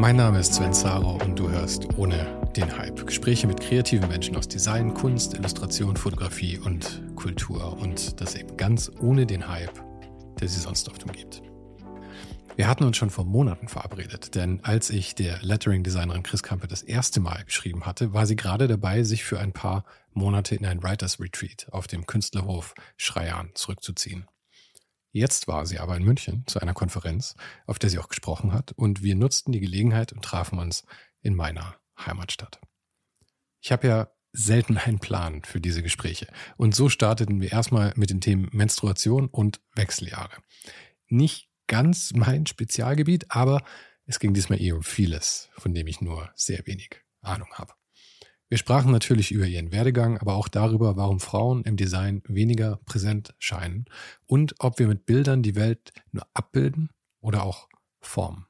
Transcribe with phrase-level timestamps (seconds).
[0.00, 3.04] Mein Name ist Sven Saro und du hörst ohne den Hype.
[3.04, 8.90] Gespräche mit kreativen Menschen aus Design, Kunst, Illustration, Fotografie und Kultur und das eben ganz
[9.02, 9.78] ohne den Hype,
[10.40, 11.42] der sie sonst oft umgibt.
[12.56, 16.82] Wir hatten uns schon vor Monaten verabredet, denn als ich der Lettering-Designerin Chris Kampe das
[16.82, 20.82] erste Mal geschrieben hatte, war sie gerade dabei, sich für ein paar Monate in ein
[20.82, 24.24] Writers Retreat auf dem Künstlerhof Schreian zurückzuziehen.
[25.12, 27.34] Jetzt war sie aber in München zu einer Konferenz,
[27.66, 30.84] auf der sie auch gesprochen hat, und wir nutzten die Gelegenheit und trafen uns
[31.20, 32.60] in meiner Heimatstadt.
[33.60, 36.28] Ich habe ja selten einen Plan für diese Gespräche.
[36.56, 40.36] Und so starteten wir erstmal mit den Themen Menstruation und Wechseljahre.
[41.08, 43.62] Nicht ganz mein Spezialgebiet, aber
[44.06, 47.74] es ging diesmal eh um vieles, von dem ich nur sehr wenig Ahnung habe.
[48.50, 53.32] Wir sprachen natürlich über ihren Werdegang, aber auch darüber, warum Frauen im Design weniger präsent
[53.38, 53.84] scheinen
[54.26, 56.90] und ob wir mit Bildern die Welt nur abbilden
[57.20, 57.68] oder auch
[58.00, 58.46] formen.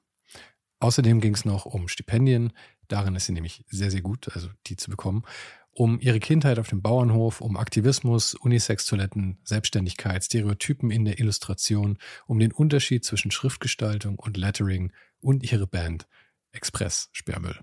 [0.78, 2.54] Außerdem ging es noch um Stipendien,
[2.88, 5.22] darin ist sie nämlich sehr, sehr gut, also die zu bekommen,
[5.70, 12.38] um ihre Kindheit auf dem Bauernhof, um Aktivismus, Unisex-Toiletten, Selbstständigkeit, Stereotypen in der Illustration, um
[12.38, 16.08] den Unterschied zwischen Schriftgestaltung und Lettering und ihre Band
[16.52, 17.60] Express Sperrmüll.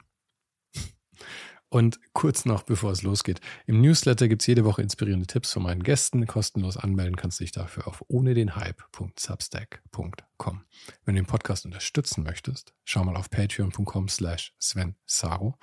[1.70, 5.64] Und kurz noch, bevor es losgeht, im Newsletter gibt es jede Woche inspirierende Tipps von
[5.64, 6.26] meinen Gästen.
[6.26, 10.62] Kostenlos anmelden kannst du dich dafür auf ohne den Hype.substack.com.
[11.04, 15.58] Wenn du den Podcast unterstützen möchtest, schau mal auf patreon.com slash Sven Saro.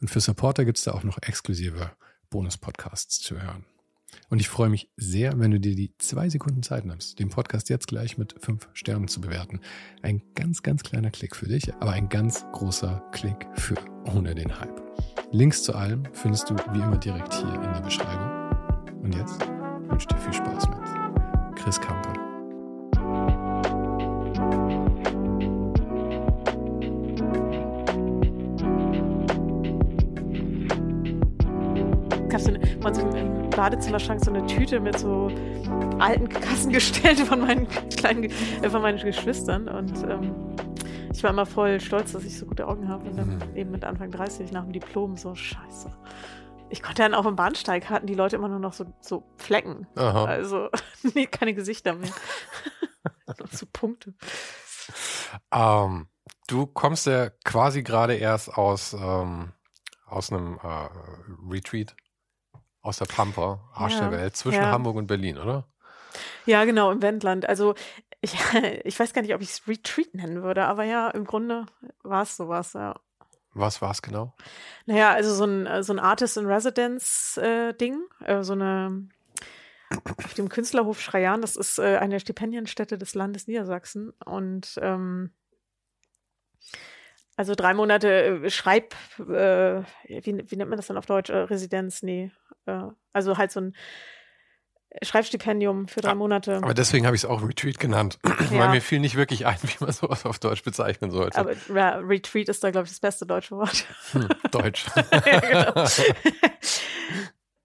[0.00, 1.90] Und für Supporter gibt es da auch noch exklusive
[2.30, 3.64] Bonus-Podcasts zu hören.
[4.30, 7.68] Und ich freue mich sehr, wenn du dir die zwei Sekunden Zeit nimmst, den Podcast
[7.68, 9.60] jetzt gleich mit fünf Sternen zu bewerten.
[10.02, 14.60] Ein ganz, ganz kleiner Klick für dich, aber ein ganz großer Klick für ohne den
[14.60, 14.87] Hype.
[15.30, 18.30] Links zu allem findest du wie immer direkt hier in der Beschreibung.
[19.02, 19.40] Und jetzt
[19.88, 22.14] wünsche ich dir viel Spaß mit Chris Kamper.
[32.28, 35.30] Gab es im Badezimmerschrank so eine Tüte mit so
[35.98, 37.66] alten Kassengestellen von meinen
[37.96, 38.24] kleinen,
[38.62, 40.32] äh, von meinen Geschwistern und ähm,
[41.12, 43.08] ich war immer voll stolz, dass ich so gute Augen habe.
[43.08, 43.56] Und dann mhm.
[43.56, 45.92] eben mit Anfang 30 nach dem Diplom so, scheiße.
[46.70, 49.86] Ich konnte dann auch im Bahnsteig hatten die Leute immer nur noch so, so Flecken.
[49.96, 50.24] Aha.
[50.24, 50.68] Also
[51.14, 52.10] nee, keine Gesichter mehr.
[53.50, 54.14] so Punkte.
[55.50, 56.08] Ähm,
[56.46, 59.52] du kommst ja quasi gerade erst aus, ähm,
[60.06, 60.88] aus einem äh,
[61.50, 61.96] Retreat
[62.82, 64.70] aus der Pampa, Arsch ja, der Welt, zwischen ja.
[64.70, 65.68] Hamburg und Berlin, oder?
[66.46, 67.46] Ja, genau, im Wendland.
[67.48, 67.74] Also
[68.20, 68.34] ich,
[68.84, 71.66] ich weiß gar nicht, ob ich es Retreat nennen würde, aber ja, im Grunde
[72.02, 73.00] war es sowas, ja.
[73.54, 74.34] Was war es genau?
[74.86, 79.08] Naja, also so ein, so ein Artist in Residence-Ding, äh, äh, so eine
[80.22, 85.32] auf dem Künstlerhof Schreian, das ist äh, eine Stipendienstätte des Landes Niedersachsen und ähm,
[87.36, 91.30] also drei Monate äh, Schreib, äh, wie, wie nennt man das dann auf Deutsch?
[91.30, 92.30] Äh, Residenz, nee.
[93.12, 93.76] also halt so ein
[95.02, 96.56] Schreibstipendium für drei Monate.
[96.56, 98.18] Aber deswegen habe ich es auch Retreat genannt,
[98.50, 98.58] ja.
[98.58, 101.38] weil mir fiel nicht wirklich ein, wie man sowas auf Deutsch bezeichnen sollte.
[101.38, 103.84] Aber ja, Retreat ist da, glaube ich, das beste deutsche Wort.
[104.12, 104.86] Hm, Deutsch.
[104.96, 105.84] ja, genau.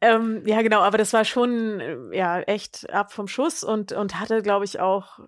[0.02, 4.42] ähm, ja, genau, aber das war schon ja echt ab vom Schuss und, und hatte,
[4.42, 5.20] glaube ich, auch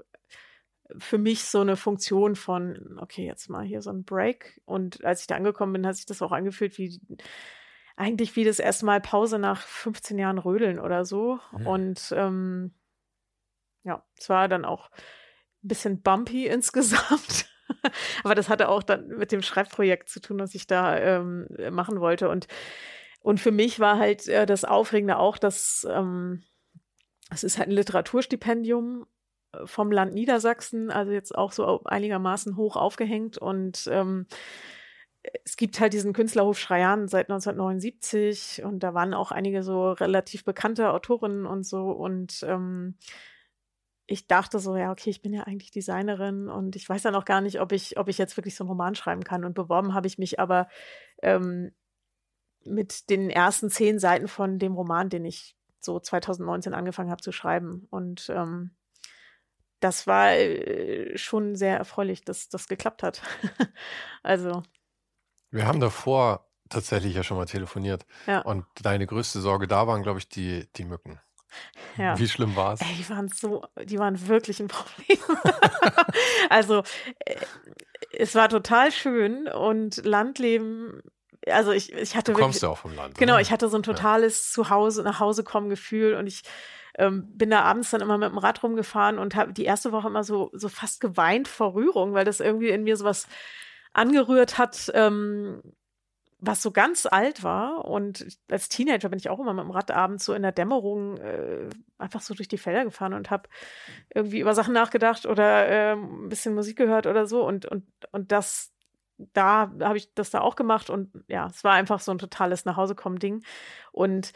[0.97, 4.61] für mich so eine Funktion von, okay, jetzt mal hier so ein Break.
[4.65, 6.99] Und als ich da angekommen bin, hat sich das auch angefühlt wie
[7.95, 11.39] eigentlich wie das erste Mal Pause nach 15 Jahren Rödeln oder so.
[11.51, 11.67] Mhm.
[11.67, 12.73] Und ähm,
[13.83, 14.89] ja, es war dann auch
[15.63, 17.49] ein bisschen bumpy insgesamt.
[18.23, 21.99] Aber das hatte auch dann mit dem Schreibprojekt zu tun, was ich da ähm, machen
[21.99, 22.29] wollte.
[22.29, 22.47] Und,
[23.21, 26.43] und für mich war halt äh, das Aufregende auch, dass ähm,
[27.31, 29.07] es ist halt ein Literaturstipendium
[29.53, 33.37] äh, vom Land Niedersachsen, also jetzt auch so einigermaßen hoch aufgehängt.
[33.37, 34.27] Und ähm,
[35.43, 40.43] es gibt halt diesen Künstlerhof Schreian seit 1979 und da waren auch einige so relativ
[40.43, 41.91] bekannte Autorinnen und so.
[41.91, 42.97] Und ähm,
[44.07, 47.25] ich dachte so, ja, okay, ich bin ja eigentlich Designerin und ich weiß ja noch
[47.25, 49.45] gar nicht, ob ich, ob ich jetzt wirklich so einen Roman schreiben kann.
[49.45, 50.67] Und beworben habe ich mich aber
[51.21, 51.71] ähm,
[52.63, 57.31] mit den ersten zehn Seiten von dem Roman, den ich so 2019 angefangen habe zu
[57.31, 57.87] schreiben.
[57.89, 58.75] Und ähm,
[59.79, 63.21] das war äh, schon sehr erfreulich, dass das geklappt hat.
[64.23, 64.63] also.
[65.55, 68.05] Wir haben davor tatsächlich ja schon mal telefoniert.
[68.27, 68.41] Ja.
[68.41, 71.21] Und deine größte Sorge da waren, glaube ich, die, die Mücken.
[71.97, 72.19] Ja.
[72.19, 72.81] Wie schlimm war es?
[72.81, 75.17] Die waren so, die waren wirklich ein Problem.
[76.49, 76.83] also
[77.19, 77.35] äh,
[78.11, 81.01] es war total schön und Landleben.
[81.47, 83.17] Also ich, ich hatte du kommst ja auch vom Land.
[83.17, 83.41] Genau, oder?
[83.41, 84.55] ich hatte so ein totales ja.
[84.55, 86.41] Zuhause, nach Hause kommen Gefühl und ich
[86.97, 90.07] ähm, bin da abends dann immer mit dem Rad rumgefahren und habe die erste Woche
[90.07, 93.27] immer so, so fast geweint vor Rührung, weil das irgendwie in mir sowas
[93.95, 95.61] angerührt hat, ähm,
[96.39, 97.85] was so ganz alt war.
[97.85, 101.17] Und als Teenager bin ich auch immer mit dem Rad abends so in der Dämmerung
[101.17, 103.49] äh, einfach so durch die Felder gefahren und habe
[104.13, 107.45] irgendwie über Sachen nachgedacht oder äh, ein bisschen Musik gehört oder so.
[107.45, 108.73] Und, und, und das,
[109.17, 110.89] da habe ich das da auch gemacht.
[110.89, 113.43] Und ja, es war einfach so ein totales Nachhausekommen-Ding.
[113.91, 114.33] Und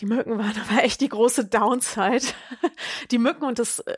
[0.00, 2.26] die Mücken waren aber echt die große Downside.
[3.10, 3.96] die Mücken und das äh,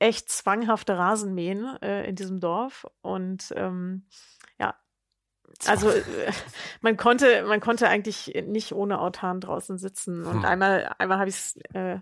[0.00, 2.86] echt zwanghafte Rasenmähen äh, in diesem Dorf.
[3.02, 4.06] Und ähm,
[5.66, 6.02] also äh,
[6.80, 10.24] man konnte, man konnte eigentlich nicht ohne Autan draußen sitzen.
[10.24, 10.44] Und hm.
[10.44, 11.98] einmal, einmal habe ich es äh,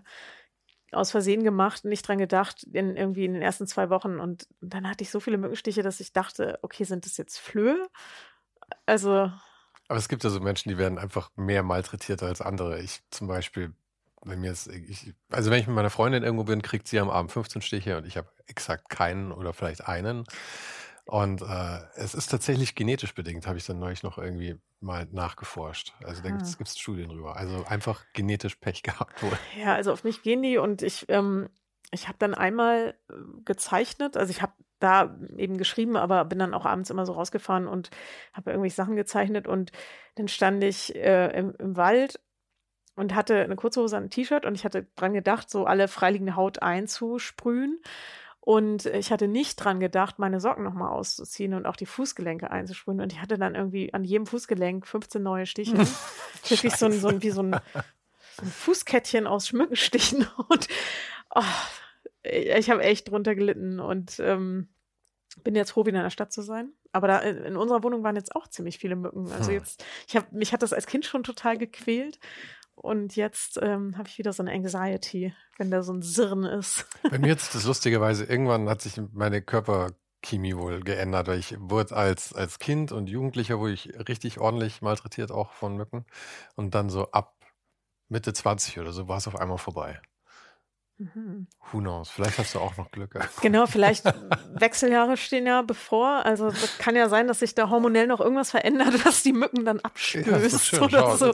[0.91, 4.19] aus Versehen gemacht, nicht dran gedacht, in, irgendwie in den ersten zwei Wochen.
[4.19, 7.87] Und dann hatte ich so viele Mückenstiche, dass ich dachte, okay, sind das jetzt Flöhe?
[8.85, 9.31] Also.
[9.89, 12.79] Aber es gibt ja so Menschen, die werden einfach mehr malträtiert als andere.
[12.79, 13.73] Ich zum Beispiel,
[14.23, 17.31] wenn mir ich, also wenn ich mit meiner Freundin irgendwo bin, kriegt sie am Abend
[17.31, 20.25] 15 Stiche und ich habe exakt keinen oder vielleicht einen.
[21.07, 25.93] Und äh, es ist tatsächlich genetisch bedingt, habe ich dann neulich noch irgendwie mal nachgeforscht.
[26.03, 27.37] Also da gibt es Studien drüber.
[27.37, 29.31] Also einfach genetisch Pech gehabt wohl.
[29.57, 31.47] Ja, also auf mich gehen die und ich, ähm,
[31.91, 33.13] ich habe dann einmal äh,
[33.45, 37.67] gezeichnet, also ich habe da eben geschrieben, aber bin dann auch abends immer so rausgefahren
[37.67, 37.89] und
[38.33, 39.71] habe irgendwelche Sachen gezeichnet und
[40.15, 42.19] dann stand ich äh, im, im Wald
[42.95, 46.35] und hatte eine kurze Hose, ein T-Shirt und ich hatte dran gedacht, so alle freiliegende
[46.35, 47.81] Haut einzusprühen
[48.47, 53.01] und ich hatte nicht dran gedacht, meine Socken nochmal auszuziehen und auch die Fußgelenke einzusprühen.
[53.01, 55.73] Und ich hatte dann irgendwie an jedem Fußgelenk 15 neue Stiche.
[56.47, 57.59] Wirklich so ein, so ein, wie so ein,
[58.37, 60.25] so ein Fußkettchen aus Schmückenstichen.
[60.47, 60.69] Und
[61.35, 61.43] oh,
[62.23, 64.69] ich habe echt drunter gelitten und ähm,
[65.43, 66.71] bin jetzt froh, wieder in der Stadt zu sein.
[66.93, 69.29] Aber da in unserer Wohnung waren jetzt auch ziemlich viele Mücken.
[69.33, 69.55] Also hm.
[69.57, 72.17] jetzt, ich habe mich hat das als Kind schon total gequält.
[72.79, 76.85] Und jetzt ähm, habe ich wieder so eine Anxiety, wenn da so ein Sirren ist.
[77.09, 81.95] Bei mir ist das lustigerweise, irgendwann hat sich meine Körperchemie wohl geändert, weil ich wurde
[81.95, 86.05] als, als Kind und Jugendlicher wurde ich richtig ordentlich malträtiert, auch von Mücken.
[86.55, 87.35] Und dann so ab
[88.09, 89.99] Mitte 20 oder so war es auf einmal vorbei.
[90.99, 91.47] Mhm.
[91.71, 92.09] Who knows?
[92.09, 93.13] Vielleicht hast du auch noch Glück.
[93.41, 94.03] Genau, vielleicht
[94.53, 96.25] Wechseljahre stehen ja bevor.
[96.25, 99.63] Also das kann ja sein, dass sich da hormonell noch irgendwas verändert, was die Mücken
[99.63, 101.33] dann abstößt ja, oder so.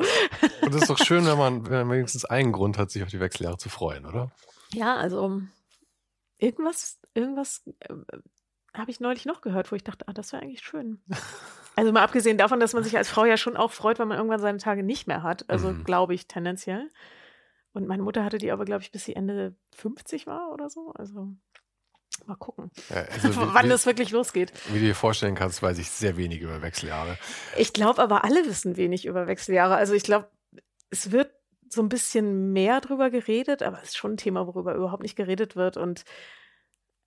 [0.61, 3.09] Und es ist doch schön, wenn man, wenn man wenigstens einen Grund hat, sich auf
[3.09, 4.31] die Wechseljahre zu freuen, oder?
[4.73, 5.41] Ja, also
[6.39, 7.93] irgendwas, irgendwas äh,
[8.73, 11.01] habe ich neulich noch gehört, wo ich dachte, ah, das wäre eigentlich schön.
[11.75, 14.17] Also mal abgesehen davon, dass man sich als Frau ja schon auch freut, wenn man
[14.17, 15.49] irgendwann seine Tage nicht mehr hat.
[15.49, 15.83] Also mhm.
[15.83, 16.87] glaube ich tendenziell.
[17.73, 20.91] Und meine Mutter hatte die aber, glaube ich, bis sie Ende 50 war oder so.
[20.95, 21.35] Also
[22.27, 24.53] mal gucken, ja, also wann wie, das wirklich losgeht.
[24.69, 27.17] Wie du dir vorstellen kannst, weiß ich sehr wenig über Wechseljahre.
[27.57, 29.75] Ich glaube aber, alle wissen wenig über Wechseljahre.
[29.75, 30.29] Also ich glaube,
[30.89, 31.31] es wird
[31.69, 35.15] so ein bisschen mehr drüber geredet, aber es ist schon ein Thema, worüber überhaupt nicht
[35.15, 35.75] geredet wird.
[35.75, 36.05] Und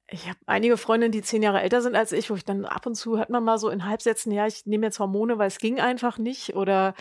[0.09, 2.87] ich habe einige Freundinnen, die zehn Jahre älter sind als ich, wo ich dann ab
[2.87, 5.59] und zu hört man mal so in Halbsätzen, ja, ich nehme jetzt Hormone, weil es
[5.59, 6.55] ging einfach nicht.
[6.57, 6.95] Oder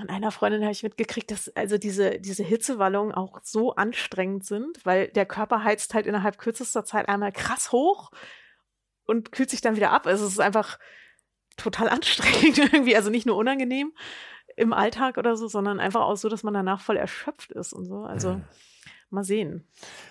[0.00, 4.84] an einer Freundin habe ich mitgekriegt, dass also diese, diese Hitzewallungen auch so anstrengend sind,
[4.84, 8.10] weil der Körper heizt halt innerhalb kürzester Zeit einmal krass hoch
[9.06, 10.06] und kühlt sich dann wieder ab.
[10.06, 10.78] Also es ist einfach
[11.56, 12.96] total anstrengend irgendwie.
[12.96, 13.92] Also nicht nur unangenehm
[14.56, 17.86] im Alltag oder so, sondern einfach auch so, dass man danach voll erschöpft ist und
[17.86, 18.02] so.
[18.02, 18.44] Also mhm.
[19.10, 19.66] mal sehen,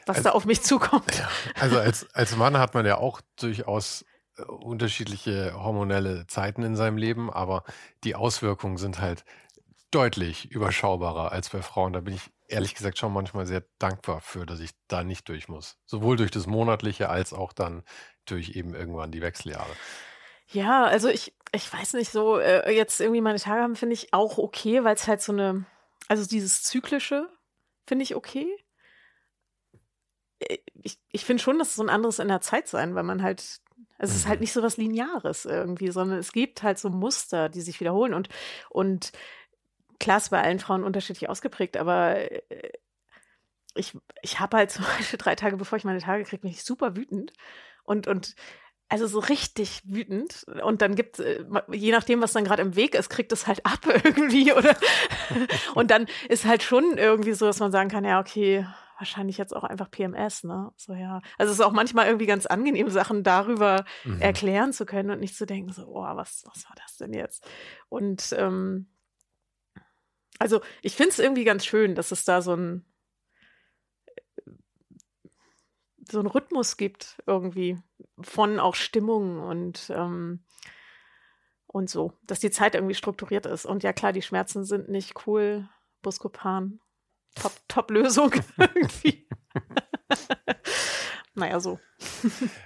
[0.06, 1.18] was also, da auf mich zukommt.
[1.18, 1.28] Ja,
[1.60, 4.06] also als, als Mann hat man ja auch durchaus
[4.38, 7.64] äh, unterschiedliche hormonelle Zeiten in seinem Leben, aber
[8.04, 9.26] die Auswirkungen sind halt
[9.92, 11.94] deutlich überschaubarer als bei Frauen.
[11.94, 15.48] Da bin ich ehrlich gesagt schon manchmal sehr dankbar für, dass ich da nicht durch
[15.48, 15.78] muss.
[15.86, 17.84] Sowohl durch das Monatliche als auch dann
[18.26, 19.72] durch eben irgendwann die Wechseljahre.
[20.50, 24.14] Ja, also ich, ich weiß nicht, so äh, jetzt irgendwie meine Tage haben, finde ich
[24.14, 25.66] auch okay, weil es halt so eine,
[26.08, 27.30] also dieses Zyklische
[27.86, 28.48] finde ich okay.
[30.40, 33.04] Äh, ich, ich finde schon, dass es so ein anderes in der Zeit sein, weil
[33.04, 33.60] man halt,
[33.98, 34.44] es ist halt mhm.
[34.44, 38.30] nicht so was Lineares irgendwie, sondern es gibt halt so Muster, die sich wiederholen und,
[38.70, 39.12] und
[40.00, 42.72] klar ist bei allen Frauen unterschiedlich ausgeprägt, aber äh,
[43.76, 46.64] ich, ich habe halt zum Beispiel drei Tage, bevor ich meine Tage kriege, bin ich
[46.64, 47.34] super wütend
[47.84, 48.36] und, und
[48.90, 50.46] also so richtig wütend.
[50.64, 53.66] Und dann gibt äh, je nachdem, was dann gerade im Weg ist, kriegt es halt
[53.66, 54.54] ab irgendwie.
[54.54, 54.76] Oder
[55.76, 58.66] und dann ist halt schon irgendwie so, dass man sagen kann, ja, okay,
[58.98, 60.72] wahrscheinlich jetzt auch einfach PMS, ne?
[60.76, 61.22] So, ja.
[61.38, 64.22] Also es ist auch manchmal irgendwie ganz angenehm, Sachen darüber mhm.
[64.22, 67.48] erklären zu können und nicht zu denken, so, oh, was, was war das denn jetzt?
[67.90, 68.88] Und ähm,
[70.40, 72.86] also ich finde es irgendwie ganz schön, dass es da so ein
[76.10, 77.78] so einen Rhythmus gibt irgendwie
[78.22, 79.92] von auch Stimmung und
[81.68, 83.66] und so, dass die Zeit irgendwie strukturiert ist.
[83.66, 85.70] Und ja klar, die Schmerzen sind nicht cool.
[86.02, 86.80] Buscopan,
[87.36, 89.28] top, top Lösung irgendwie.
[91.38, 91.80] naja, so.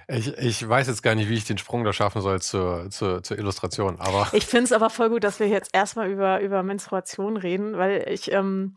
[0.08, 3.22] ich, ich weiß jetzt gar nicht, wie ich den Sprung da schaffen soll zur, zur,
[3.22, 4.28] zur Illustration, aber.
[4.32, 8.06] Ich finde es aber voll gut, dass wir jetzt erstmal über, über Menstruation reden, weil
[8.08, 8.76] ich, ähm,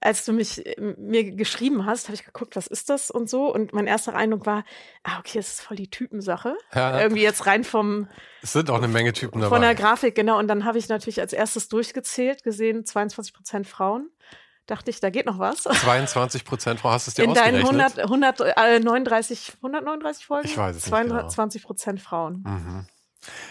[0.00, 3.52] als du mich äh, mir geschrieben hast, habe ich geguckt, was ist das und so.
[3.52, 4.64] Und mein erster Eindruck war,
[5.04, 6.56] ah, okay, es ist voll die Typensache.
[6.74, 7.00] Ja.
[7.00, 8.08] Irgendwie jetzt rein vom.
[8.42, 9.54] Es sind auch eine Menge Typen dabei.
[9.54, 10.38] Von der Grafik, genau.
[10.38, 14.10] Und dann habe ich natürlich als erstes durchgezählt, gesehen, 22 Prozent Frauen.
[14.66, 15.62] Dachte ich, da geht noch was.
[15.62, 20.46] 22 Prozent Frauen, hast du es dir In deinen 100, 139, 139 Folgen?
[20.48, 22.08] Ich weiß es 22 Prozent genau.
[22.08, 22.42] Frauen.
[22.46, 22.86] Mhm.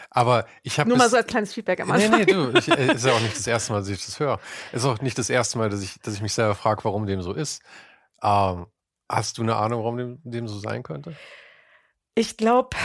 [0.09, 0.89] Aber ich habe.
[0.89, 2.11] Nur mal so als kleines Feedback am Anfang.
[2.11, 4.19] Nee, nee, du, ich, äh, ist ja auch nicht das erste Mal, dass ich das
[4.19, 4.39] höre.
[4.71, 7.21] Ist auch nicht das erste Mal, dass ich, dass ich mich selber frage, warum dem
[7.21, 7.61] so ist.
[8.23, 8.65] Ähm,
[9.07, 11.15] hast du eine Ahnung, warum dem, dem so sein könnte?
[12.15, 12.75] Ich glaube,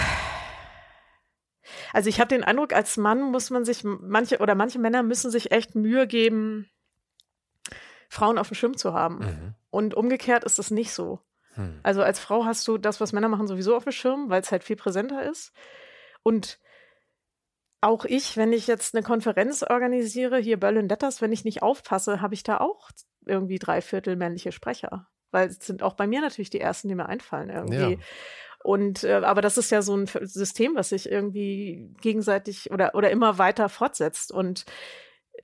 [1.93, 5.31] also ich habe den Eindruck, als Mann muss man sich, manche oder manche Männer müssen
[5.31, 6.69] sich echt Mühe geben,
[8.09, 9.19] Frauen auf dem Schirm zu haben.
[9.19, 9.55] Mhm.
[9.71, 11.21] Und umgekehrt ist es nicht so.
[11.55, 11.81] Hm.
[11.83, 14.53] Also als Frau hast du das, was Männer machen, sowieso auf dem Schirm, weil es
[14.53, 15.53] halt viel präsenter ist.
[16.23, 16.59] Und
[17.81, 22.21] auch ich, wenn ich jetzt eine Konferenz organisiere, hier Berlin Letters, wenn ich nicht aufpasse,
[22.21, 22.91] habe ich da auch
[23.27, 25.09] irgendwie drei Viertel männliche Sprecher.
[25.31, 27.95] Weil es sind auch bei mir natürlich die ersten, die mir einfallen irgendwie.
[27.95, 27.99] Ja.
[28.63, 33.11] Und äh, aber das ist ja so ein System, was sich irgendwie gegenseitig oder, oder
[33.11, 34.33] immer weiter fortsetzt.
[34.33, 34.65] Und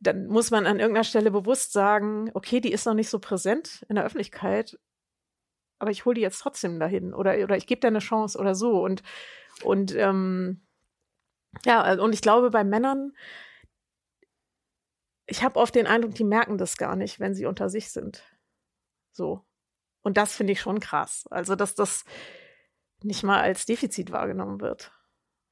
[0.01, 3.85] dann muss man an irgendeiner Stelle bewusst sagen, okay, die ist noch nicht so präsent
[3.89, 4.79] in der Öffentlichkeit,
[5.79, 8.55] aber ich hole die jetzt trotzdem dahin oder, oder ich gebe dir eine Chance oder
[8.55, 8.83] so.
[8.83, 9.03] Und,
[9.63, 10.63] und ähm,
[11.65, 13.13] ja, also, und ich glaube, bei Männern,
[15.27, 18.23] ich habe oft den Eindruck, die merken das gar nicht, wenn sie unter sich sind.
[19.13, 19.45] So.
[20.03, 21.27] Und das finde ich schon krass.
[21.31, 22.05] Also, dass das
[23.03, 24.93] nicht mal als Defizit wahrgenommen wird.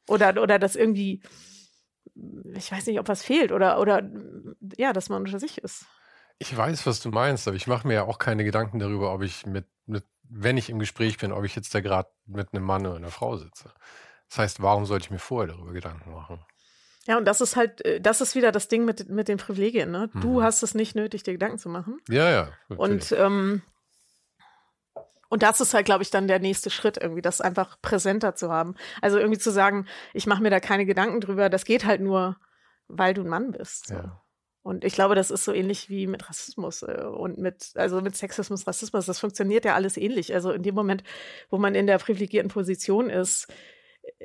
[0.09, 1.23] Oder, oder dass irgendwie,
[2.55, 4.03] ich weiß nicht, ob was fehlt oder, oder
[4.77, 5.87] ja, dass man unter sich ist.
[6.39, 9.23] Ich weiß, was du meinst, aber ich mache mir ja auch keine Gedanken darüber, ob
[9.23, 12.65] ich mit, mit wenn ich im Gespräch bin, ob ich jetzt da gerade mit einem
[12.65, 13.73] Mann oder einer Frau sitze.
[14.29, 16.41] Das heißt, warum sollte ich mir vorher darüber Gedanken machen?
[17.07, 19.91] Ja, und das ist halt, äh, das ist wieder das Ding mit, mit den Privilegien.
[19.91, 20.11] Ne?
[20.21, 20.43] Du mhm.
[20.43, 21.99] hast es nicht nötig, dir Gedanken zu machen.
[22.09, 22.49] Ja, ja.
[22.69, 23.13] Natürlich.
[23.13, 23.63] Und, ähm,
[25.29, 28.51] und das ist halt, glaube ich, dann der nächste Schritt, irgendwie das einfach präsenter zu
[28.51, 28.75] haben.
[29.03, 32.37] Also irgendwie zu sagen, ich mache mir da keine Gedanken drüber, das geht halt nur,
[32.89, 33.89] weil du ein Mann bist.
[33.89, 33.95] So.
[33.95, 34.23] Ja.
[34.63, 38.17] Und ich glaube, das ist so ähnlich wie mit Rassismus äh, und mit, also mit
[38.17, 39.07] Sexismus, Rassismus.
[39.07, 40.35] Das funktioniert ja alles ähnlich.
[40.35, 41.05] Also in dem Moment,
[41.49, 43.49] wo man in der privilegierten Position ist,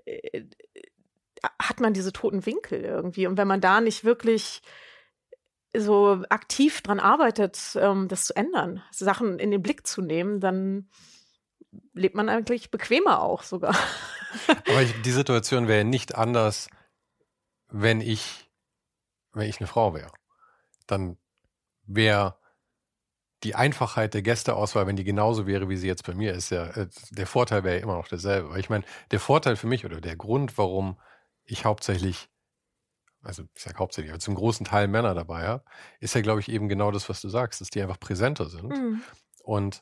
[0.06, 0.44] äh,
[1.62, 3.28] hat man diese toten Winkel irgendwie.
[3.28, 4.62] Und wenn man da nicht wirklich
[5.76, 10.90] so aktiv dran arbeitet, ähm, das zu ändern, Sachen in den Blick zu nehmen, dann
[11.94, 13.76] lebt man eigentlich bequemer auch sogar.
[14.48, 16.70] Aber ich, die Situation wäre nicht anders,
[17.70, 18.50] wenn ich,
[19.34, 20.12] wenn ich eine Frau wäre.
[20.86, 21.18] Dann
[21.86, 22.38] wäre
[23.44, 26.66] die Einfachheit der Gästeauswahl, wenn die genauso wäre, wie sie jetzt bei mir ist, ja,
[26.68, 28.52] äh, der Vorteil wäre ja immer noch derselbe.
[28.52, 31.00] Weil ich meine, der Vorteil für mich oder der Grund, warum
[31.44, 32.30] ich hauptsächlich,
[33.24, 35.64] also ich sage hauptsächlich, aber zum großen Teil Männer dabei habe,
[36.00, 38.70] ist ja, glaube ich, eben genau das, was du sagst, dass die einfach präsenter sind.
[38.70, 39.02] Mhm.
[39.44, 39.82] Und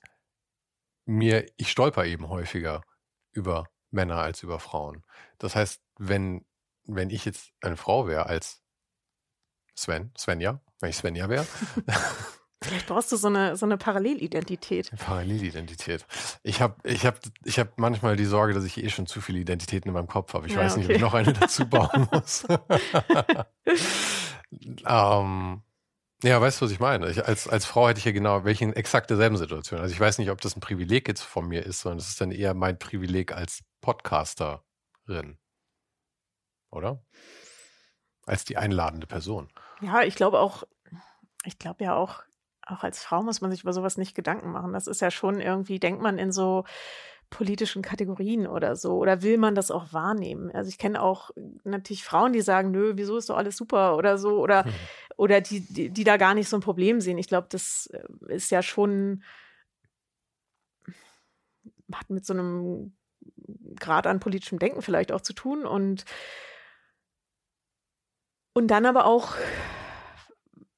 [1.06, 2.84] mir, ich stolper eben häufiger
[3.32, 5.04] über Männer als über Frauen.
[5.40, 6.46] Das heißt, wenn,
[6.86, 8.62] wenn ich jetzt eine Frau wäre als
[9.76, 11.48] Sven, Svenja, wenn ich Svenja wäre,
[12.64, 14.92] Vielleicht brauchst du so eine, so eine Parallelidentität.
[14.98, 16.06] Parallelidentität.
[16.44, 19.40] Ich habe ich hab, ich hab manchmal die Sorge, dass ich eh schon zu viele
[19.40, 20.46] Identitäten in meinem Kopf habe.
[20.46, 20.94] Ich ja, weiß nicht, okay.
[20.94, 22.46] ob ich noch eine dazu bauen muss.
[24.86, 25.64] ähm,
[26.24, 27.10] Ja, weißt du, was ich meine?
[27.10, 29.80] Ich, als, als Frau hätte ich ja genau welche exakt derselben Situation.
[29.80, 32.22] Also ich weiß nicht, ob das ein Privileg jetzt von mir ist, sondern es ist
[32.22, 35.40] dann eher mein Privileg als Podcasterin.
[36.70, 37.04] Oder?
[38.28, 39.50] Als die einladende Person.
[39.82, 40.64] Ja, ich glaube auch,
[41.44, 42.22] ich glaube ja auch,
[42.72, 44.74] auch als Frau muss man sich über sowas nicht Gedanken machen.
[44.74, 46.64] Das ist ja schon irgendwie, denkt man in so
[47.32, 48.98] politischen Kategorien oder so?
[48.98, 50.52] Oder will man das auch wahrnehmen?
[50.52, 51.32] Also ich kenne auch
[51.64, 54.74] natürlich Frauen, die sagen, nö, wieso ist doch alles super oder so, oder, mhm.
[55.18, 57.18] oder die, die, die, da gar nicht so ein Problem sehen.
[57.18, 59.24] Ich glaube, das äh, ist ja schon,
[61.94, 62.94] hat mit so einem
[63.80, 66.06] Grad an politischem Denken vielleicht auch zu tun und
[68.54, 69.36] und dann aber auch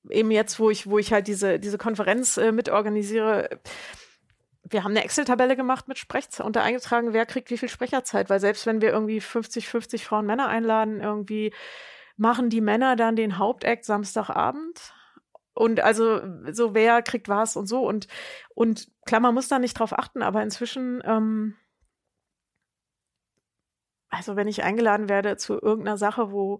[0.09, 3.49] eben jetzt, wo ich, wo ich halt diese, diese Konferenz äh, mitorganisiere,
[4.63, 8.29] wir haben eine Excel-Tabelle gemacht mit Sprechzeit und da eingetragen, wer kriegt wie viel Sprecherzeit,
[8.29, 11.53] weil selbst wenn wir irgendwie 50, 50 Frauen Männer einladen, irgendwie
[12.15, 14.93] machen die Männer dann den Hauptakt Samstagabend.
[15.55, 18.07] Und also so wer kriegt was und so und
[18.55, 21.55] und klar, man muss da nicht drauf achten, aber inzwischen ähm,
[24.09, 26.59] also wenn ich eingeladen werde zu irgendeiner Sache, wo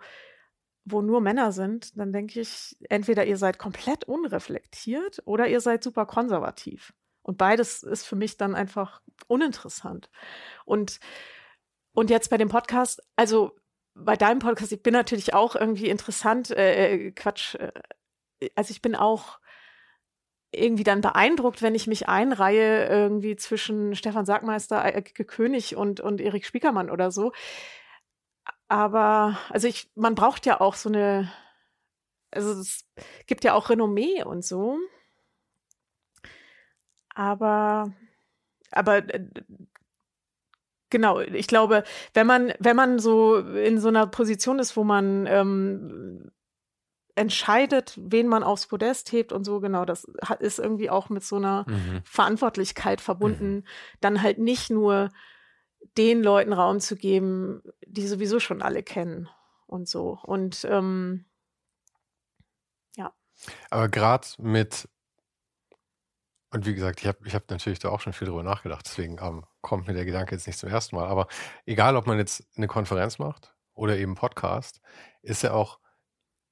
[0.85, 5.83] wo nur Männer sind, dann denke ich, entweder ihr seid komplett unreflektiert oder ihr seid
[5.83, 6.93] super konservativ.
[7.21, 10.09] Und beides ist für mich dann einfach uninteressant.
[10.65, 10.99] Und,
[11.93, 13.55] und jetzt bei dem Podcast, also
[13.95, 17.71] bei deinem Podcast, ich bin natürlich auch irgendwie interessant, äh, äh Quatsch, äh,
[18.55, 19.39] also ich bin auch
[20.51, 24.83] irgendwie dann beeindruckt, wenn ich mich einreihe irgendwie zwischen Stefan Sagmeister,
[25.25, 27.31] König und, und Erik Spiekermann oder so.
[28.67, 31.31] Aber, also ich, man braucht ja auch so eine,
[32.31, 32.85] also es
[33.27, 34.77] gibt ja auch Renommee und so.
[37.13, 37.93] Aber,
[38.71, 39.25] aber äh,
[40.89, 45.27] genau, ich glaube, wenn man, wenn man so in so einer Position ist, wo man
[45.27, 46.31] ähm,
[47.15, 50.07] entscheidet, wen man aufs Podest hebt und so, genau, das
[50.39, 52.01] ist irgendwie auch mit so einer mhm.
[52.03, 53.63] Verantwortlichkeit verbunden, mhm.
[54.01, 55.09] dann halt nicht nur
[55.97, 59.29] den Leuten Raum zu geben, die sowieso schon alle kennen
[59.67, 60.19] und so.
[60.23, 61.25] Und ähm,
[62.95, 63.13] ja.
[63.69, 64.87] Aber gerade mit
[66.53, 69.17] und wie gesagt, ich habe ich hab natürlich da auch schon viel drüber nachgedacht, deswegen
[69.19, 71.07] ähm, kommt mir der Gedanke jetzt nicht zum ersten Mal.
[71.07, 71.27] Aber
[71.65, 74.79] egal, ob man jetzt eine Konferenz macht oder eben Podcast,
[75.23, 75.79] ist ja auch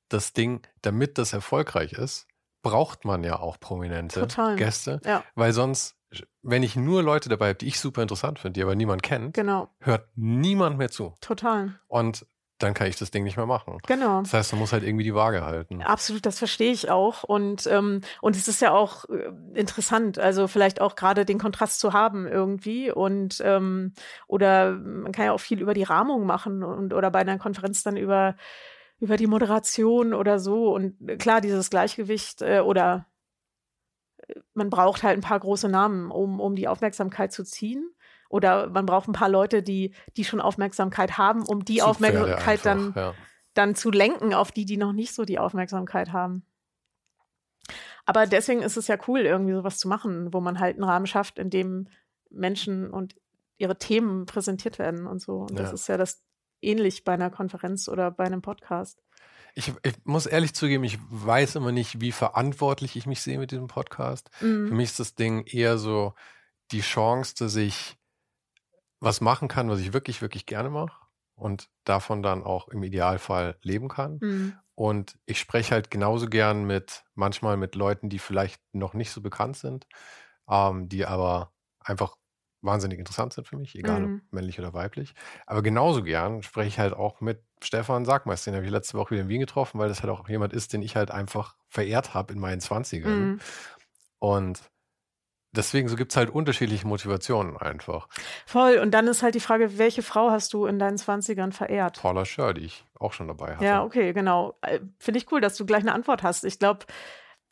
[0.09, 2.27] das Ding, damit das erfolgreich ist,
[2.63, 4.55] braucht man ja auch prominente Total.
[4.55, 4.99] Gäste.
[5.05, 5.23] Ja.
[5.35, 5.95] Weil sonst,
[6.41, 9.33] wenn ich nur Leute dabei habe, die ich super interessant finde, die aber niemand kennt,
[9.33, 9.69] genau.
[9.79, 11.13] hört niemand mehr zu.
[11.21, 11.79] Total.
[11.87, 12.25] Und
[12.61, 13.79] dann kann ich das Ding nicht mehr machen.
[13.87, 14.21] Genau.
[14.21, 15.81] Das heißt, man muss halt irgendwie die Waage halten.
[15.81, 17.23] Absolut, das verstehe ich auch.
[17.23, 21.79] Und, ähm, und es ist ja auch äh, interessant, also vielleicht auch gerade den Kontrast
[21.79, 22.91] zu haben irgendwie.
[22.91, 23.93] Und ähm,
[24.27, 27.83] oder man kann ja auch viel über die Rahmung machen und oder bei einer Konferenz
[27.83, 28.35] dann über,
[28.99, 30.73] über die Moderation oder so.
[30.73, 33.10] Und klar, dieses Gleichgewicht äh, oder äh,
[34.53, 37.89] man braucht halt ein paar große Namen, um, um die Aufmerksamkeit zu ziehen.
[38.29, 42.65] Oder man braucht ein paar Leute, die, die schon Aufmerksamkeit haben, um die Zugpferde Aufmerksamkeit
[42.67, 43.13] einfach, dann, ja.
[43.53, 46.45] dann zu lenken auf die, die noch nicht so die Aufmerksamkeit haben.
[48.05, 51.07] Aber deswegen ist es ja cool, irgendwie sowas zu machen, wo man halt einen Rahmen
[51.07, 51.87] schafft, in dem
[52.29, 53.15] Menschen und
[53.57, 55.41] ihre Themen präsentiert werden und so.
[55.41, 55.57] Und ja.
[55.57, 56.23] das ist ja das
[56.61, 59.03] ähnlich bei einer Konferenz oder bei einem Podcast.
[59.53, 63.51] Ich, ich, muss ehrlich zugeben, ich weiß immer nicht, wie verantwortlich ich mich sehe mit
[63.51, 64.29] diesem Podcast.
[64.41, 64.67] Mhm.
[64.67, 66.13] Für mich ist das Ding eher so
[66.71, 67.97] die Chance, dass ich
[68.99, 70.95] was machen kann, was ich wirklich, wirklich gerne mache
[71.35, 74.19] und davon dann auch im Idealfall leben kann.
[74.21, 74.53] Mhm.
[74.75, 79.21] Und ich spreche halt genauso gern mit, manchmal mit Leuten, die vielleicht noch nicht so
[79.21, 79.87] bekannt sind,
[80.47, 82.15] ähm, die aber einfach
[82.61, 84.21] wahnsinnig interessant sind für mich, egal mhm.
[84.25, 85.13] ob männlich oder weiblich.
[85.45, 89.11] Aber genauso gern spreche ich halt auch mit Stefan Sagmeister, den habe ich letzte Woche
[89.11, 92.13] wieder in Wien getroffen, weil das halt auch jemand ist, den ich halt einfach verehrt
[92.13, 93.31] habe in meinen Zwanzigern.
[93.31, 93.39] Mhm.
[94.19, 94.61] Und
[95.51, 98.07] deswegen so gibt es halt unterschiedliche Motivationen einfach.
[98.45, 98.77] Voll.
[98.77, 101.99] Und dann ist halt die Frage, welche Frau hast du in deinen 20ern verehrt?
[101.99, 103.65] Paula Schör, die ich auch schon dabei hatte.
[103.65, 104.57] Ja, okay, genau.
[104.61, 106.45] Äh, finde ich cool, dass du gleich eine Antwort hast.
[106.45, 106.85] Ich glaube,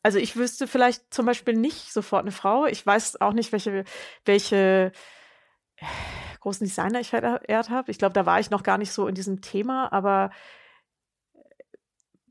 [0.03, 2.65] also ich wüsste vielleicht zum Beispiel nicht sofort eine Frau.
[2.65, 3.83] Ich weiß auch nicht, welche,
[4.25, 4.91] welche
[6.39, 7.91] großen Designer ich verehrt habe.
[7.91, 10.31] Ich glaube, da war ich noch gar nicht so in diesem Thema, aber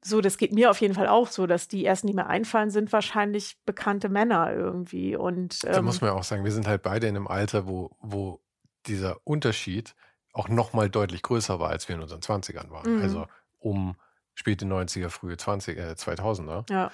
[0.04, 2.70] so, das geht mir auf jeden Fall auch so, dass die ersten, die mir einfallen,
[2.70, 5.16] sind wahrscheinlich bekannte Männer irgendwie.
[5.16, 7.66] Und ähm, da muss man ja auch sagen, wir sind halt beide in einem Alter,
[7.66, 8.40] wo, wo
[8.86, 9.94] dieser Unterschied
[10.32, 12.96] auch noch mal deutlich größer war, als wir in unseren 20ern waren.
[12.96, 13.02] Mhm.
[13.02, 13.26] Also
[13.58, 13.96] um
[14.34, 16.70] späte 90er, frühe 20, äh, 2000er.
[16.72, 16.90] Ja.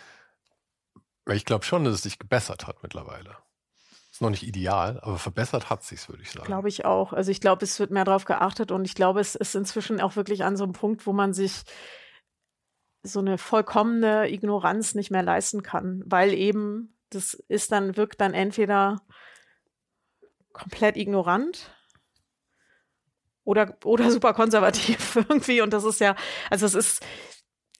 [1.30, 3.36] Ich glaube schon, dass es sich gebessert hat mittlerweile.
[4.10, 6.46] Ist noch nicht ideal, aber verbessert hat sich's, würde ich sagen.
[6.46, 7.12] Glaube ich auch.
[7.12, 10.14] Also ich glaube, es wird mehr darauf geachtet und ich glaube, es ist inzwischen auch
[10.14, 11.64] wirklich an so einem Punkt, wo man sich
[13.02, 18.34] so eine vollkommene Ignoranz nicht mehr leisten kann, weil eben das ist dann, wirkt dann
[18.34, 19.00] entweder
[20.52, 21.74] komplett ignorant
[23.44, 25.60] oder, oder super konservativ irgendwie.
[25.60, 26.16] Und das ist ja,
[26.50, 27.06] also es ist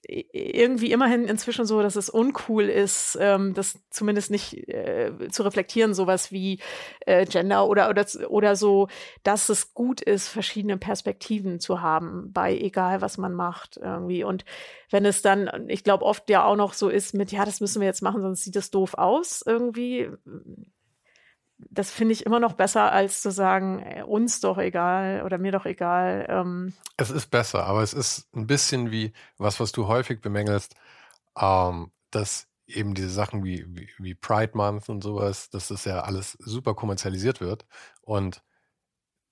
[0.07, 5.93] irgendwie immerhin inzwischen so, dass es uncool ist, ähm, das zumindest nicht äh, zu reflektieren,
[5.93, 6.59] sowas wie
[7.05, 8.87] äh, Gender oder, oder, oder so,
[9.23, 14.23] dass es gut ist, verschiedene Perspektiven zu haben, bei egal was man macht irgendwie.
[14.23, 14.45] Und
[14.91, 17.81] wenn es dann, ich glaube, oft ja auch noch so ist mit, ja, das müssen
[17.81, 20.09] wir jetzt machen, sonst sieht es doof aus irgendwie
[21.57, 25.51] das finde ich immer noch besser, als zu sagen, äh, uns doch egal oder mir
[25.51, 26.25] doch egal.
[26.29, 26.73] Ähm.
[26.97, 30.75] Es ist besser, aber es ist ein bisschen wie was, was du häufig bemängelst,
[31.39, 36.01] ähm, dass eben diese Sachen wie, wie, wie, Pride Month und sowas, dass das ja
[36.01, 37.65] alles super kommerzialisiert wird.
[38.01, 38.43] Und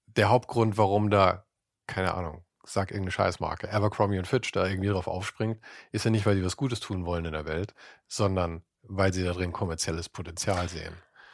[0.05, 1.45] der Hauptgrund, warum da,
[1.87, 5.59] keine Ahnung, sag irgendeine Scheißmarke, Abercrombie und Fitch da irgendwie drauf aufspringt,
[5.91, 7.73] ist ja nicht, weil die was Gutes tun wollen in der Welt,
[8.07, 10.93] sondern weil sie da drin kommerzielles Potenzial sehen.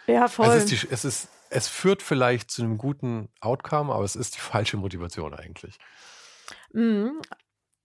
[0.09, 0.47] Ja, voll.
[0.47, 4.15] Also es, ist die, es, ist, es führt vielleicht zu einem guten Outcome, aber es
[4.15, 5.77] ist die falsche Motivation eigentlich.
[6.73, 7.21] Mhm.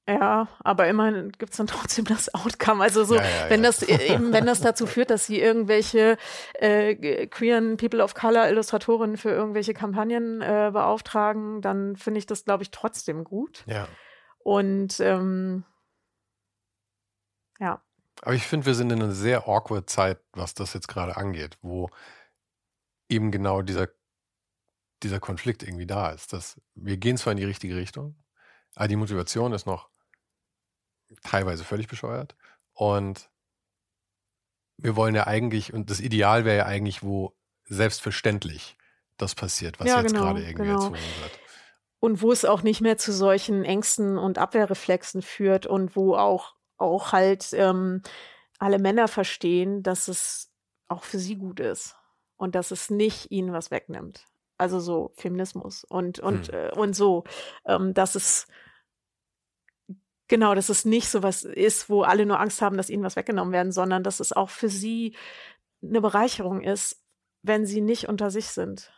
[0.07, 2.83] Ja, aber immerhin gibt es dann trotzdem das Outcome.
[2.83, 3.71] Also so, ja, ja, wenn ja.
[3.71, 6.19] das e, eben, wenn das dazu führt, dass sie irgendwelche
[6.55, 12.45] äh, queeren People of Color Illustratorinnen für irgendwelche Kampagnen äh, beauftragen, dann finde ich das,
[12.45, 13.65] glaube ich, trotzdem gut.
[13.67, 13.89] Ja.
[14.41, 15.65] Und ähm,
[17.59, 17.84] ja.
[18.25, 21.59] Aber ich finde, wir sind in einer sehr awkward Zeit, was das jetzt gerade angeht,
[21.61, 21.91] wo
[23.11, 23.89] eben genau dieser,
[25.03, 26.33] dieser Konflikt irgendwie da ist.
[26.33, 28.17] Dass wir gehen zwar in die richtige Richtung,
[28.75, 29.91] aber die Motivation ist noch
[31.23, 32.35] teilweise völlig bescheuert.
[32.73, 33.29] Und
[34.79, 38.79] wir wollen ja eigentlich, und das Ideal wäre ja eigentlich, wo selbstverständlich
[39.19, 40.75] das passiert, was ja, jetzt genau, gerade irgendwie genau.
[40.77, 41.41] erzwungen wird.
[42.01, 46.54] Und wo es auch nicht mehr zu solchen Ängsten und Abwehrreflexen führt und wo auch
[46.79, 48.03] auch halt ähm,
[48.59, 50.53] alle Männer verstehen, dass es
[50.89, 51.97] auch für sie gut ist
[52.37, 54.27] und dass es nicht ihnen was wegnimmt.
[54.57, 56.55] Also so Feminismus und und hm.
[56.55, 57.25] äh, und so,
[57.67, 58.47] ähm, dass es
[60.29, 63.17] genau, dass es nicht so was ist, wo alle nur Angst haben, dass ihnen was
[63.17, 65.17] weggenommen werden, sondern dass es auch für sie
[65.83, 67.03] eine Bereicherung ist,
[67.43, 68.93] wenn sie nicht unter sich sind.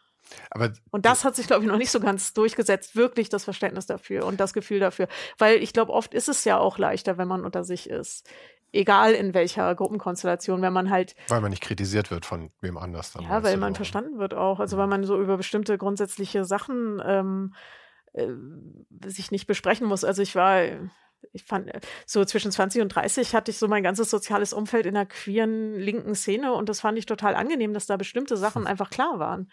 [0.51, 3.87] Aber und das hat sich, glaube ich, noch nicht so ganz durchgesetzt, wirklich das Verständnis
[3.87, 5.09] dafür und das Gefühl dafür.
[5.39, 8.29] Weil ich glaube, oft ist es ja auch leichter, wenn man unter sich ist.
[8.73, 11.15] Egal in welcher Gruppenkonstellation, wenn man halt.
[11.29, 13.25] Weil man nicht kritisiert wird von wem anders dann.
[13.25, 13.77] Ja, weil man auch.
[13.77, 14.61] verstanden wird auch.
[14.61, 14.91] Also, weil mhm.
[14.91, 17.55] man so über bestimmte grundsätzliche Sachen ähm,
[18.12, 18.27] äh,
[19.07, 20.05] sich nicht besprechen muss.
[20.05, 20.62] Also, ich war
[21.33, 21.71] ich fand,
[22.07, 25.75] so zwischen 20 und 30 hatte ich so mein ganzes soziales Umfeld in der queeren
[25.75, 29.51] linken Szene und das fand ich total angenehm, dass da bestimmte Sachen einfach klar waren.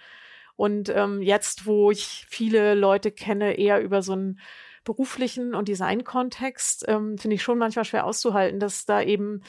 [0.55, 4.39] Und ähm, jetzt, wo ich viele Leute kenne, eher über so einen
[4.83, 9.41] beruflichen und Design-Kontext, ähm, finde ich schon manchmal schwer auszuhalten, dass da eben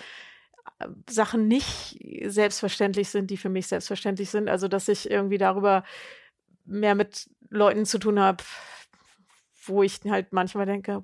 [0.79, 4.49] äh, Sachen nicht selbstverständlich sind, die für mich selbstverständlich sind.
[4.49, 5.85] Also, dass ich irgendwie darüber
[6.65, 8.43] mehr mit Leuten zu tun habe,
[9.67, 11.03] wo ich halt manchmal denke,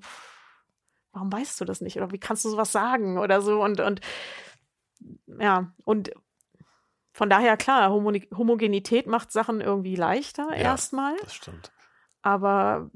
[1.11, 1.97] warum weißt du das nicht?
[1.97, 3.17] Oder wie kannst du sowas sagen?
[3.17, 3.61] Oder so.
[3.61, 4.01] Und, und
[5.39, 6.11] ja, und
[7.21, 11.15] von daher, klar, Homogenität macht Sachen irgendwie leichter ja, erstmal.
[11.17, 11.71] Das stimmt.
[12.23, 12.89] Aber,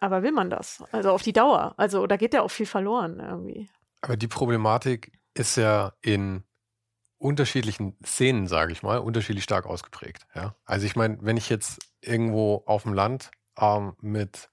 [0.00, 0.82] aber will man das?
[0.90, 1.74] Also auf die Dauer.
[1.76, 3.68] Also da geht ja auch viel verloren irgendwie.
[4.00, 6.44] Aber die Problematik ist ja in
[7.18, 10.26] unterschiedlichen Szenen, sage ich mal, unterschiedlich stark ausgeprägt.
[10.34, 10.54] Ja?
[10.64, 14.48] Also ich meine, wenn ich jetzt irgendwo auf dem Land ähm, mit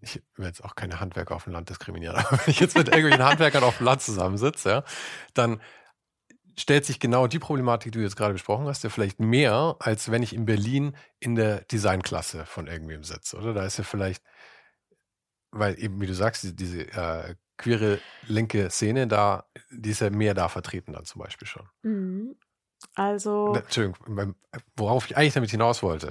[0.00, 2.88] ich will jetzt auch keine Handwerker auf dem Land diskriminieren, aber wenn ich jetzt mit
[2.88, 4.84] irgendwelchen Handwerkern auf dem Land zusammensitze, ja,
[5.34, 5.60] dann
[6.58, 10.10] stellt sich genau die Problematik, die du jetzt gerade besprochen hast, ja vielleicht mehr, als
[10.10, 13.52] wenn ich in Berlin in der Designklasse von irgendwem sitze, oder?
[13.52, 14.24] Da ist ja vielleicht,
[15.50, 20.34] weil eben, wie du sagst, diese, äh, queere linke Szene da, die ist ja mehr
[20.34, 21.68] da vertreten dann zum Beispiel schon.
[21.82, 22.36] Mhm.
[22.94, 23.54] Also.
[23.54, 24.34] Entschuldigung,
[24.76, 26.10] worauf ich eigentlich damit hinaus wollte,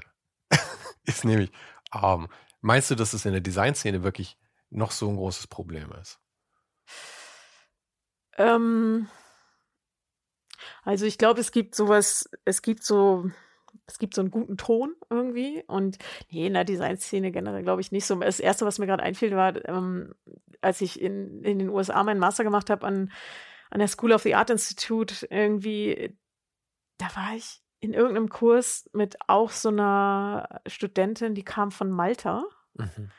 [1.05, 1.51] ist nämlich,
[1.93, 2.27] ähm,
[2.65, 4.39] Meinst du, dass es in der Designszene wirklich
[4.71, 6.19] noch so ein großes Problem ist?
[8.37, 9.07] Ähm,
[10.83, 13.29] also ich glaube, es gibt sowas, es gibt so,
[13.85, 15.99] es gibt so einen guten Ton irgendwie und
[16.31, 18.15] nee, in der Designszene generell glaube ich nicht so.
[18.15, 20.15] Das erste, was mir gerade einfiel, war, ähm,
[20.59, 23.11] als ich in, in den USA meinen Master gemacht habe an,
[23.69, 26.17] an der School of the Art Institute, irgendwie,
[26.97, 32.43] da war ich in irgendeinem Kurs mit auch so einer Studentin, die kam von Malta.
[32.73, 33.11] Mhm.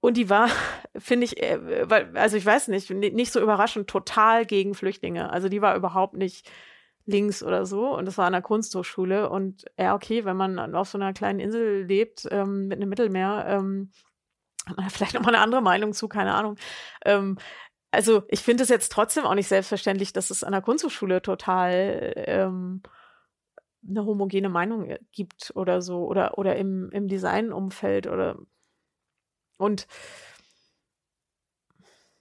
[0.00, 0.48] Und die war,
[0.96, 5.30] finde ich, äh, also ich weiß nicht, nicht so überraschend, total gegen Flüchtlinge.
[5.30, 6.50] Also die war überhaupt nicht
[7.06, 7.96] links oder so.
[7.96, 9.30] Und das war an der Kunsthochschule.
[9.30, 13.44] Und ja, okay, wenn man auf so einer kleinen Insel lebt, ähm, mit einem Mittelmeer,
[13.48, 13.90] ähm,
[14.66, 16.56] hat man vielleicht nochmal eine andere Meinung zu, keine Ahnung.
[17.04, 17.38] Ähm,
[17.92, 22.12] also ich finde es jetzt trotzdem auch nicht selbstverständlich, dass es an der Kunsthochschule total
[22.16, 22.82] ähm,
[23.86, 28.38] eine homogene Meinung äh, gibt oder so oder oder im, im Designumfeld oder
[29.58, 29.86] und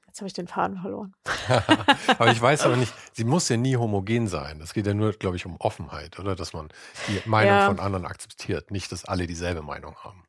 [0.08, 1.16] Jetzt habe ich den Faden verloren.
[2.20, 4.60] aber ich weiß aber nicht, sie muss ja nie homogen sein.
[4.60, 6.36] Es geht ja nur, glaube ich, um Offenheit, oder?
[6.36, 6.68] Dass man
[7.08, 7.66] die Meinung ja.
[7.68, 10.26] von anderen akzeptiert, nicht, dass alle dieselbe Meinung haben.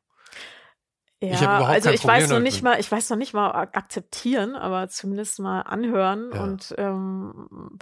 [1.23, 4.55] Ja, ich also ich Problem weiß noch nicht mal, ich weiß noch nicht mal akzeptieren,
[4.55, 6.43] aber zumindest mal anhören ja.
[6.43, 7.77] und ähm,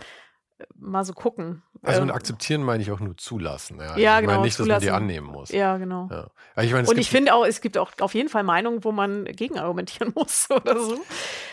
[0.75, 1.61] mal so gucken.
[1.83, 3.79] Also mit ähm, akzeptieren meine ich auch nur zulassen.
[3.79, 4.33] Ja, ja ich genau.
[4.33, 5.49] Meine nicht, dass man die annehmen muss.
[5.51, 6.09] Ja, genau.
[6.11, 6.27] Ja.
[6.61, 9.25] Ich meine, und ich finde auch, es gibt auch auf jeden Fall Meinungen, wo man
[9.25, 10.99] gegen argumentieren muss oder so.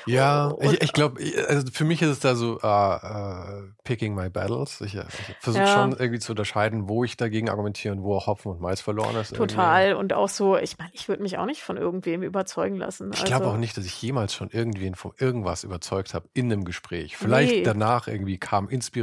[0.04, 4.14] Ja, und, ich, ich glaube, also für mich ist es da so uh, uh, picking
[4.14, 4.82] my battles.
[4.82, 5.02] Ich, ich
[5.40, 5.74] versuche ja.
[5.74, 9.16] schon irgendwie zu unterscheiden, wo ich dagegen argumentiere und wo auch Hopfen und Mais verloren
[9.16, 9.34] ist.
[9.34, 9.88] Total.
[9.88, 10.00] Irgendwie.
[10.00, 13.12] Und auch so, ich meine, ich würde mich auch nicht von irgendwem überzeugen lassen.
[13.14, 16.52] Ich glaube also, auch nicht, dass ich jemals schon irgendwen von irgendwas überzeugt habe in
[16.52, 17.16] einem Gespräch.
[17.16, 17.62] Vielleicht nee.
[17.62, 18.97] danach irgendwie kam Inspiration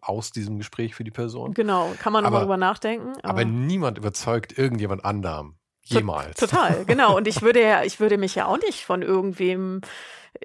[0.00, 1.54] aus diesem Gespräch für die Person.
[1.54, 3.12] Genau, kann man darüber nachdenken.
[3.22, 5.56] Aber, aber niemand überzeugt irgendjemand anderem.
[5.82, 6.36] Jemals.
[6.36, 7.16] Total, genau.
[7.16, 9.80] Und ich würde ja, ich würde mich ja auch nicht von irgendwem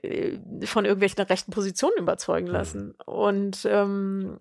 [0.02, 2.88] äh, von irgendwelchen rechten Positionen überzeugen lassen.
[2.88, 2.94] Mhm.
[3.06, 4.40] Und ähm,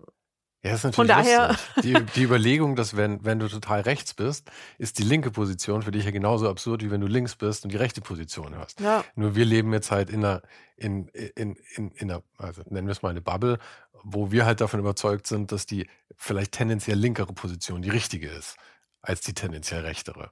[0.65, 1.57] ja, ist natürlich Von daher.
[1.83, 5.91] Die, die, Überlegung, dass wenn, wenn du total rechts bist, ist die linke Position für
[5.91, 8.81] dich ja genauso absurd, wie wenn du links bist und die rechte Position hast.
[8.81, 9.05] Ja.
[9.15, 10.41] Nur wir leben jetzt halt in einer,
[10.77, 13.59] in, in, in, in einer, also nennen wir es mal eine Bubble,
[14.03, 18.57] wo wir halt davon überzeugt sind, dass die vielleicht tendenziell linkere Position die richtige ist,
[19.03, 20.31] als die tendenziell rechtere.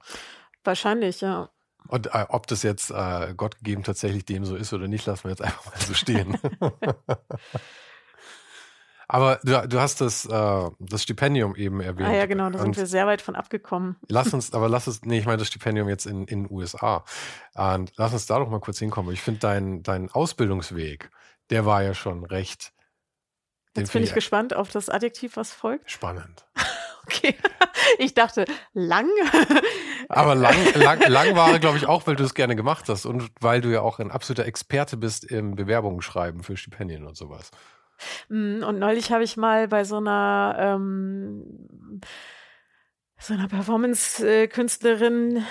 [0.63, 1.49] Wahrscheinlich, ja.
[1.89, 5.25] Und äh, ob das jetzt äh, Gott gegeben tatsächlich dem so ist oder nicht, lassen
[5.25, 6.39] wir jetzt einfach mal so stehen.
[9.07, 12.09] Aber du, du hast das, äh, das Stipendium eben erwähnt.
[12.09, 13.97] Ah ja, genau, da sind wir sehr weit von abgekommen.
[14.07, 17.03] Lass uns, aber lass uns, nee, ich meine das Stipendium jetzt in den USA.
[17.55, 19.13] Und lass uns da doch mal kurz hinkommen.
[19.13, 21.09] Ich finde dein, dein Ausbildungsweg,
[21.49, 22.73] der war ja schon recht.
[23.75, 25.89] Jetzt bin ich gespannt auf das Adjektiv, was folgt.
[25.89, 26.45] Spannend.
[27.03, 27.35] okay.
[27.97, 29.07] Ich dachte, lang.
[30.09, 33.31] Aber lang, lang, lang war, glaube ich, auch, weil du es gerne gemacht hast und
[33.39, 37.51] weil du ja auch ein absoluter Experte bist im Bewerbungen schreiben für Stipendien und sowas.
[38.29, 42.01] Mm, und neulich habe ich mal bei so einer ähm,
[43.17, 45.45] so einer Performance-Künstlerin,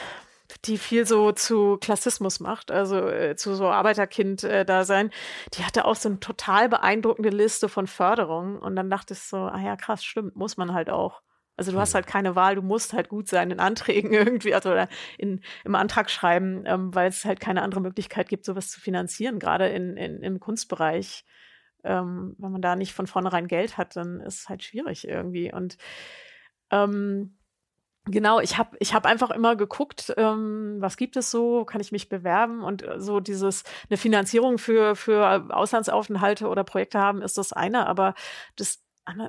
[0.66, 5.10] die viel so zu Klassismus macht, also äh, zu so Arbeiterkind-Dasein, äh,
[5.54, 8.58] die hatte auch so eine total beeindruckende Liste von Förderungen.
[8.58, 11.22] Und dann dachte ich so, ah ja, krass, stimmt, muss man halt auch.
[11.56, 14.70] Also du hast halt keine Wahl, du musst halt gut sein in Anträgen irgendwie, also
[14.70, 14.88] oder
[15.18, 19.38] in, im Antrag schreiben, ähm, weil es halt keine andere Möglichkeit gibt, sowas zu finanzieren,
[19.38, 21.24] gerade in, in, im Kunstbereich.
[21.84, 25.52] Ähm, wenn man da nicht von vornherein Geld hat, dann ist es halt schwierig irgendwie.
[25.52, 25.76] Und
[26.70, 27.36] ähm,
[28.06, 31.92] Genau, ich habe ich hab einfach immer geguckt, ähm, was gibt es so, kann ich
[31.92, 37.38] mich bewerben und äh, so dieses eine Finanzierung für für Auslandsaufenthalte oder Projekte haben ist
[37.38, 38.14] das eine, aber
[38.56, 38.82] das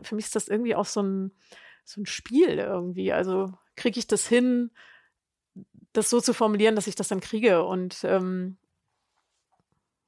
[0.03, 1.31] für mich ist das irgendwie auch so ein
[1.85, 3.13] so ein Spiel irgendwie.
[3.13, 4.71] Also kriege ich das hin,
[5.93, 8.57] das so zu formulieren, dass ich das dann kriege und ähm,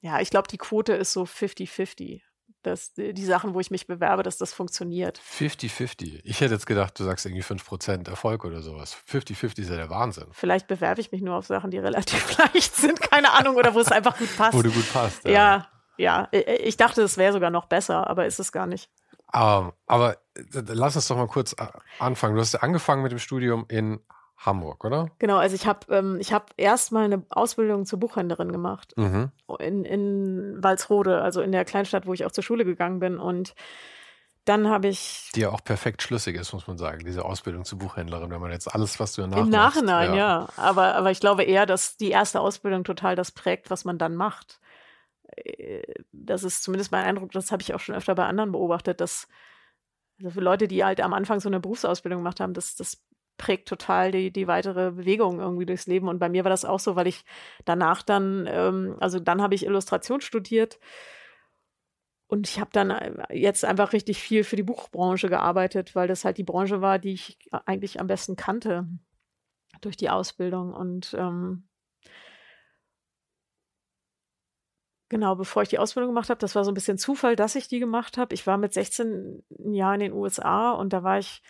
[0.01, 2.23] ja, ich glaube, die Quote ist so 50-50
[2.65, 5.19] dass die Sachen, wo ich mich bewerbe, dass das funktioniert.
[5.19, 6.21] 50-50.
[6.23, 8.97] Ich hätte jetzt gedacht, du sagst irgendwie 5% Erfolg oder sowas.
[9.09, 10.27] 50-50 ist ja der Wahnsinn.
[10.31, 13.79] Vielleicht bewerbe ich mich nur auf Sachen, die relativ leicht sind, keine Ahnung, oder wo
[13.79, 14.53] es einfach gut passt.
[14.53, 15.25] Wo du gut passt.
[15.25, 16.29] Ja, ja.
[16.31, 16.39] ja.
[16.59, 18.89] Ich dachte, es wäre sogar noch besser, aber ist es gar nicht.
[19.33, 21.67] Um, ähm, aber äh, lass uns doch mal kurz äh,
[21.99, 22.35] anfangen.
[22.35, 23.99] Du hast ja angefangen mit dem Studium in
[24.37, 25.09] Hamburg, oder?
[25.19, 29.31] Genau, also ich habe ähm, ich hab erst mal eine Ausbildung zur Buchhändlerin gemacht mhm.
[29.59, 33.17] in, in Walsrode, also in der Kleinstadt, wo ich auch zur Schule gegangen bin.
[33.17, 33.55] Und
[34.43, 35.31] dann habe ich.
[35.35, 38.51] Die ja auch perfekt schlüssig ist, muss man sagen, diese Ausbildung zur Buchhändlerin, wenn man
[38.51, 40.17] jetzt alles, was du danach Im Nachhinein, ja.
[40.17, 40.49] ja.
[40.57, 44.15] Aber, aber ich glaube eher, dass die erste Ausbildung total das prägt, was man dann
[44.15, 44.59] macht.
[45.35, 49.01] Äh, das ist zumindest mein Eindruck, das habe ich auch schon öfter bei anderen beobachtet,
[49.01, 49.27] dass
[50.19, 53.03] also für Leute, die halt am Anfang so eine Berufsausbildung gemacht haben, das, das
[53.37, 56.07] prägt total die, die weitere Bewegung irgendwie durchs Leben.
[56.07, 57.25] Und bei mir war das auch so, weil ich
[57.65, 60.79] danach dann, ähm, also dann habe ich Illustration studiert
[62.27, 66.25] und ich habe dann äh, jetzt einfach richtig viel für die Buchbranche gearbeitet, weil das
[66.25, 68.87] halt die Branche war, die ich eigentlich am besten kannte
[69.81, 70.73] durch die Ausbildung.
[70.73, 71.67] Und ähm,
[75.09, 77.67] Genau, bevor ich die Ausbildung gemacht habe, das war so ein bisschen Zufall, dass ich
[77.67, 78.33] die gemacht habe.
[78.33, 81.43] Ich war mit 16 Jahren in den USA und da war ich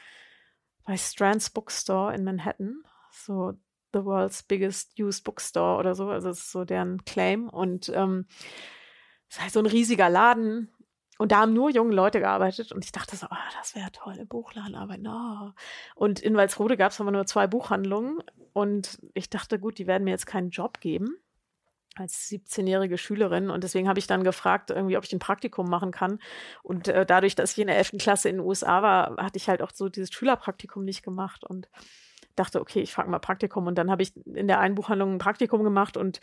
[0.85, 2.83] bei Strands Bookstore in Manhattan.
[3.11, 3.53] So
[3.93, 6.09] the world's biggest used bookstore oder so.
[6.09, 7.49] Also das ist so deren Claim.
[7.49, 8.25] Und ähm,
[9.29, 10.69] es ist halt so ein riesiger Laden.
[11.17, 12.71] Und da haben nur junge Leute gearbeitet.
[12.73, 15.07] Und ich dachte so, oh, das wäre toll, im Buchladen arbeiten.
[15.07, 15.51] Oh.
[15.95, 18.21] Und in Walsrode gab es aber nur zwei Buchhandlungen.
[18.53, 21.15] Und ich dachte, gut, die werden mir jetzt keinen Job geben.
[21.95, 25.91] Als 17-jährige Schülerin und deswegen habe ich dann gefragt, irgendwie, ob ich ein Praktikum machen
[25.91, 26.19] kann.
[26.63, 27.93] Und äh, dadurch, dass ich in der 11.
[27.99, 31.69] Klasse in den USA war, hatte ich halt auch so dieses Schülerpraktikum nicht gemacht und
[32.35, 33.67] dachte, okay, ich frage mal Praktikum.
[33.67, 36.19] Und dann habe ich in der einen Buchhandlung ein Praktikum gemacht und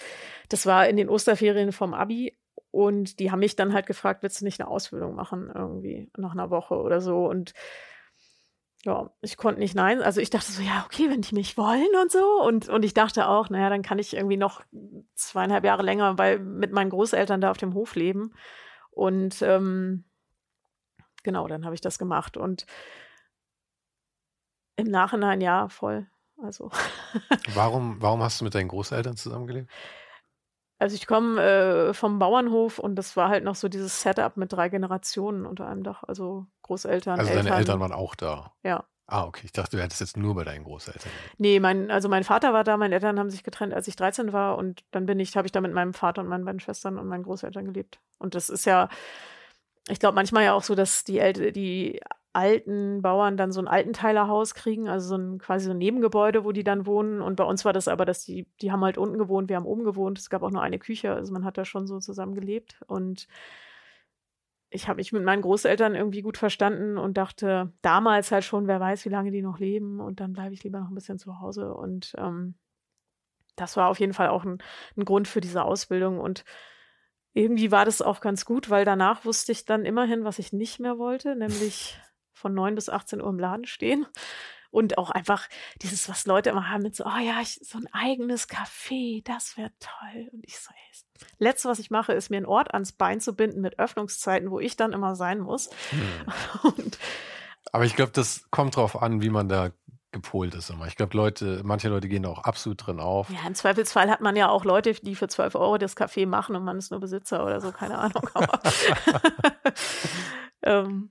[0.49, 2.37] das war in den Osterferien vom Abi.
[2.71, 6.33] Und die haben mich dann halt gefragt, willst du nicht eine Ausbildung machen, irgendwie nach
[6.33, 7.27] einer Woche oder so.
[7.27, 7.53] Und
[8.85, 10.03] ja, ich konnte nicht nein.
[10.03, 12.43] Also ich dachte so, ja, okay, wenn die mich wollen und so.
[12.43, 14.63] Und, und ich dachte auch, naja, dann kann ich irgendwie noch
[15.15, 18.35] zweieinhalb Jahre länger bei, mit meinen Großeltern da auf dem Hof leben.
[18.91, 20.05] Und ähm,
[21.23, 22.37] genau, dann habe ich das gemacht.
[22.37, 22.67] Und
[24.77, 26.09] im Nachhinein ja, voll.
[26.43, 26.71] Also.
[27.55, 29.71] warum, warum hast du mit deinen Großeltern zusammengelebt?
[30.83, 34.53] Also ich komme äh, vom Bauernhof und das war halt noch so dieses Setup mit
[34.53, 36.03] drei Generationen unter einem Dach.
[36.03, 37.21] Also Großeltern.
[37.21, 37.47] Also Eltern.
[37.47, 38.53] deine Eltern waren auch da.
[38.65, 38.85] Ja.
[39.07, 39.43] Ah, okay.
[39.45, 41.13] Ich dachte, du hättest jetzt nur bei deinen Großeltern.
[41.39, 44.33] Nee, mein, also mein Vater war da, meine Eltern haben sich getrennt, als ich 13
[44.33, 46.99] war und dann bin ich, habe ich da mit meinem Vater und meinen beiden Schwestern
[46.99, 48.01] und meinen Großeltern gelebt.
[48.19, 48.89] Und das ist ja,
[49.89, 52.01] ich glaube manchmal ja auch so, dass die Eltern, die
[52.33, 56.53] alten Bauern dann so ein Altenteilerhaus kriegen, also so ein quasi so ein Nebengebäude, wo
[56.53, 57.21] die dann wohnen.
[57.21, 59.67] Und bei uns war das aber, dass die, die haben halt unten gewohnt, wir haben
[59.67, 60.19] oben gewohnt.
[60.19, 62.81] Es gab auch nur eine Küche, also man hat da schon so zusammen gelebt.
[62.87, 63.29] Und
[64.71, 68.81] ich habe mich mit meinen Großeltern irgendwie gut verstanden und dachte damals halt schon, wer
[68.81, 70.01] weiß, wie lange die noch leben.
[70.01, 71.75] Und dann bleibe ich lieber noch ein bisschen zu Hause.
[71.75, 72.55] Und ähm,
[73.57, 74.59] das war auf jeden Fall auch ein,
[74.97, 76.19] ein Grund für diese Ausbildung.
[76.19, 76.45] Und
[77.35, 80.81] irgendwie war das auch ganz gut, weil danach wusste ich dann immerhin, was ich nicht
[80.81, 81.99] mehr wollte, nämlich
[82.43, 84.07] von 9 bis 18 Uhr im Laden stehen.
[84.71, 85.49] Und auch einfach
[85.83, 89.57] dieses, was Leute immer haben mit so, oh ja, ich, so ein eigenes Café, das
[89.59, 90.31] wäre toll.
[90.33, 93.35] Und ich so, ey, letzte, was ich mache, ist mir einen Ort ans Bein zu
[93.35, 95.69] binden mit Öffnungszeiten, wo ich dann immer sein muss.
[95.91, 96.73] Hm.
[96.77, 96.99] Und,
[97.71, 99.73] Aber ich glaube, das kommt drauf an, wie man da
[100.11, 100.87] gepolt ist immer.
[100.87, 103.29] Ich glaube, Leute, manche Leute gehen da auch absolut drin auf.
[103.31, 106.55] Ja, im Zweifelsfall hat man ja auch Leute, die für 12 Euro das Café machen
[106.55, 108.29] und man ist nur Besitzer oder so, keine Ahnung.
[110.63, 111.11] ähm,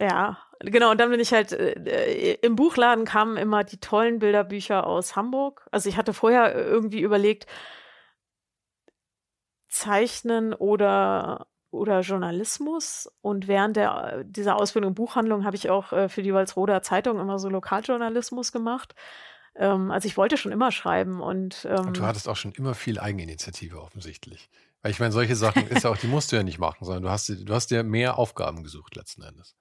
[0.00, 0.90] ja, genau.
[0.90, 5.68] Und dann bin ich halt, äh, im Buchladen kamen immer die tollen Bilderbücher aus Hamburg.
[5.70, 7.46] Also ich hatte vorher irgendwie überlegt,
[9.68, 13.08] Zeichnen oder oder Journalismus.
[13.20, 17.38] Und während der, dieser Ausbildung Buchhandlung habe ich auch äh, für die Walsroder Zeitung immer
[17.38, 18.94] so Lokaljournalismus gemacht.
[19.54, 22.74] Ähm, also ich wollte schon immer schreiben und, ähm, und du hattest auch schon immer
[22.74, 24.50] viel Eigeninitiative offensichtlich.
[24.82, 27.02] Weil ich meine, solche Sachen ist ja auch, die musst du ja nicht machen, sondern
[27.02, 29.54] du hast, du hast dir mehr Aufgaben gesucht letzten Endes.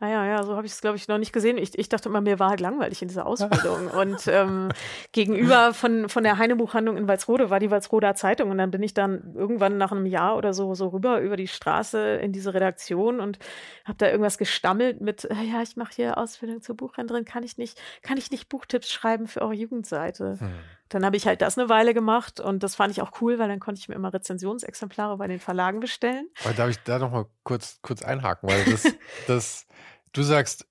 [0.00, 1.58] Ah ja, ja, so habe ich es, glaube ich, noch nicht gesehen.
[1.58, 3.88] Ich, ich dachte immer, mir war halt langweilig in dieser Ausbildung.
[3.96, 4.68] und ähm,
[5.12, 8.50] gegenüber von, von der Heinebuchhandlung in Walsrode war die Walsroder Zeitung.
[8.50, 11.48] Und dann bin ich dann irgendwann nach einem Jahr oder so, so rüber über die
[11.48, 13.38] Straße in diese Redaktion und
[13.84, 17.58] habe da irgendwas gestammelt mit, äh, ja, ich mache hier Ausbildung zur Buchhändlerin, kann ich
[17.58, 20.36] nicht, kann ich nicht Buchtipps schreiben für eure Jugendseite?
[20.38, 20.54] Hm.
[20.88, 23.48] Dann habe ich halt das eine Weile gemacht und das fand ich auch cool, weil
[23.48, 26.28] dann konnte ich mir immer Rezensionsexemplare bei den Verlagen bestellen.
[26.44, 28.84] Aber darf ich da nochmal kurz, kurz einhaken, weil das,
[29.26, 29.66] das,
[30.12, 30.66] du sagst,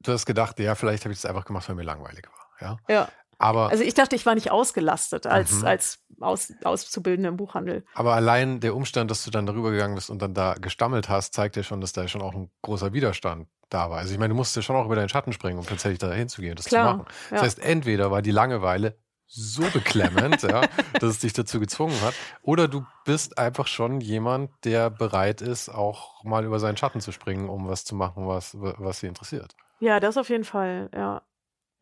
[0.00, 2.46] du hast gedacht, ja, vielleicht habe ich das einfach gemacht, weil mir langweilig war.
[2.60, 2.76] Ja.
[2.88, 3.08] ja.
[3.38, 5.66] Aber, also ich dachte, ich war nicht ausgelastet als, mhm.
[5.66, 7.84] als Aus, Auszubildende im Buchhandel.
[7.94, 11.34] Aber allein der Umstand, dass du dann darüber gegangen bist und dann da gestammelt hast,
[11.34, 13.98] zeigt ja schon, dass da schon auch ein großer Widerstand da war.
[13.98, 16.10] Also ich meine, du musst ja schon auch über deinen Schatten springen, um tatsächlich da
[16.12, 17.08] hinzugehen und das Klar, zu machen.
[17.30, 17.44] Das ja.
[17.44, 20.62] heißt, entweder war die Langeweile so beklemmend, ja,
[20.94, 22.14] dass es dich dazu gezwungen hat.
[22.42, 27.12] Oder du bist einfach schon jemand, der bereit ist, auch mal über seinen Schatten zu
[27.12, 29.56] springen, um was zu machen, was, was sie interessiert.
[29.80, 31.22] Ja, das auf jeden Fall, ja.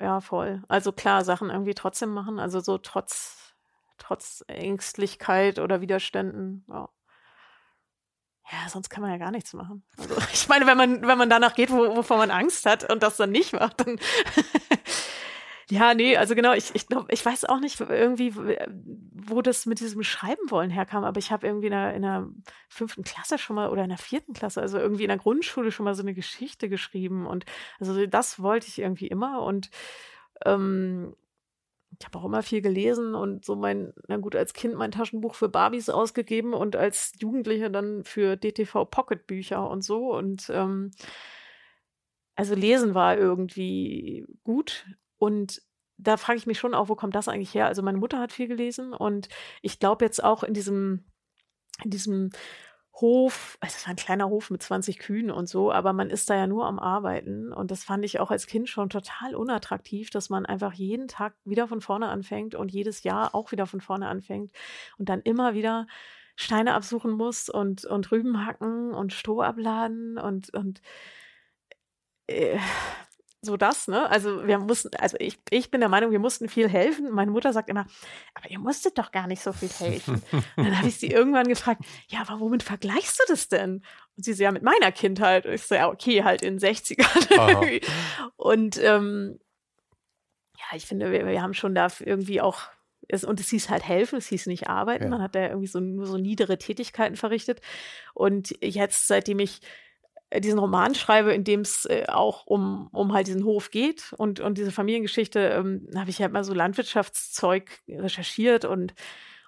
[0.01, 0.63] Ja, voll.
[0.69, 3.55] Also klar, Sachen irgendwie trotzdem machen, also so trotz,
[3.97, 6.89] trotz Ängstlichkeit oder Widerständen, ja.
[8.53, 9.85] Ja, sonst kann man ja gar nichts machen.
[9.97, 13.03] Also ich meine, wenn man, wenn man danach geht, wo, wovor man Angst hat und
[13.03, 13.99] das dann nicht macht, dann
[15.71, 20.03] Ja, nee, also genau, ich, ich ich weiß auch nicht irgendwie, wo das mit diesem
[20.03, 22.29] Schreiben wollen herkam, aber ich habe irgendwie in der, in der
[22.69, 25.85] fünften Klasse schon mal oder in der vierten Klasse, also irgendwie in der Grundschule schon
[25.85, 27.47] mal so eine Geschichte geschrieben und
[27.81, 29.71] also das wollte ich irgendwie immer und
[30.45, 31.15] ähm,
[31.99, 35.35] ich habe auch immer viel gelesen und so mein, na gut, als Kind mein Taschenbuch
[35.35, 40.91] für Barbies ausgegeben und als Jugendliche dann für DTV Pocket Bücher und so und ähm,
[42.37, 44.87] also lesen war irgendwie gut
[45.25, 45.63] und
[45.97, 47.67] da frage ich mich schon auch, wo kommt das eigentlich her?
[47.67, 49.31] Also meine Mutter hat viel gelesen und
[49.63, 51.07] ich glaube jetzt auch in diesem,
[51.83, 52.31] in diesem
[53.01, 56.29] Hof, also es war ein kleiner Hof mit 20 Kühen und so, aber man ist
[56.29, 60.11] da ja nur am Arbeiten und das fand ich auch als Kind schon total unattraktiv,
[60.11, 63.81] dass man einfach jeden Tag wieder von vorne anfängt und jedes Jahr auch wieder von
[63.81, 64.53] vorne anfängt
[64.99, 65.87] und dann immer wieder
[66.37, 70.83] Steine absuchen muss und, und Rüben hacken und Stroh abladen und, und
[72.27, 72.59] äh,
[73.45, 74.09] so das, ne?
[74.11, 77.11] Also wir mussten, also ich, ich bin der Meinung, wir mussten viel helfen.
[77.11, 77.87] Meine Mutter sagt immer,
[78.35, 80.23] aber ihr musstet doch gar nicht so viel helfen.
[80.33, 83.83] Und dann habe ich sie irgendwann gefragt, ja, aber womit vergleichst du das denn?
[84.17, 85.47] Und sie so, ja, mit meiner Kindheit.
[85.47, 87.85] Und ich so, ja, okay, halt in den 60ern.
[88.37, 89.39] und ähm,
[90.57, 92.63] ja, ich finde, wir, wir haben schon da irgendwie auch
[93.09, 95.05] es, und es hieß halt helfen, es hieß nicht arbeiten.
[95.05, 95.11] Ja.
[95.11, 97.61] Man hat da irgendwie so nur so niedere Tätigkeiten verrichtet.
[98.15, 99.61] Und jetzt, seitdem ich
[100.41, 104.41] diesen Roman schreibe, in dem es äh, auch um, um halt diesen Hof geht und,
[104.41, 108.95] und diese Familiengeschichte, ähm, habe ich halt mal so Landwirtschaftszeug recherchiert und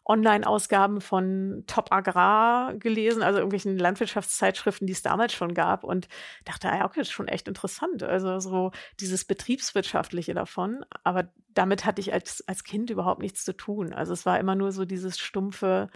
[0.09, 6.07] Online-Ausgaben von Top Agrar gelesen, also irgendwelchen Landwirtschaftszeitschriften, die es damals schon gab und
[6.45, 8.05] dachte, ah ja, okay, das ist schon echt interessant.
[8.05, 8.71] Also so
[9.01, 10.85] dieses Betriebswirtschaftliche davon.
[11.03, 13.93] Aber damit hatte ich als, als Kind überhaupt nichts zu tun.
[13.93, 15.91] Also es war immer nur so dieses stumpfe,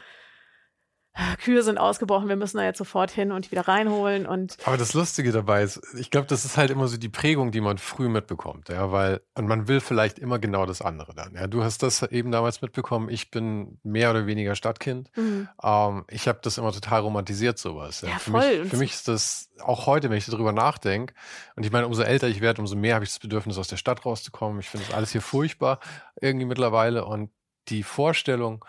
[1.42, 4.56] Kühe sind ausgebrochen, wir müssen da jetzt sofort hin und wieder reinholen und.
[4.64, 7.60] Aber das Lustige dabei ist, ich glaube, das ist halt immer so die Prägung, die
[7.60, 11.34] man früh mitbekommt, ja, weil, und man will vielleicht immer genau das andere dann.
[11.34, 15.10] Ja, du hast das eben damals mitbekommen, ich bin mehr oder weniger Stadtkind.
[15.16, 15.48] Mhm.
[15.62, 18.02] Ähm, ich habe das immer total romantisiert, sowas.
[18.02, 18.58] Ja, ja für, voll.
[18.60, 21.14] Mich, für mich ist das auch heute, wenn ich darüber nachdenke,
[21.56, 23.76] und ich meine, umso älter ich werde, umso mehr habe ich das Bedürfnis, aus der
[23.76, 24.60] Stadt rauszukommen.
[24.60, 25.80] Ich finde das alles hier furchtbar
[26.20, 27.30] irgendwie mittlerweile und
[27.68, 28.64] die Vorstellung,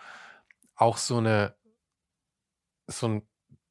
[0.74, 1.54] auch so eine
[2.86, 3.22] so ein,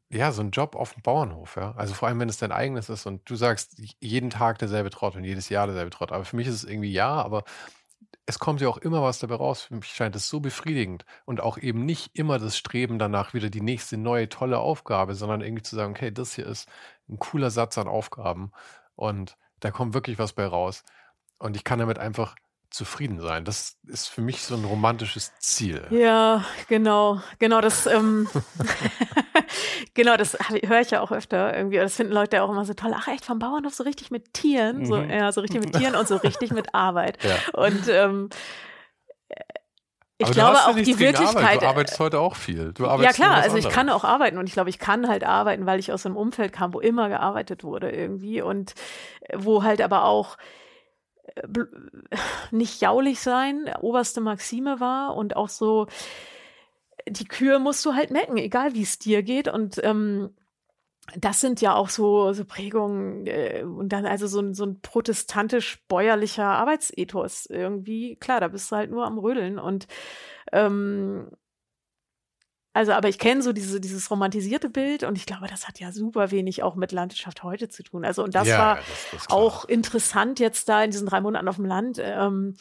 [0.09, 1.73] ja, so ein Job auf dem Bauernhof, ja.
[1.75, 5.15] Also vor allem, wenn es dein eigenes ist und du sagst, jeden Tag derselbe Trott
[5.15, 6.11] und jedes Jahr derselbe Trott.
[6.11, 7.43] Aber für mich ist es irgendwie ja, aber
[8.25, 9.63] es kommt ja auch immer was dabei raus.
[9.63, 13.49] Für mich scheint es so befriedigend und auch eben nicht immer das Streben danach wieder
[13.49, 16.69] die nächste neue tolle Aufgabe, sondern irgendwie zu sagen, okay, das hier ist
[17.09, 18.51] ein cooler Satz an Aufgaben
[18.95, 20.83] und da kommt wirklich was bei raus.
[21.39, 22.35] Und ich kann damit einfach
[22.71, 23.43] zufrieden sein.
[23.43, 25.85] Das ist für mich so ein romantisches Ziel.
[25.91, 28.27] Ja, genau, genau das, ähm,
[29.93, 31.77] genau das höre ich ja auch öfter irgendwie.
[31.77, 32.93] Das finden Leute auch immer so toll.
[32.95, 35.09] Ach echt vom Bauernhof so richtig mit Tieren, so mhm.
[35.09, 37.17] ja, so richtig mit Tieren und so richtig mit Arbeit.
[37.23, 37.59] Ja.
[37.59, 38.29] Und ähm,
[40.17, 41.35] ich Aber glaube auch die Wirklichkeit.
[41.35, 41.61] Arbeit.
[41.61, 42.73] Du arbeitest heute auch viel.
[42.73, 45.23] Du arbeitest ja klar, also ich kann auch arbeiten und ich glaube, ich kann halt
[45.23, 48.75] arbeiten, weil ich aus einem Umfeld kam, wo immer gearbeitet wurde irgendwie und
[49.33, 50.37] wo halt aber auch
[52.51, 55.87] nicht jaulig sein, oberste Maxime war und auch so,
[57.07, 59.47] die Kühe musst du halt melken, egal wie es dir geht.
[59.47, 60.35] Und ähm,
[61.17, 64.81] das sind ja auch so, so Prägungen äh, und dann also so ein, so ein
[64.81, 68.15] protestantisch-bäuerlicher Arbeitsethos irgendwie.
[68.17, 69.87] Klar, da bist du halt nur am Rödeln und
[70.51, 71.29] ähm,
[72.73, 75.91] also, aber ich kenne so diese, dieses romantisierte Bild und ich glaube, das hat ja
[75.91, 78.05] super wenig auch mit Landwirtschaft heute zu tun.
[78.05, 78.79] Also, und das ja, war
[79.11, 81.97] das, auch interessant jetzt da in diesen drei Monaten auf dem Land.
[82.01, 82.55] Ähm,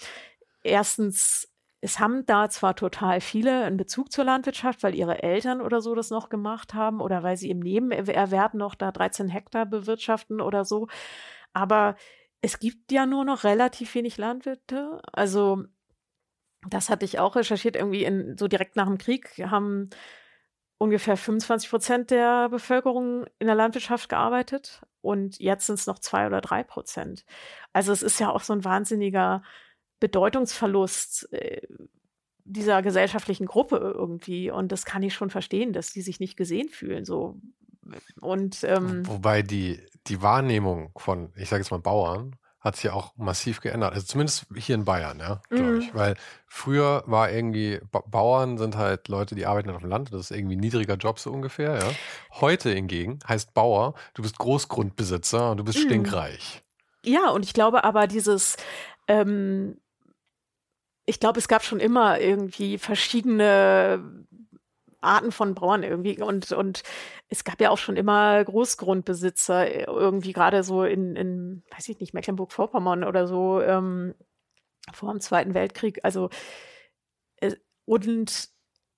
[0.64, 1.48] erstens,
[1.80, 5.94] es haben da zwar total viele einen Bezug zur Landwirtschaft, weil ihre Eltern oder so
[5.94, 10.64] das noch gemacht haben oder weil sie im Nebenerwerb noch da 13 Hektar bewirtschaften oder
[10.64, 10.88] so.
[11.52, 11.94] Aber
[12.42, 15.00] es gibt ja nur noch relativ wenig Landwirte.
[15.12, 15.64] Also
[16.68, 19.90] das hatte ich auch recherchiert, irgendwie in, so direkt nach dem Krieg haben
[20.78, 26.26] ungefähr 25 Prozent der Bevölkerung in der Landwirtschaft gearbeitet und jetzt sind es noch zwei
[26.26, 27.24] oder drei Prozent.
[27.72, 29.42] Also es ist ja auch so ein wahnsinniger
[30.00, 31.66] Bedeutungsverlust äh,
[32.44, 36.68] dieser gesellschaftlichen Gruppe irgendwie und das kann ich schon verstehen, dass die sich nicht gesehen
[36.68, 37.38] fühlen so
[38.20, 42.92] und ähm, wobei die die Wahrnehmung von ich sage jetzt mal Bauern hat sich ja
[42.92, 43.94] auch massiv geändert.
[43.94, 45.92] Also zumindest hier in Bayern, ja, glaube ich.
[45.92, 45.98] Mhm.
[45.98, 46.14] Weil
[46.46, 50.12] früher war irgendwie, ba Bauern sind halt Leute, die arbeiten auf dem Land.
[50.12, 51.90] Das ist irgendwie ein niedriger Job so ungefähr, ja.
[52.40, 55.84] Heute hingegen heißt Bauer, du bist Großgrundbesitzer und du bist mhm.
[55.84, 56.62] stinkreich.
[57.04, 58.56] Ja, und ich glaube aber dieses,
[59.08, 59.78] ähm,
[61.06, 64.26] ich glaube, es gab schon immer irgendwie verschiedene
[65.00, 66.82] Arten von Bauern irgendwie und, und
[67.28, 72.00] es gab ja auch schon immer Großgrundbesitzer, äh, irgendwie gerade so in, in, weiß ich
[72.00, 74.14] nicht, Mecklenburg-Vorpommern oder so, ähm,
[74.92, 76.00] vor dem Zweiten Weltkrieg.
[76.02, 76.30] Also,
[77.36, 78.50] äh, und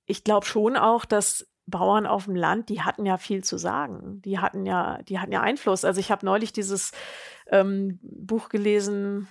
[0.06, 4.20] ich glaube schon auch, dass Bauern auf dem Land, die hatten ja viel zu sagen.
[4.22, 5.84] Die hatten ja, die hatten ja Einfluss.
[5.84, 6.92] Also ich habe neulich dieses
[7.46, 9.28] ähm, Buch gelesen,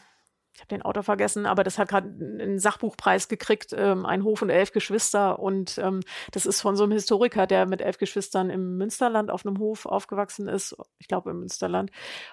[0.61, 4.41] ich habe den Autor vergessen, aber das hat gerade einen Sachbuchpreis gekriegt, ähm, ein Hof
[4.43, 5.39] und elf Geschwister.
[5.39, 6.01] Und ähm,
[6.31, 9.85] das ist von so einem Historiker, der mit elf Geschwistern im Münsterland auf einem Hof
[9.85, 10.75] aufgewachsen ist.
[10.99, 11.91] Ich glaube im Münsterland.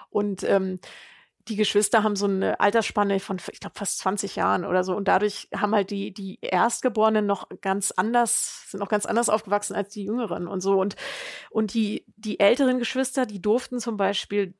[0.09, 0.79] Und ähm,
[1.47, 4.95] die Geschwister haben so eine Altersspanne von, ich glaube, fast 20 Jahren oder so.
[4.95, 9.75] Und dadurch haben halt die, die Erstgeborenen noch ganz anders, sind noch ganz anders aufgewachsen
[9.75, 10.79] als die Jüngeren und so.
[10.79, 10.95] Und,
[11.49, 14.53] und die, die älteren Geschwister, die durften zum Beispiel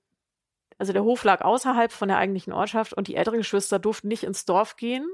[0.79, 4.23] also der Hof lag außerhalb von der eigentlichen Ortschaft und die älteren Geschwister durften nicht
[4.23, 5.05] ins Dorf gehen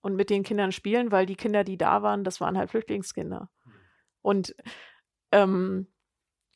[0.00, 3.50] und mit den Kindern spielen, weil die Kinder, die da waren, das waren halt Flüchtlingskinder.
[4.22, 4.56] Und
[5.30, 5.88] ähm,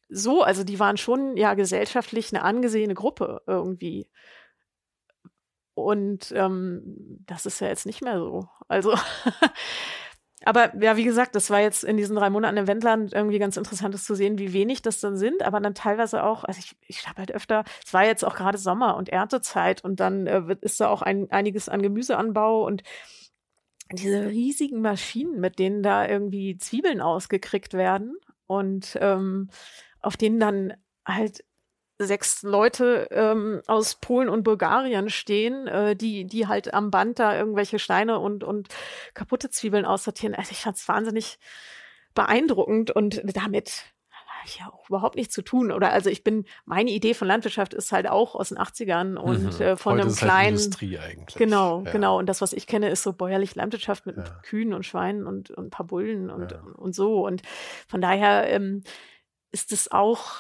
[0.09, 4.11] so, also die waren schon ja gesellschaftlich eine angesehene Gruppe irgendwie.
[5.75, 6.83] und ähm,
[7.27, 8.49] das ist ja jetzt nicht mehr so.
[8.69, 8.95] Also
[10.45, 13.57] Aber ja, wie gesagt, das war jetzt in diesen drei Monaten im Wendland irgendwie ganz
[13.57, 16.77] interessant, das zu sehen, wie wenig das dann sind, aber dann teilweise auch, also ich,
[16.87, 20.57] ich habe halt öfter, es war jetzt auch gerade Sommer und Erntezeit und dann äh,
[20.61, 22.83] ist da auch ein, einiges an Gemüseanbau und
[23.93, 28.17] diese riesigen Maschinen, mit denen da irgendwie Zwiebeln ausgekriegt werden
[28.47, 29.51] und ähm,
[30.01, 30.75] auf denen dann
[31.07, 31.45] halt
[32.07, 37.37] sechs Leute ähm, aus Polen und Bulgarien stehen, äh, die, die halt am Band da
[37.37, 38.69] irgendwelche Steine und, und
[39.15, 40.35] kaputte Zwiebeln aussortieren.
[40.35, 41.39] Also ich fand es wahnsinnig
[42.15, 43.93] beeindruckend und damit
[44.43, 45.71] habe ich ja auch überhaupt nichts zu tun.
[45.71, 49.59] Oder also ich bin, meine Idee von Landwirtschaft ist halt auch aus den 80ern und
[49.59, 49.61] mhm.
[49.61, 50.57] äh, von Heute einem halt kleinen.
[50.57, 51.37] Halt Industrie eigentlich.
[51.37, 51.93] Genau, ja.
[51.93, 52.19] genau.
[52.19, 54.25] Und das, was ich kenne, ist so bäuerlich Landwirtschaft mit ja.
[54.43, 56.61] Kühen und Schweinen und, und ein paar Bullen und, ja.
[56.77, 57.25] und so.
[57.25, 57.43] Und
[57.87, 58.83] von daher ähm,
[59.53, 60.33] ist es auch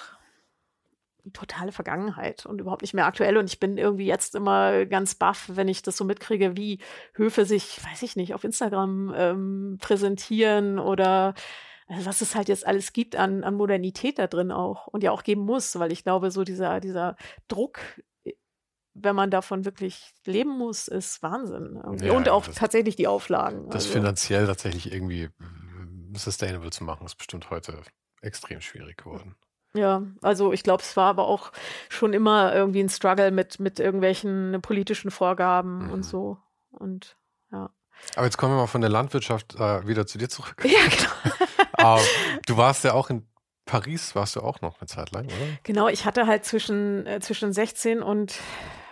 [1.33, 3.37] totale Vergangenheit und überhaupt nicht mehr aktuell.
[3.37, 6.79] Und ich bin irgendwie jetzt immer ganz baff, wenn ich das so mitkriege, wie
[7.15, 11.35] Höfe sich, weiß ich nicht, auf Instagram ähm, präsentieren oder
[11.89, 15.11] also was es halt jetzt alles gibt an, an Modernität da drin auch und ja
[15.11, 17.17] auch geben muss, weil ich glaube, so dieser, dieser
[17.49, 17.81] Druck,
[18.95, 21.81] wenn man davon wirklich leben muss, ist Wahnsinn.
[22.03, 23.67] Ja, und auch das, tatsächlich die Auflagen.
[23.67, 23.95] Das also.
[23.95, 25.29] finanziell tatsächlich irgendwie
[26.15, 27.83] sustainable zu machen, ist bestimmt heute
[28.21, 29.37] extrem schwierig geworden.
[29.75, 31.51] Ja, also ich glaube, es war aber auch
[31.89, 35.93] schon immer irgendwie ein Struggle mit, mit irgendwelchen politischen Vorgaben mhm.
[35.93, 36.37] und so.
[36.71, 37.17] Und
[37.51, 37.71] ja.
[38.17, 40.65] Aber jetzt kommen wir mal von der Landwirtschaft äh, wieder zu dir zurück.
[40.65, 41.97] Ja, genau.
[41.97, 42.01] uh,
[42.47, 43.27] du warst ja auch in
[43.65, 45.35] Paris, warst du auch noch eine Zeit lang, oder?
[45.63, 48.35] Genau, ich hatte halt zwischen, äh, zwischen 16 und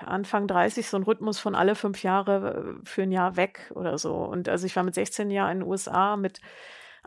[0.07, 3.99] Anfang 30 so einen Rhythmus von alle fünf Jahre äh, für ein Jahr weg oder
[3.99, 4.15] so.
[4.15, 6.41] Und also ich war mit 16 Jahren in den USA, mit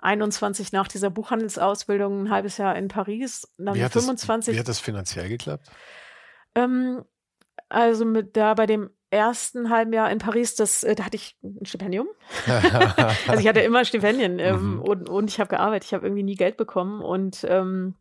[0.01, 4.27] 21 nach dieser Buchhandelsausbildung ein halbes Jahr in Paris, dann wie 25.
[4.27, 5.69] Das, wie hat das finanziell geklappt?
[6.55, 7.03] Ähm,
[7.69, 11.37] also mit da bei dem ersten halben Jahr in Paris, das, äh, da hatte ich
[11.43, 12.07] ein Stipendium.
[13.27, 14.81] also ich hatte immer Stipendien ähm, mhm.
[14.81, 15.85] und, und ich habe gearbeitet.
[15.85, 17.95] Ich habe irgendwie nie Geld bekommen und ähm,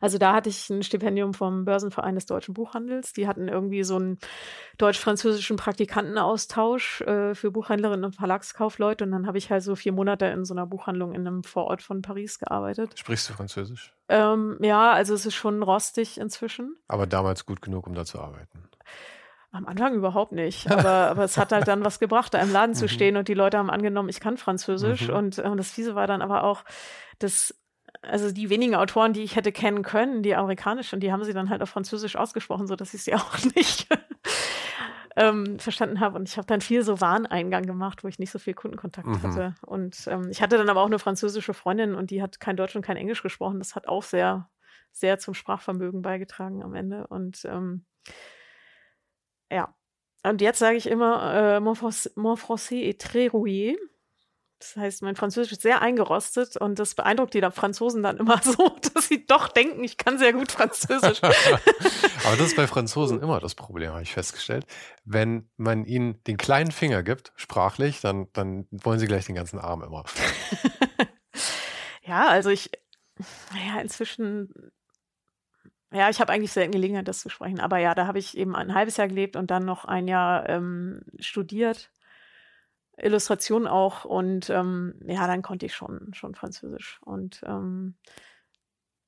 [0.00, 3.12] also da hatte ich ein Stipendium vom Börsenverein des deutschen Buchhandels.
[3.12, 4.18] Die hatten irgendwie so einen
[4.78, 9.04] deutsch-französischen Praktikantenaustausch äh, für Buchhändlerinnen und Verlagskaufleute.
[9.04, 11.82] Und dann habe ich halt so vier Monate in so einer Buchhandlung in einem Vorort
[11.82, 12.98] von Paris gearbeitet.
[12.98, 13.94] Sprichst du Französisch?
[14.08, 16.76] Ähm, ja, also es ist schon rostig inzwischen.
[16.88, 18.68] Aber damals gut genug, um da zu arbeiten.
[19.52, 20.70] Am Anfang überhaupt nicht.
[20.70, 22.88] Aber, aber es hat halt dann was gebracht, da im Laden zu mhm.
[22.88, 25.08] stehen und die Leute haben angenommen, ich kann Französisch.
[25.08, 25.14] Mhm.
[25.14, 26.64] Und, und das Fiese war dann aber auch,
[27.18, 27.54] dass
[28.02, 31.50] also die wenigen Autoren, die ich hätte kennen können, die amerikanischen, die haben sie dann
[31.50, 33.86] halt auf Französisch ausgesprochen, so dass ich sie auch nicht
[35.16, 36.18] ähm, verstanden habe.
[36.18, 39.22] Und ich habe dann viel so Wareneingang gemacht, wo ich nicht so viel Kundenkontakt mhm.
[39.22, 39.54] hatte.
[39.62, 42.74] Und ähm, ich hatte dann aber auch eine französische Freundin und die hat kein Deutsch
[42.76, 43.58] und kein Englisch gesprochen.
[43.58, 44.50] Das hat auch sehr,
[44.90, 47.06] sehr zum Sprachvermögen beigetragen am Ende.
[47.06, 47.84] Und ähm,
[49.50, 49.74] ja.
[50.24, 51.76] Und jetzt sage ich immer, äh, mon,
[52.16, 53.76] mon français est très rouillé.
[54.62, 58.76] Das heißt, mein Französisch ist sehr eingerostet und das beeindruckt die Franzosen dann immer so,
[58.94, 61.20] dass sie doch denken, ich kann sehr gut Französisch.
[62.24, 64.64] Aber das ist bei Franzosen immer das Problem, habe ich festgestellt.
[65.04, 69.58] Wenn man ihnen den kleinen Finger gibt, sprachlich, dann, dann wollen sie gleich den ganzen
[69.58, 70.04] Arm immer.
[72.02, 72.70] ja, also ich,
[73.52, 74.72] naja, inzwischen
[75.92, 77.60] ja, ich habe eigentlich selten Gelegenheit, das zu sprechen.
[77.60, 80.48] Aber ja, da habe ich eben ein halbes Jahr gelebt und dann noch ein Jahr
[80.48, 81.90] ähm, studiert.
[82.96, 87.00] Illustration auch und ähm, ja, dann konnte ich schon, schon Französisch.
[87.02, 87.96] Und ähm,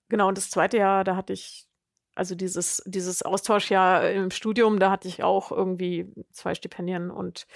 [0.09, 1.67] genau, und das zweite Jahr, da hatte ich,
[2.15, 7.47] also dieses, dieses Austauschjahr im Studium, da hatte ich auch irgendwie zwei Stipendien und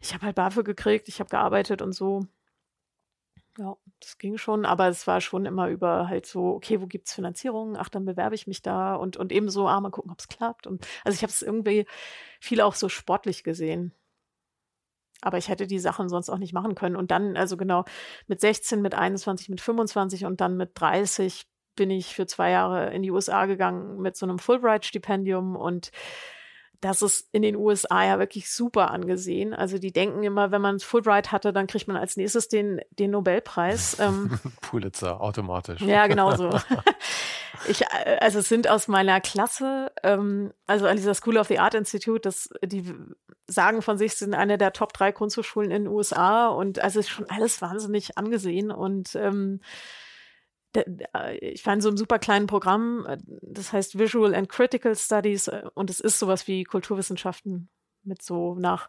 [0.00, 2.26] ich habe halt BAföG gekriegt, ich habe gearbeitet und so.
[3.56, 7.06] Ja, das ging schon, aber es war schon immer über halt so, okay, wo gibt
[7.06, 7.76] es Finanzierung?
[7.76, 10.26] Ach, dann bewerbe ich mich da und, und eben so, ah, mal gucken, ob es
[10.26, 10.66] klappt.
[10.66, 11.86] Und also ich habe es irgendwie
[12.40, 13.94] viel auch so sportlich gesehen.
[15.24, 16.96] Aber ich hätte die Sachen sonst auch nicht machen können.
[16.96, 17.84] Und dann, also genau,
[18.26, 21.46] mit 16, mit 21, mit 25 und dann mit 30
[21.76, 25.90] bin ich für zwei Jahre in die USA gegangen mit so einem Fulbright-Stipendium und
[26.84, 29.54] das ist in den USA ja wirklich super angesehen.
[29.54, 33.10] Also die denken immer, wenn man Fulbright hatte, dann kriegt man als nächstes den, den
[33.12, 33.98] Nobelpreis.
[34.00, 35.80] Ähm, Pulitzer, automatisch.
[35.80, 36.50] Ja, genau so.
[37.68, 41.58] ich, äh, also es sind aus meiner Klasse, ähm, also an dieser School of the
[41.58, 42.94] Art Institute, das, die
[43.46, 47.08] sagen von sich, sind eine der Top drei Kunsthochschulen in den USA und also ist
[47.08, 49.60] schon alles wahnsinnig angesehen und ähm,
[51.40, 55.62] ich fand so ein super kleinen Programm, äh, das heißt Visual and Critical Studies äh,
[55.74, 57.68] und es ist sowas wie Kulturwissenschaften
[58.02, 58.88] mit so nach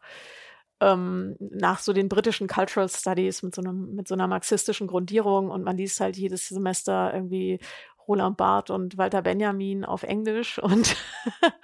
[0.81, 5.49] ähm, nach so den britischen Cultural Studies mit so einem mit so einer marxistischen Grundierung
[5.49, 7.59] und man liest halt jedes Semester irgendwie
[8.07, 10.95] Roland Barth und Walter Benjamin auf Englisch und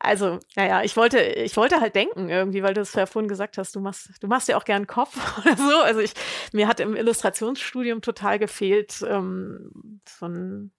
[0.00, 3.58] also, naja, ich wollte, ich wollte halt denken irgendwie, weil du es ja vorhin gesagt
[3.58, 5.78] hast, du machst, du machst ja auch gern Kopf oder so.
[5.80, 6.14] Also ich,
[6.52, 10.72] mir hat im Illustrationsstudium total gefehlt, ähm, so, ein,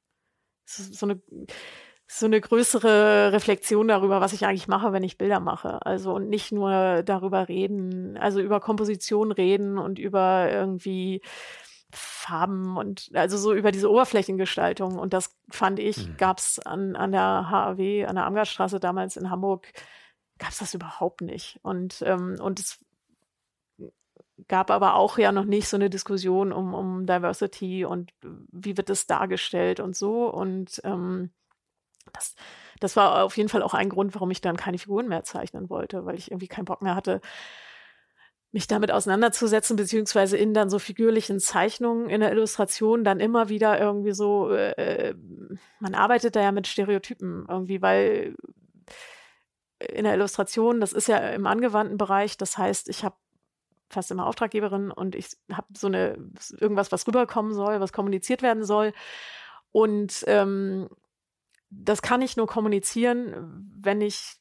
[0.66, 1.22] so eine
[2.14, 5.86] so eine größere Reflexion darüber, was ich eigentlich mache, wenn ich Bilder mache.
[5.86, 11.22] Also und nicht nur darüber reden, also über Komposition reden und über irgendwie
[11.96, 14.98] Farben und also so über diese Oberflächengestaltung.
[14.98, 16.18] Und das fand ich, mhm.
[16.18, 19.72] gab es an, an der HAW, an der Amgarstraße damals in Hamburg,
[20.40, 21.60] gab es das überhaupt nicht.
[21.64, 22.80] Und, ähm, und es
[24.48, 28.12] gab aber auch ja noch nicht so eine Diskussion um, um Diversity und
[28.52, 30.28] wie wird das dargestellt und so.
[30.28, 31.30] Und ähm,
[32.14, 32.36] das,
[32.80, 35.70] das war auf jeden Fall auch ein Grund, warum ich dann keine Figuren mehr zeichnen
[35.70, 37.22] wollte, weil ich irgendwie keinen Bock mehr hatte,
[38.52, 43.80] mich damit auseinanderzusetzen, beziehungsweise in dann so figürlichen Zeichnungen in der Illustration dann immer wieder
[43.80, 45.16] irgendwie so, äh,
[45.80, 48.36] man arbeitet da ja mit Stereotypen irgendwie, weil
[49.80, 53.16] in der Illustration, das ist ja im angewandten Bereich, das heißt, ich habe
[53.90, 56.18] fast immer Auftraggeberin und ich habe so eine
[56.60, 58.94] irgendwas, was rüberkommen soll, was kommuniziert werden soll.
[59.72, 60.90] Und ähm,
[61.70, 64.41] das kann ich nur kommunizieren, wenn ich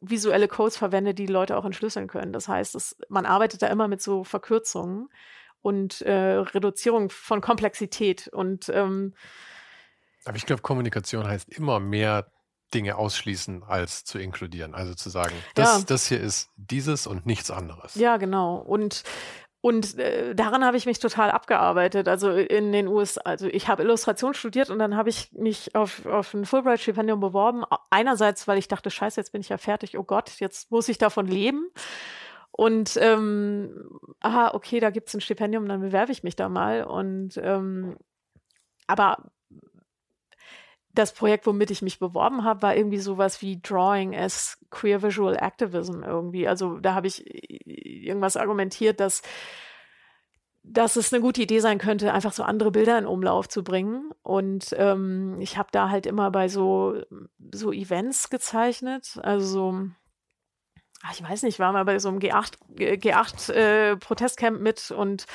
[0.00, 2.32] visuelle Codes verwende, die Leute auch entschlüsseln können.
[2.32, 5.08] Das heißt, es, man arbeitet da immer mit so Verkürzungen
[5.62, 8.28] und äh, Reduzierung von Komplexität.
[8.28, 9.14] Und ähm,
[10.24, 12.26] aber ich glaube, Kommunikation heißt immer mehr
[12.72, 14.74] Dinge ausschließen als zu inkludieren.
[14.74, 15.84] Also zu sagen, das, ja.
[15.86, 17.94] das hier ist dieses und nichts anderes.
[17.94, 18.56] Ja, genau.
[18.56, 19.04] Und
[19.64, 22.06] und äh, daran habe ich mich total abgearbeitet.
[22.06, 26.04] Also in den USA, also ich habe Illustration studiert und dann habe ich mich auf,
[26.04, 27.64] auf ein Fulbright-Stipendium beworben.
[27.88, 30.98] Einerseits, weil ich dachte, scheiße, jetzt bin ich ja fertig, oh Gott, jetzt muss ich
[30.98, 31.70] davon leben.
[32.50, 33.88] Und ähm,
[34.20, 36.84] aha, okay, da gibt es ein Stipendium, dann bewerbe ich mich da mal.
[36.84, 37.96] Und ähm,
[38.86, 39.32] aber
[40.94, 45.36] das Projekt, womit ich mich beworben habe, war irgendwie sowas wie Drawing as Queer Visual
[45.36, 46.46] Activism irgendwie.
[46.46, 47.24] Also da habe ich
[47.66, 49.22] irgendwas argumentiert, dass,
[50.62, 54.10] dass es eine gute Idee sein könnte, einfach so andere Bilder in Umlauf zu bringen.
[54.22, 57.02] Und ähm, ich habe da halt immer bei so,
[57.52, 59.88] so Events gezeichnet, also so
[61.04, 65.26] ach, ich weiß nicht, war mal bei so einem G8, G8 äh, mit und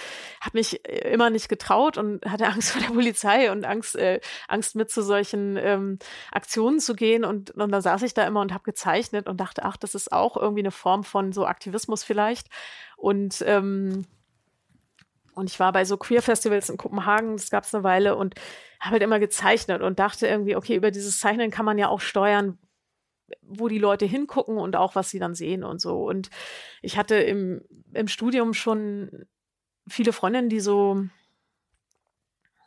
[0.41, 4.19] habe mich äh, immer nicht getraut und hatte Angst vor der Polizei und Angst, äh,
[4.47, 5.99] Angst mit zu solchen ähm,
[6.31, 7.23] Aktionen zu gehen.
[7.23, 10.11] Und, und dann saß ich da immer und habe gezeichnet und dachte, ach, das ist
[10.11, 12.47] auch irgendwie eine Form von so Aktivismus vielleicht.
[12.97, 14.05] Und ähm,
[15.35, 18.35] und ich war bei so Queer-Festivals in Kopenhagen, das gab es eine Weile und
[18.81, 22.01] habe halt immer gezeichnet und dachte irgendwie, okay, über dieses Zeichnen kann man ja auch
[22.01, 22.57] steuern,
[23.41, 26.07] wo die Leute hingucken und auch was sie dann sehen und so.
[26.07, 26.29] Und
[26.81, 27.61] ich hatte im,
[27.93, 29.25] im Studium schon
[29.87, 31.03] viele Freundinnen, die so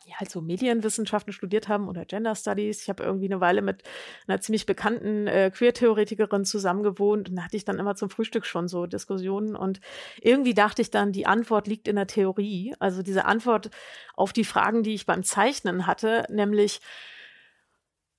[0.05, 2.81] ja, halt so Medienwissenschaften studiert haben oder Gender Studies.
[2.81, 3.83] Ich habe irgendwie eine Weile mit
[4.27, 8.67] einer ziemlich bekannten äh, Queer-Theoretikerin zusammengewohnt und da hatte ich dann immer zum Frühstück schon
[8.67, 9.79] so Diskussionen und
[10.21, 12.75] irgendwie dachte ich dann, die Antwort liegt in der Theorie.
[12.79, 13.69] Also diese Antwort
[14.15, 16.81] auf die Fragen, die ich beim Zeichnen hatte, nämlich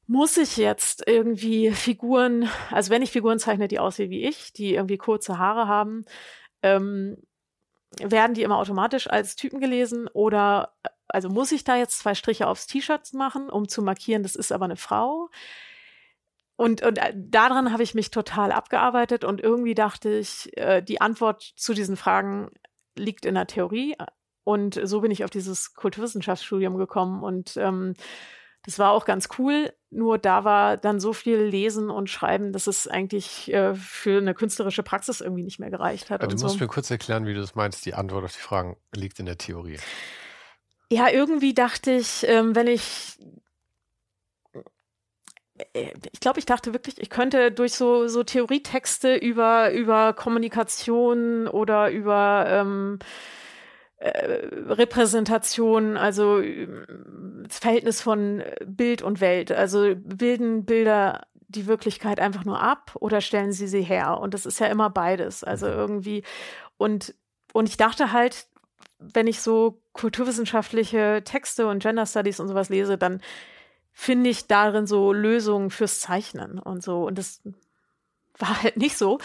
[0.06, 4.74] muss ich jetzt irgendwie Figuren, also wenn ich Figuren zeichne, die aussehen wie ich, die
[4.74, 6.04] irgendwie kurze Haare haben,
[6.62, 7.16] ähm,
[8.00, 10.74] werden die immer automatisch als Typen gelesen oder
[11.08, 14.52] also muss ich da jetzt zwei Striche aufs T-Shirt machen, um zu markieren, das ist
[14.52, 15.30] aber eine Frau?
[16.56, 21.00] Und, und äh, daran habe ich mich total abgearbeitet und irgendwie dachte ich, äh, die
[21.00, 22.50] Antwort zu diesen Fragen
[22.96, 23.96] liegt in der Theorie.
[24.44, 27.94] Und so bin ich auf dieses Kulturwissenschaftsstudium gekommen und ähm,
[28.64, 32.66] das war auch ganz cool, nur da war dann so viel Lesen und Schreiben, dass
[32.66, 36.22] es eigentlich äh, für eine künstlerische Praxis irgendwie nicht mehr gereicht hat.
[36.22, 36.64] Also du musst so.
[36.64, 37.86] mir kurz erklären, wie du das meinst.
[37.86, 39.78] Die Antwort auf die Fragen liegt in der Theorie.
[40.90, 43.18] Ja, irgendwie dachte ich, ähm, wenn ich
[45.72, 51.48] äh, ich glaube, ich dachte wirklich, ich könnte durch so, so Theorietexte über, über Kommunikation
[51.48, 53.04] oder über ähm, äh,
[54.04, 59.50] Repräsentation, also das Verhältnis von Bild und Welt.
[59.50, 64.18] Also bilden Bilder die Wirklichkeit einfach nur ab oder stellen sie sie her?
[64.18, 65.44] Und das ist ja immer beides.
[65.44, 65.72] Also mhm.
[65.72, 66.22] irgendwie
[66.76, 67.14] und
[67.52, 68.46] und ich dachte halt,
[68.98, 73.22] wenn ich so kulturwissenschaftliche Texte und Gender Studies und sowas lese, dann
[73.92, 77.06] finde ich darin so Lösungen fürs Zeichnen und so.
[77.06, 77.42] Und das
[78.38, 79.18] war halt nicht so.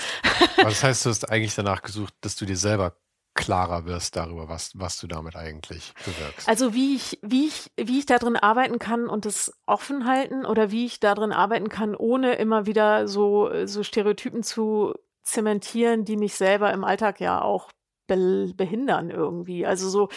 [0.58, 2.96] das heißt, du hast eigentlich danach gesucht, dass du dir selber
[3.40, 6.48] klarer wirst darüber, was, was du damit eigentlich bewirkst.
[6.48, 10.46] Also wie ich, wie ich, wie ich da drin arbeiten kann und es offen halten
[10.46, 16.04] oder wie ich da drin arbeiten kann, ohne immer wieder so, so Stereotypen zu zementieren,
[16.04, 17.72] die mich selber im Alltag ja auch
[18.08, 19.66] be behindern irgendwie.
[19.66, 20.10] Also so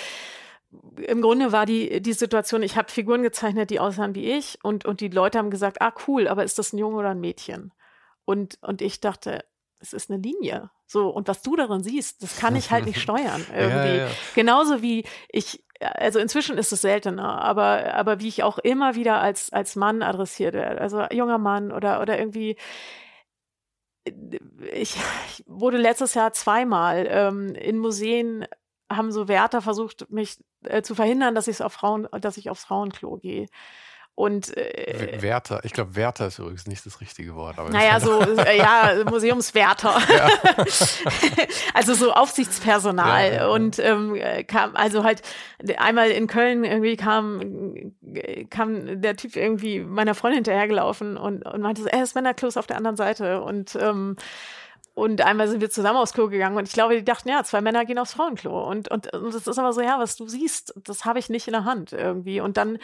[0.96, 4.84] im Grunde war die, die Situation, ich habe Figuren gezeichnet, die aussahen wie ich und,
[4.84, 7.72] und die Leute haben gesagt, ah cool, aber ist das ein Junge oder ein Mädchen?
[8.24, 9.44] Und, und ich dachte,
[9.82, 10.70] es ist eine Linie.
[10.86, 13.96] So, und was du darin siehst, das kann ich halt nicht steuern irgendwie.
[13.96, 14.08] Ja, ja.
[14.34, 19.20] Genauso wie ich, also inzwischen ist es seltener, aber, aber wie ich auch immer wieder
[19.20, 22.56] als, als Mann adressiert werde, also junger Mann oder, oder irgendwie,
[24.72, 24.96] ich,
[25.28, 28.46] ich wurde letztes Jahr zweimal ähm, in Museen
[28.90, 32.64] haben so Wärter versucht, mich äh, zu verhindern, dass ich auf Frauen, dass ich aufs
[32.64, 33.46] Frauenklo gehe.
[34.22, 37.56] Und äh, Wärter, ich glaube, Wärter ist übrigens nicht das richtige Wort.
[37.72, 40.00] Naja, so, äh, ja, Museumswärter.
[40.08, 40.28] Ja.
[41.74, 43.26] also so Aufsichtspersonal.
[43.26, 44.16] Ja, ja, und ähm,
[44.46, 45.22] kam, also halt,
[45.76, 47.92] einmal in Köln irgendwie kam,
[48.48, 52.68] kam der Typ irgendwie meiner Freundin hinterhergelaufen und, und meinte so, er ist Männerklos auf
[52.68, 53.42] der anderen Seite.
[53.42, 54.14] Und ähm,
[54.94, 57.60] und einmal sind wir zusammen aufs Klo gegangen und ich glaube, die dachten, ja, zwei
[57.60, 58.68] Männer gehen aufs Frauenklo.
[58.68, 61.48] Und, und, und das ist aber so, ja, was du siehst, das habe ich nicht
[61.48, 62.40] in der Hand irgendwie.
[62.40, 62.78] Und dann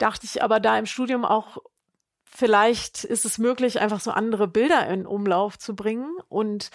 [0.00, 1.58] dachte ich aber da im Studium auch,
[2.24, 6.10] vielleicht ist es möglich, einfach so andere Bilder in Umlauf zu bringen.
[6.28, 6.70] Und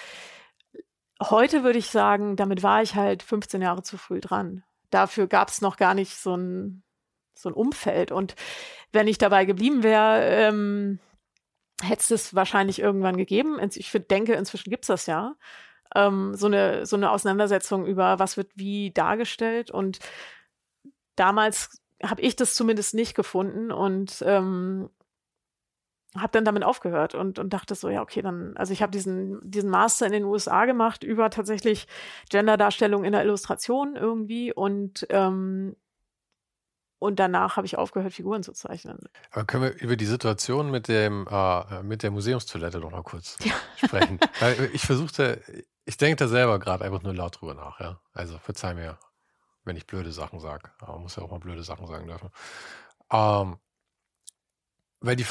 [1.21, 4.63] heute würde ich sagen, damit war ich halt 15 Jahre zu früh dran.
[4.89, 6.83] Dafür gab es noch gar nicht so ein,
[7.33, 8.11] so ein Umfeld.
[8.11, 8.35] Und
[8.91, 10.99] wenn ich dabei geblieben wäre, ähm,
[11.81, 13.59] hätte es das wahrscheinlich irgendwann gegeben.
[13.73, 15.35] Ich denke, inzwischen gibt es das ja.
[15.95, 19.71] Ähm, so, eine, so eine Auseinandersetzung über, was wird wie dargestellt.
[19.71, 19.99] Und
[21.15, 24.89] damals habe ich das zumindest nicht gefunden und ähm,
[26.15, 29.39] habe dann damit aufgehört und, und dachte so, ja, okay, dann, also ich habe diesen,
[29.43, 31.87] diesen Master in den USA gemacht über tatsächlich
[32.29, 35.75] Genderdarstellung in der Illustration irgendwie und ähm,
[36.97, 38.97] und danach habe ich aufgehört, Figuren zu zeichnen.
[39.31, 43.37] Aber können wir über die Situation mit dem äh, mit der Museumstoilette noch mal kurz
[43.43, 43.53] ja.
[43.75, 44.17] sprechen?
[44.39, 45.41] Weil ich versuchte,
[45.83, 47.99] ich denke da selber gerade einfach nur laut drüber nach, ja.
[48.13, 48.97] Also verzeih mir
[49.65, 50.71] wenn ich blöde Sachen sage.
[50.79, 52.29] Aber man muss ja auch mal blöde Sachen sagen dürfen.
[53.11, 53.57] Ähm,
[55.01, 55.25] weil die,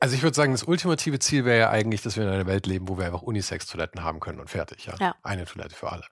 [0.00, 2.66] also ich würde sagen, das ultimative Ziel wäre ja eigentlich, dass wir in einer Welt
[2.66, 4.86] leben, wo wir einfach Unisex-Toiletten haben können und fertig.
[4.86, 4.94] Ja?
[4.98, 5.14] ja.
[5.22, 6.04] Eine Toilette für alle.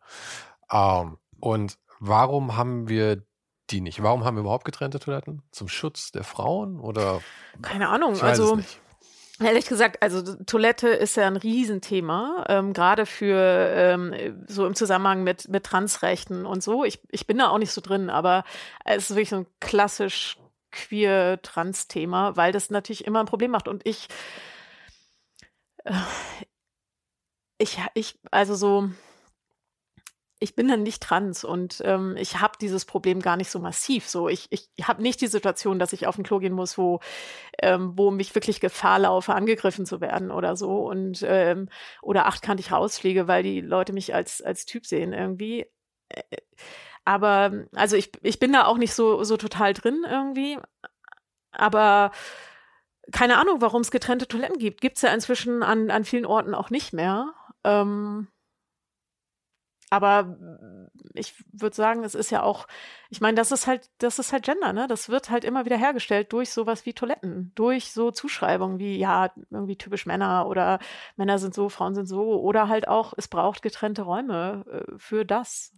[0.70, 3.22] Ähm, und warum haben wir
[3.70, 4.02] die nicht?
[4.02, 5.42] Warum haben wir überhaupt getrennte Toiletten?
[5.52, 7.20] Zum Schutz der Frauen oder?
[7.62, 8.20] Keine Ahnung.
[8.20, 8.58] also
[9.42, 15.24] Ehrlich gesagt, also Toilette ist ja ein Riesenthema, ähm, gerade für ähm, so im Zusammenhang
[15.24, 16.84] mit, mit Transrechten und so.
[16.84, 18.44] Ich, ich bin da auch nicht so drin, aber
[18.84, 20.36] es ist wirklich so ein klassisch
[20.72, 23.66] queer-Trans-Thema, weil das natürlich immer ein Problem macht.
[23.66, 24.08] Und ich,
[25.84, 25.92] äh,
[27.56, 28.90] ich, ich, also so,
[30.42, 34.08] ich bin dann nicht trans und ähm, ich habe dieses Problem gar nicht so massiv.
[34.08, 37.00] So, ich, ich habe nicht die Situation, dass ich auf ein Klo gehen muss, wo,
[37.62, 41.68] ähm, wo mich wirklich Gefahr laufe, angegriffen zu werden oder so und ähm,
[42.00, 45.66] oder achtkantig rausfliege, weil die Leute mich als als Typ sehen irgendwie.
[46.08, 46.22] Äh,
[47.04, 50.58] aber also ich, ich bin da auch nicht so so total drin irgendwie.
[51.52, 52.12] Aber
[53.12, 54.80] keine Ahnung, warum es getrennte Toiletten gibt.
[54.80, 57.34] Gibt es ja inzwischen an, an vielen Orten auch nicht mehr.
[57.64, 58.28] Ähm,
[59.90, 60.36] aber
[61.14, 62.66] ich würde sagen, es ist ja auch,
[63.10, 64.86] ich meine, das ist halt, das ist halt Gender, ne?
[64.86, 69.32] Das wird halt immer wieder hergestellt durch sowas wie Toiletten, durch so Zuschreibungen wie, ja,
[69.50, 70.78] irgendwie typisch Männer oder
[71.16, 75.24] Männer sind so, Frauen sind so, oder halt auch, es braucht getrennte Räume äh, für
[75.24, 75.72] das.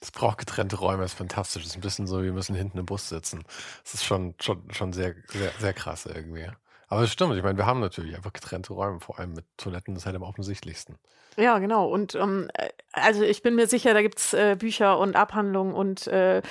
[0.00, 1.62] Es braucht getrennte Räume, ist fantastisch.
[1.62, 3.42] Das ist ein bisschen so, wir müssen hinten im Bus sitzen.
[3.84, 6.50] Das ist schon, schon, schon sehr, sehr, sehr krass irgendwie.
[6.88, 9.94] Aber es stimmt, ich meine, wir haben natürlich einfach getrennte Räume, vor allem mit Toiletten,
[9.94, 10.96] das ist halt am offensichtlichsten.
[11.36, 11.88] Ja, genau.
[11.88, 15.74] Und ähm, äh, also ich bin mir sicher, da gibt es äh, Bücher und Abhandlungen
[15.74, 16.42] und äh,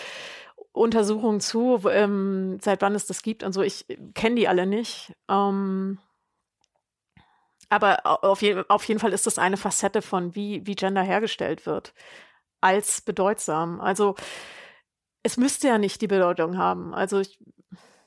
[0.73, 3.61] Untersuchungen zu, ähm, seit wann es das gibt und so.
[3.61, 5.13] Ich kenne die alle nicht.
[5.29, 5.99] Ähm,
[7.69, 11.65] aber auf, je auf jeden Fall ist das eine Facette von, wie, wie Gender hergestellt
[11.65, 11.93] wird,
[12.61, 13.81] als bedeutsam.
[13.81, 14.15] Also
[15.23, 16.93] es müsste ja nicht die Bedeutung haben.
[16.93, 17.39] Also ich,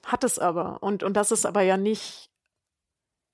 [0.07, 0.83] hat es aber.
[0.83, 2.31] Und, und das ist aber ja nicht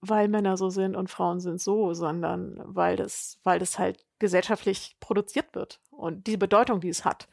[0.02, 4.96] weil Männer so sind und Frauen sind so, sondern weil das, weil das halt gesellschaftlich
[4.98, 7.28] produziert wird und die Bedeutung, die es hat.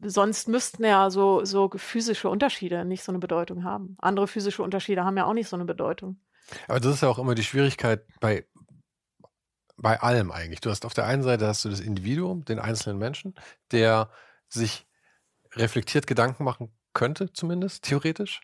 [0.00, 3.96] Sonst müssten ja so, so physische Unterschiede nicht so eine Bedeutung haben.
[4.00, 6.18] Andere physische Unterschiede haben ja auch nicht so eine Bedeutung.
[6.68, 8.46] Aber das ist ja auch immer die Schwierigkeit bei,
[9.76, 10.60] bei allem eigentlich.
[10.60, 13.34] Du hast auf der einen Seite hast du das Individuum, den einzelnen Menschen,
[13.72, 14.10] der
[14.48, 14.86] sich
[15.52, 18.40] reflektiert Gedanken machen könnte, zumindest theoretisch.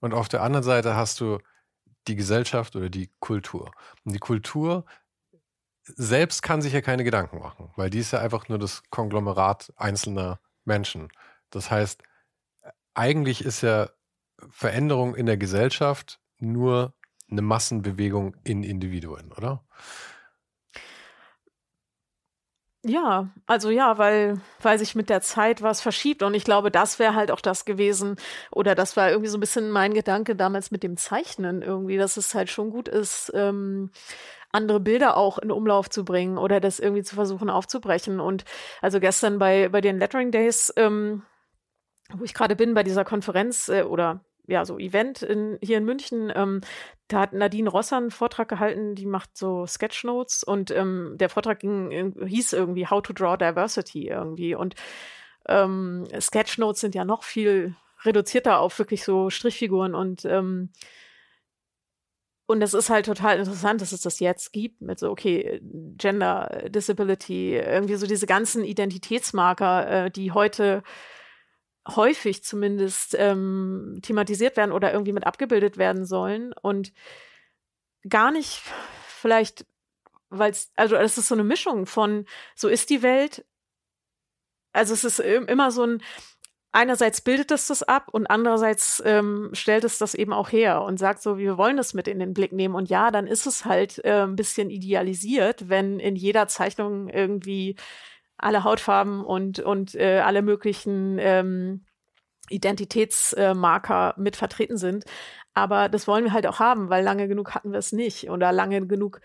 [0.00, 1.38] Und auf der anderen Seite hast du
[2.08, 3.70] die Gesellschaft oder die Kultur.
[4.04, 4.84] Und die Kultur
[5.84, 9.72] selbst kann sich ja keine Gedanken machen, weil die ist ja einfach nur das Konglomerat
[9.76, 11.08] einzelner Menschen.
[11.50, 12.02] Das heißt,
[12.94, 13.90] eigentlich ist ja
[14.48, 16.94] Veränderung in der Gesellschaft nur
[17.30, 19.64] eine Massenbewegung in Individuen, oder?
[22.84, 26.24] Ja, also ja, weil, weil sich mit der Zeit was verschiebt.
[26.24, 28.16] Und ich glaube, das wäre halt auch das gewesen,
[28.50, 32.16] oder das war irgendwie so ein bisschen mein Gedanke damals mit dem Zeichnen irgendwie, dass
[32.16, 33.90] es halt schon gut ist, ähm,
[34.50, 38.18] andere Bilder auch in Umlauf zu bringen oder das irgendwie zu versuchen aufzubrechen.
[38.18, 38.44] Und
[38.80, 41.22] also gestern bei, bei den Lettering Days, ähm,
[42.12, 45.84] wo ich gerade bin, bei dieser Konferenz äh, oder ja, so Event in, hier in
[45.84, 46.60] München, ähm,
[47.12, 51.60] da hat Nadine Rosser einen Vortrag gehalten, die macht so Sketchnotes und ähm, der Vortrag
[51.60, 54.54] ging, hieß irgendwie How to Draw Diversity irgendwie.
[54.54, 54.74] Und
[55.46, 60.70] ähm, Sketchnotes sind ja noch viel reduzierter auf wirklich so Strichfiguren und ähm,
[62.46, 65.60] und es ist halt total interessant, dass es das jetzt gibt mit so, okay,
[65.96, 70.82] Gender, Disability, irgendwie so diese ganzen Identitätsmarker, äh, die heute
[71.88, 76.92] häufig zumindest ähm, thematisiert werden oder irgendwie mit abgebildet werden sollen und
[78.08, 78.62] gar nicht
[79.06, 79.66] vielleicht,
[80.30, 83.44] weil es, also es ist so eine Mischung von, so ist die Welt,
[84.72, 86.02] also es ist immer so ein,
[86.72, 90.98] einerseits bildet es das ab und andererseits ähm, stellt es das eben auch her und
[90.98, 92.74] sagt so, wir wollen das mit in den Blick nehmen.
[92.74, 97.76] Und ja, dann ist es halt äh, ein bisschen idealisiert, wenn in jeder Zeichnung irgendwie
[98.42, 101.84] alle Hautfarben und, und äh, alle möglichen ähm,
[102.50, 105.04] Identitätsmarker mit vertreten sind.
[105.54, 108.52] Aber das wollen wir halt auch haben, weil lange genug hatten wir es nicht oder
[108.52, 109.20] lange genug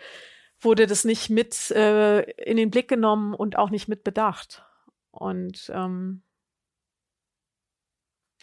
[0.60, 4.66] wurde das nicht mit äh, in den Blick genommen und auch nicht mit bedacht.
[5.12, 6.24] Und ähm,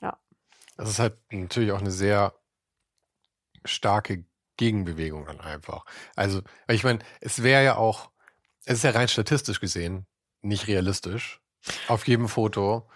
[0.01, 0.18] ja.
[0.77, 2.35] Das ist halt natürlich auch eine sehr
[3.64, 4.25] starke
[4.57, 5.85] Gegenbewegung dann einfach.
[6.14, 8.11] Also, ich meine, es wäre ja auch,
[8.64, 10.07] es ist ja rein statistisch gesehen
[10.45, 11.40] nicht realistisch,
[11.88, 12.86] auf jedem Foto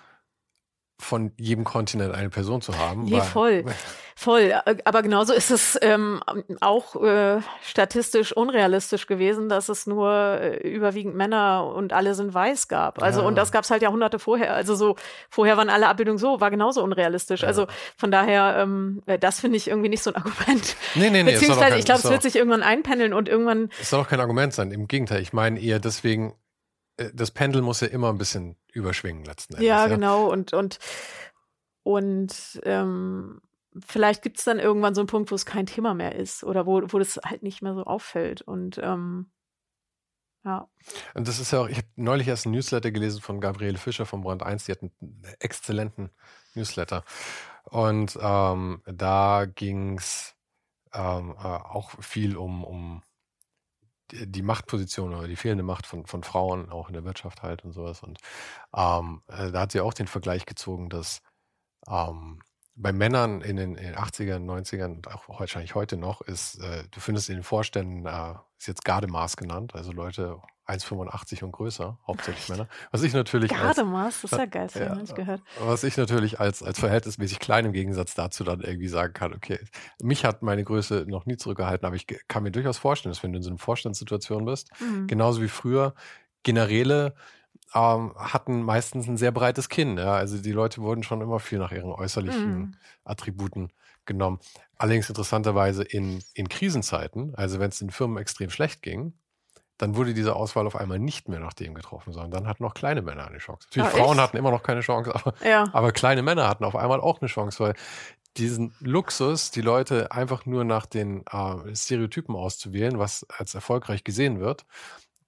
[1.01, 3.05] von jedem Kontinent eine Person zu haben.
[3.05, 3.64] Nee, voll.
[4.20, 4.53] Voll.
[4.84, 6.20] Aber genauso ist es ähm,
[6.61, 12.66] auch äh, statistisch unrealistisch gewesen, dass es nur äh, überwiegend Männer und alle sind weiß
[12.66, 13.01] gab.
[13.01, 13.28] Also, ja.
[13.28, 14.55] und das gab es halt Jahrhunderte vorher.
[14.55, 14.96] Also so,
[15.30, 17.42] vorher waren alle Abbildungen so, war genauso unrealistisch.
[17.42, 17.46] Ja.
[17.46, 20.74] Also von daher, ähm, äh, das finde ich irgendwie nicht so ein Argument.
[20.96, 21.34] Nee, nee, nee.
[21.34, 23.70] Beziehungsweise, kein, ich glaube, es wird sich irgendwann einpendeln und irgendwann.
[23.80, 24.72] Es soll auch kein Argument sein.
[24.72, 26.34] Im Gegenteil, ich meine eher deswegen,
[27.14, 29.66] das Pendel muss ja immer ein bisschen überschwingen letzten Endes.
[29.66, 29.94] Ja, ja.
[29.94, 30.30] genau.
[30.30, 30.78] Und, und,
[31.82, 33.40] und ähm,
[33.86, 36.66] vielleicht gibt es dann irgendwann so einen Punkt, wo es kein Thema mehr ist oder
[36.66, 38.42] wo, wo das halt nicht mehr so auffällt.
[38.42, 39.30] Und ähm,
[40.44, 40.68] ja.
[41.14, 44.07] Und das ist ja auch, ich habe neulich erst ein Newsletter gelesen von Gabriele Fischer
[44.07, 46.11] vom Brand 1, die hat einen exzellenten
[46.55, 47.05] Newsletter.
[47.64, 50.34] Und ähm, da ging es
[50.94, 53.03] ähm, äh, auch viel um, um
[54.12, 57.72] die Machtposition oder die fehlende Macht von, von Frauen auch in der Wirtschaft halt und
[57.72, 58.02] sowas.
[58.02, 58.18] Und
[58.74, 61.20] ähm, äh, da hat sie auch den Vergleich gezogen, dass
[61.88, 62.40] ähm,
[62.79, 66.85] bei Männern in den, in den 80ern, 90ern und auch wahrscheinlich heute noch ist, äh,
[66.91, 71.99] du findest in den Vorständen, äh, ist jetzt Gardemaß genannt, also Leute 1,85 und größer,
[72.07, 72.68] hauptsächlich Männer.
[72.91, 73.51] Was ich natürlich.
[73.51, 75.43] Gardemaß, das ist ja geil, das ja, habe ich gehört.
[75.61, 79.59] Was ich natürlich als, als verhältnismäßig klein im Gegensatz dazu dann irgendwie sagen kann, okay,
[80.03, 83.33] mich hat meine Größe noch nie zurückgehalten, aber ich kann mir durchaus vorstellen, dass wenn
[83.33, 85.07] du in so einer Vorstandssituation bist, mhm.
[85.07, 85.95] genauso wie früher,
[86.43, 87.14] Generäle
[87.74, 89.98] ähm, hatten meistens ein sehr breites Kinn.
[89.98, 90.14] Ja?
[90.14, 92.74] Also die Leute wurden schon immer viel nach ihren äußerlichen mhm.
[93.04, 93.72] Attributen
[94.06, 94.40] genommen.
[94.76, 99.12] Allerdings interessanterweise in, in Krisenzeiten, also wenn es den Firmen extrem schlecht ging,
[99.76, 102.74] dann wurde diese Auswahl auf einmal nicht mehr nach dem getroffen, sondern dann hatten noch
[102.74, 103.68] kleine Männer eine Chance.
[103.68, 105.66] Natürlich, ah, Frauen hatten immer noch keine Chance, aber, ja.
[105.72, 107.74] aber kleine Männer hatten auf einmal auch eine Chance, weil
[108.36, 114.40] diesen Luxus, die Leute einfach nur nach den äh, Stereotypen auszuwählen, was als erfolgreich gesehen
[114.40, 114.66] wird,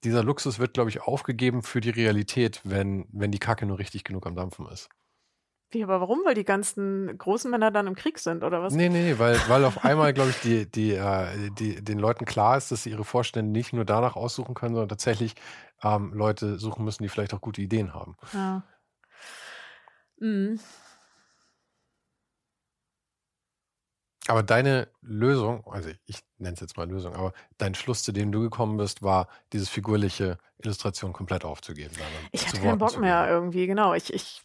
[0.04, 4.04] dieser Luxus wird, glaube ich, aufgegeben für die Realität, wenn, wenn die Kacke nur richtig
[4.04, 4.88] genug am Dampfen ist.
[5.72, 6.20] Wie, aber warum?
[6.24, 8.74] Weil die ganzen großen Männer dann im Krieg sind, oder was?
[8.74, 12.56] Nee, nee, weil, weil auf einmal, glaube ich, die, die, äh, die, den Leuten klar
[12.56, 15.36] ist, dass sie ihre Vorstände nicht nur danach aussuchen können, sondern tatsächlich
[15.82, 18.16] ähm, Leute suchen müssen, die vielleicht auch gute Ideen haben.
[18.32, 18.64] Ja.
[20.18, 20.58] Mhm.
[24.30, 28.30] Aber deine Lösung, also ich nenne es jetzt mal Lösung, aber dein Schluss, zu dem
[28.30, 31.90] du gekommen bist, war, dieses figurliche Illustration komplett aufzugeben.
[32.30, 33.92] Ich hatte keinen Bock mehr irgendwie, genau.
[33.92, 34.40] Ich, ich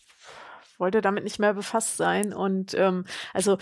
[0.79, 2.33] wollte damit nicht mehr befasst sein.
[2.33, 3.59] Und ähm, also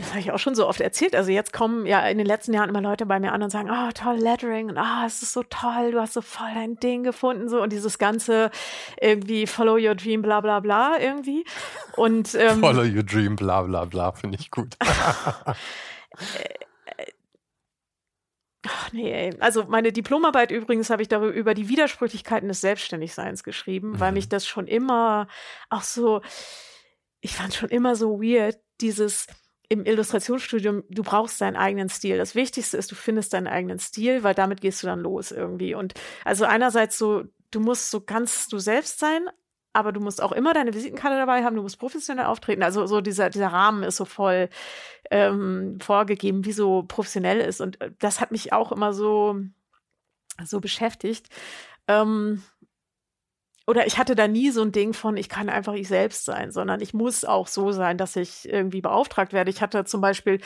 [0.00, 1.14] das habe ich auch schon so oft erzählt.
[1.14, 3.70] Also jetzt kommen ja in den letzten Jahren immer Leute bei mir an und sagen,
[3.70, 6.76] oh, toll Lettering und ah, oh, es ist so toll, du hast so voll dein
[6.76, 8.50] Ding gefunden so und dieses ganze
[9.00, 11.44] irgendwie Follow Your Dream, bla bla bla irgendwie.
[11.96, 14.74] Und ähm, Follow Your Dream, bla bla bla, finde ich gut.
[14.80, 15.54] Ach
[18.92, 19.36] nee, ey.
[19.40, 24.00] Also meine Diplomarbeit übrigens habe ich darüber über die Widersprüchlichkeiten des Selbstständigseins geschrieben, mhm.
[24.00, 25.28] weil mich das schon immer
[25.68, 26.22] auch so,
[27.20, 29.26] ich fand schon immer so weird, dieses
[29.70, 32.18] im Illustrationsstudium, du brauchst deinen eigenen Stil.
[32.18, 35.74] Das Wichtigste ist, du findest deinen eigenen Stil, weil damit gehst du dann los irgendwie.
[35.74, 35.94] Und
[36.24, 39.28] also einerseits so du musst so ganz du selbst sein,
[39.72, 42.62] aber du musst auch immer deine Visitenkarte dabei haben, du musst professionell auftreten.
[42.62, 44.48] Also so dieser, dieser Rahmen ist so voll
[45.10, 47.60] ähm, vorgegeben, wie so professionell ist.
[47.60, 49.40] Und äh, das hat mich auch immer so,
[50.44, 51.28] so beschäftigt.
[51.86, 52.42] Ähm,
[53.66, 56.50] oder ich hatte da nie so ein Ding von, ich kann einfach ich selbst sein,
[56.50, 59.50] sondern ich muss auch so sein, dass ich irgendwie beauftragt werde.
[59.50, 60.40] Ich hatte zum Beispiel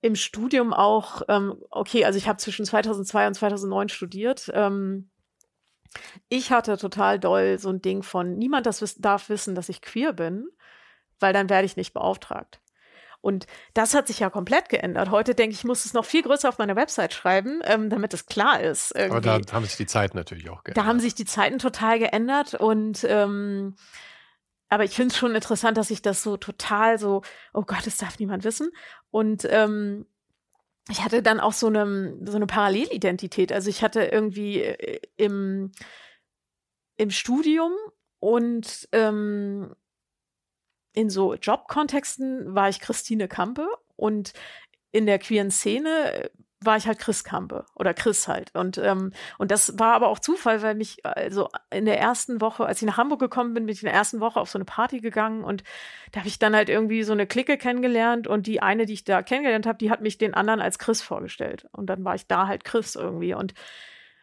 [0.00, 4.50] im Studium auch, ähm, okay, also ich habe zwischen 2002 und 2009 studiert.
[4.54, 5.10] Ähm,
[6.28, 9.82] ich hatte total doll so ein Ding von, niemand das wiss darf wissen, dass ich
[9.82, 10.48] queer bin,
[11.18, 12.60] weil dann werde ich nicht beauftragt.
[13.20, 15.10] Und das hat sich ja komplett geändert.
[15.10, 18.26] Heute denke ich, muss es noch viel größer auf meiner Website schreiben, ähm, damit es
[18.26, 18.92] klar ist.
[18.96, 19.28] Irgendwie.
[19.28, 20.82] Aber da haben sich die Zeiten natürlich auch geändert.
[20.82, 23.74] Da haben sich die Zeiten total geändert und ähm,
[24.70, 27.96] aber ich finde es schon interessant, dass ich das so total so, oh Gott, das
[27.96, 28.70] darf niemand wissen.
[29.10, 30.06] Und ähm,
[30.88, 33.52] ich hatte dann auch so eine, so eine Parallelidentität.
[33.52, 35.72] Also ich hatte irgendwie äh, im,
[36.96, 37.72] im Studium
[38.20, 39.74] und ähm,
[40.92, 44.32] in so Jobkontexten war ich Christine Kampe und
[44.92, 46.30] in der queeren Szene
[46.62, 48.54] war ich halt Chris Kampe oder Chris halt.
[48.54, 52.66] Und, ähm, und das war aber auch Zufall, weil mich also in der ersten Woche,
[52.66, 54.66] als ich nach Hamburg gekommen bin, bin ich in der ersten Woche auf so eine
[54.66, 55.64] Party gegangen und
[56.12, 59.04] da habe ich dann halt irgendwie so eine Clique kennengelernt und die eine, die ich
[59.04, 61.66] da kennengelernt habe, die hat mich den anderen als Chris vorgestellt.
[61.72, 63.32] Und dann war ich da halt Chris irgendwie.
[63.32, 63.54] Und,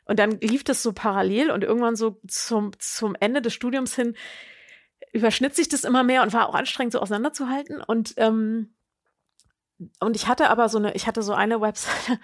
[0.05, 4.15] und dann lief das so parallel und irgendwann so zum, zum Ende des Studiums hin
[5.13, 7.81] überschnitt sich das immer mehr und war auch anstrengend, so auseinanderzuhalten.
[7.81, 8.73] Und ähm,
[9.99, 12.19] und ich hatte aber so eine, ich hatte so eine Website,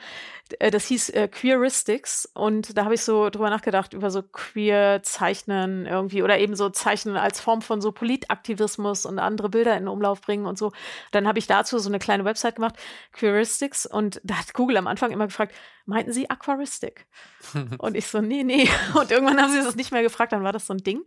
[0.59, 5.01] äh, das hieß äh, Queeristics und da habe ich so drüber nachgedacht über so queer
[5.03, 9.83] Zeichnen irgendwie oder eben so Zeichnen als Form von so Politaktivismus und andere Bilder in
[9.83, 10.71] den Umlauf bringen und so.
[11.11, 12.75] Dann habe ich dazu so eine kleine Website gemacht,
[13.11, 15.53] Queeristics und da hat Google am Anfang immer gefragt,
[15.85, 17.05] meinten Sie Aquaristik?
[17.77, 18.69] und ich so, nee, nee.
[18.95, 21.03] Und irgendwann haben sie das nicht mehr gefragt, dann war das so ein Ding.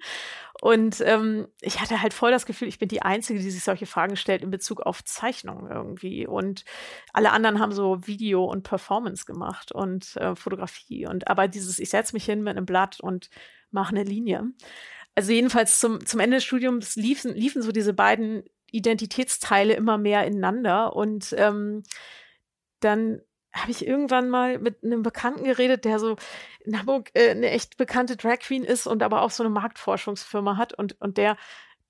[0.62, 3.86] Und ähm, ich hatte halt voll das Gefühl, ich bin die Einzige, die sich solche
[3.86, 6.26] Fragen stellt in Bezug auf Zeichnung irgendwie.
[6.26, 6.64] Und
[7.12, 11.07] alle anderen haben so Video und Performance gemacht und äh, Fotografie.
[11.07, 13.28] Und aber dieses, ich setze mich hin mit einem Blatt und
[13.70, 14.44] mache eine Linie.
[15.14, 20.26] Also jedenfalls zum, zum Ende des Studiums liefen, liefen so diese beiden Identitätsteile immer mehr
[20.26, 20.96] ineinander.
[20.96, 21.82] Und ähm,
[22.80, 23.20] dann
[23.57, 26.16] habe ich irgendwann mal mit einem Bekannten geredet, der so
[26.64, 30.57] in Hamburg äh, eine echt bekannte Drag Queen ist und aber auch so eine Marktforschungsfirma
[30.57, 31.36] hat und, und der,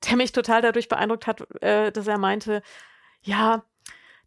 [0.09, 2.63] der mich total dadurch beeindruckt hat, äh, dass er meinte,
[3.23, 3.65] ja,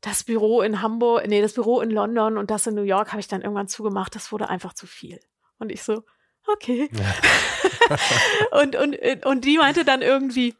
[0.01, 3.19] das Büro in Hamburg, nee, das Büro in London und das in New York habe
[3.19, 5.19] ich dann irgendwann zugemacht, das wurde einfach zu viel.
[5.57, 6.03] Und ich so,
[6.47, 6.89] okay.
[6.91, 8.59] Ja.
[8.61, 10.55] und, und, und die meinte dann irgendwie,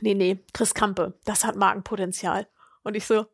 [0.00, 2.46] nee, nee, Chris Kampe, das hat Markenpotenzial.
[2.82, 3.26] Und ich so,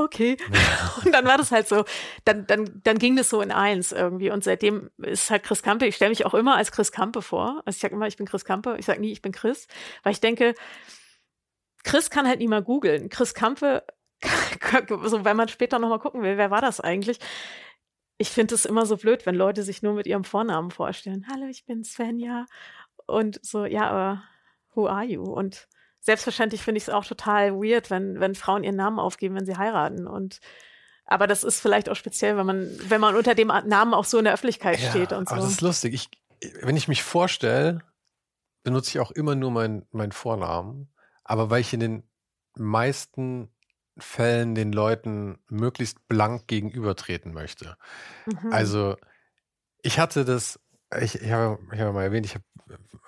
[0.00, 0.36] okay.
[0.52, 1.02] Ja.
[1.04, 1.84] Und dann war das halt so,
[2.24, 4.30] dann, dann, dann ging das so in eins irgendwie.
[4.30, 7.62] Und seitdem ist halt Chris Kampe, ich stelle mich auch immer als Chris Kampe vor.
[7.64, 9.66] Also ich sage immer, ich bin Chris Kampe, ich sage nie, ich bin Chris,
[10.02, 10.54] weil ich denke,
[11.84, 13.08] Chris kann halt nie mal googeln.
[13.08, 13.84] Chris Kampe,
[15.04, 17.18] so wenn man später nochmal gucken will, wer war das eigentlich?
[18.18, 21.26] Ich finde es immer so blöd, wenn Leute sich nur mit ihrem Vornamen vorstellen.
[21.32, 22.44] Hallo, ich bin Svenja.
[23.06, 24.22] Und so, ja, aber
[24.74, 25.22] who are you?
[25.22, 25.68] Und
[26.00, 29.56] selbstverständlich finde ich es auch total weird, wenn, wenn Frauen ihren Namen aufgeben, wenn sie
[29.56, 30.06] heiraten.
[30.06, 30.40] Und
[31.04, 34.18] aber das ist vielleicht auch speziell, wenn man, wenn man unter dem Namen auch so
[34.18, 35.34] in der Öffentlichkeit ja, steht und so.
[35.34, 35.94] Aber das ist lustig.
[35.94, 36.08] Ich,
[36.62, 37.80] wenn ich mich vorstelle,
[38.62, 40.88] benutze ich auch immer nur meinen mein Vornamen.
[41.24, 42.02] Aber weil ich in den
[42.54, 43.50] meisten
[43.98, 47.76] Fällen den Leuten möglichst blank gegenübertreten möchte.
[48.26, 48.52] Mhm.
[48.52, 48.96] Also
[49.82, 50.60] ich hatte das
[50.98, 52.44] ich, ich habe ich hab mal erwähnt, ich habe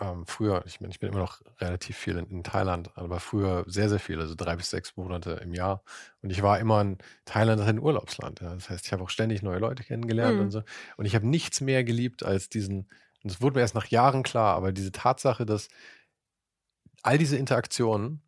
[0.01, 3.65] ähm, früher, ich, bin, ich bin immer noch relativ viel in, in, Thailand, aber früher
[3.67, 5.83] sehr, sehr viel, also drei bis sechs Monate im Jahr.
[6.23, 8.41] Und ich war immer in Thailand ein Urlaubsland.
[8.41, 8.55] Ja.
[8.55, 10.43] Das heißt, ich habe auch ständig neue Leute kennengelernt mhm.
[10.43, 10.63] und so.
[10.97, 12.89] Und ich habe nichts mehr geliebt als diesen,
[13.23, 15.69] und das wurde mir erst nach Jahren klar, aber diese Tatsache, dass
[17.03, 18.23] all diese Interaktionen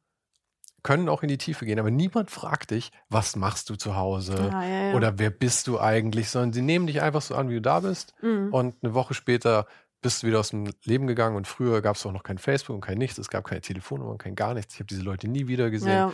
[0.85, 4.51] können auch in die Tiefe gehen, aber niemand fragt dich, was machst du zu Hause
[4.53, 4.95] ah, ja, ja.
[4.95, 7.81] oder wer bist du eigentlich, sondern sie nehmen dich einfach so an, wie du da
[7.81, 8.53] bist mhm.
[8.53, 9.67] und eine Woche später
[10.05, 12.75] bist du wieder aus dem Leben gegangen und früher gab es auch noch kein Facebook
[12.75, 14.75] und kein nichts, es gab keine Telefonnummer, kein gar nichts.
[14.75, 15.93] Ich habe diese Leute nie wieder gesehen.
[15.93, 16.13] Ja.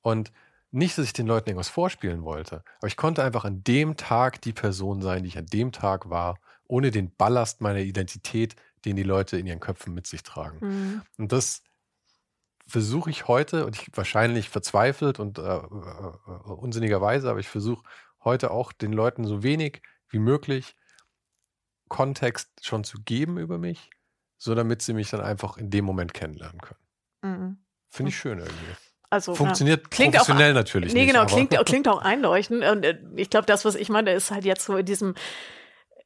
[0.00, 0.32] Und
[0.70, 4.40] nicht, dass ich den Leuten irgendwas vorspielen wollte, aber ich konnte einfach an dem Tag
[4.40, 8.56] die Person sein, die ich an dem Tag war, ohne den Ballast meiner Identität,
[8.86, 10.58] den die Leute in ihren Köpfen mit sich tragen.
[10.60, 11.02] Mhm.
[11.18, 11.62] Und das
[12.66, 17.84] versuche ich heute, und ich wahrscheinlich verzweifelt und äh, äh, äh, unsinnigerweise, aber ich versuche
[18.24, 20.74] heute auch den Leuten so wenig wie möglich
[21.88, 23.90] Kontext schon zu geben über mich,
[24.38, 26.80] so damit sie mich dann einfach in dem Moment kennenlernen können.
[27.22, 27.56] Mhm.
[27.88, 28.76] Finde ich schön irgendwie.
[29.08, 29.88] Also, Funktioniert ja.
[29.88, 31.12] klingt professionell auch, natürlich nee, nicht.
[31.12, 32.64] genau, klingt, klingt auch einleuchtend.
[32.64, 35.14] Und äh, ich glaube, das, was ich meine, ist halt jetzt so in diesem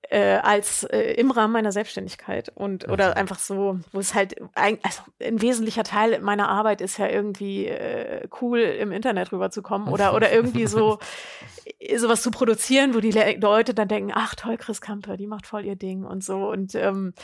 [0.02, 4.78] äh, als äh, im Rahmen meiner Selbstständigkeit und oder einfach so, wo es halt ein,
[4.82, 10.14] also ein wesentlicher Teil meiner Arbeit ist ja irgendwie äh, cool im Internet rüberzukommen oder
[10.14, 10.98] oder irgendwie so
[11.96, 15.46] sowas zu produzieren, wo die Le Leute dann denken, ach toll, Chris Kamper, die macht
[15.46, 17.14] voll ihr Ding und so und ähm,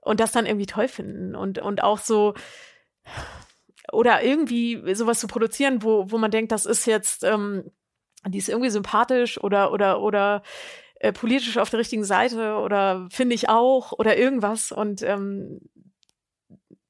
[0.00, 2.34] und das dann irgendwie toll finden und und auch so
[3.92, 7.70] oder irgendwie sowas zu produzieren, wo wo man denkt, das ist jetzt ähm,
[8.26, 10.42] die ist irgendwie sympathisch oder oder oder
[11.00, 14.72] äh, politisch auf der richtigen Seite oder finde ich auch oder irgendwas.
[14.72, 15.60] Und ähm,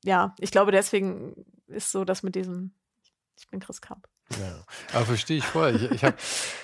[0.04, 2.72] ja, ich glaube, deswegen ist so das mit diesem,
[3.38, 4.09] ich bin Chris Kamp.
[4.38, 5.74] Ja, aber verstehe ich voll.
[5.76, 6.12] Ich, ich,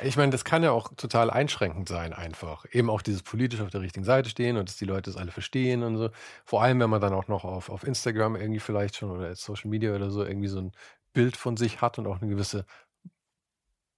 [0.02, 2.66] ich meine, das kann ja auch total einschränkend sein, einfach.
[2.70, 5.30] Eben auch dieses politisch auf der richtigen Seite stehen und dass die Leute das alle
[5.30, 6.10] verstehen und so.
[6.44, 9.70] Vor allem, wenn man dann auch noch auf, auf Instagram irgendwie vielleicht schon oder Social
[9.70, 10.72] Media oder so irgendwie so ein
[11.14, 12.66] Bild von sich hat und auch eine gewisse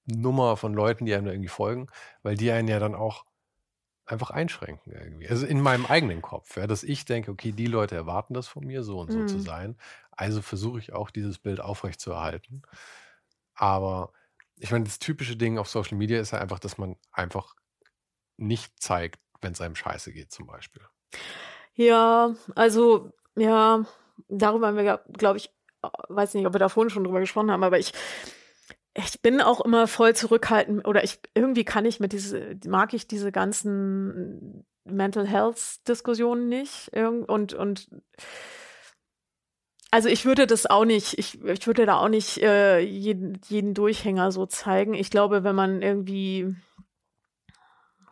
[0.04, 1.88] Nummer von Leuten, die einem da irgendwie folgen,
[2.22, 3.24] weil die einen ja dann auch
[4.06, 5.28] einfach einschränken irgendwie.
[5.28, 8.64] Also in meinem eigenen Kopf, ja, dass ich denke, okay, die Leute erwarten das von
[8.64, 9.42] mir, so und so zu mhm.
[9.42, 9.78] sein.
[10.12, 12.62] Also versuche ich auch dieses Bild aufrechtzuerhalten.
[13.54, 14.12] Aber
[14.56, 17.54] ich meine, das typische Ding auf Social Media ist ja einfach, dass man einfach
[18.36, 20.82] nicht zeigt, wenn es einem scheiße geht, zum Beispiel.
[21.74, 23.84] Ja, also, ja,
[24.28, 25.50] darüber haben wir, glaube ich,
[26.08, 27.92] weiß nicht, ob wir da vorhin schon drüber gesprochen haben, aber ich,
[28.96, 33.06] ich bin auch immer voll zurückhaltend oder ich irgendwie kann ich mit diese mag ich
[33.06, 37.88] diese ganzen Mental Health Diskussionen nicht und und
[39.90, 43.72] also ich würde das auch nicht, ich, ich würde da auch nicht äh, jeden, jeden
[43.72, 44.94] Durchhänger so zeigen.
[44.94, 46.54] Ich glaube, wenn man irgendwie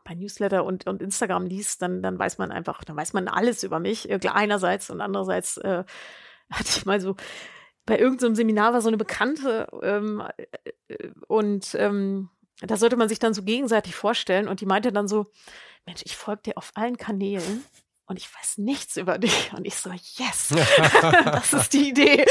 [0.04, 3.64] bei Newsletter und, und Instagram liest, dann, dann weiß man einfach, dann weiß man alles
[3.64, 4.08] über mich.
[4.32, 5.84] Einerseits und andererseits äh,
[6.50, 7.16] hatte ich mal so
[7.86, 10.22] bei irgendeinem Seminar war so eine Bekannte ähm,
[10.88, 12.30] äh, und ähm,
[12.60, 15.26] da sollte man sich dann so gegenseitig vorstellen und die meinte dann so,
[15.86, 17.64] Mensch, ich folge dir auf allen Kanälen
[18.06, 19.52] und ich weiß nichts über dich.
[19.54, 20.48] Und ich so, yes,
[21.00, 22.24] das ist die Idee.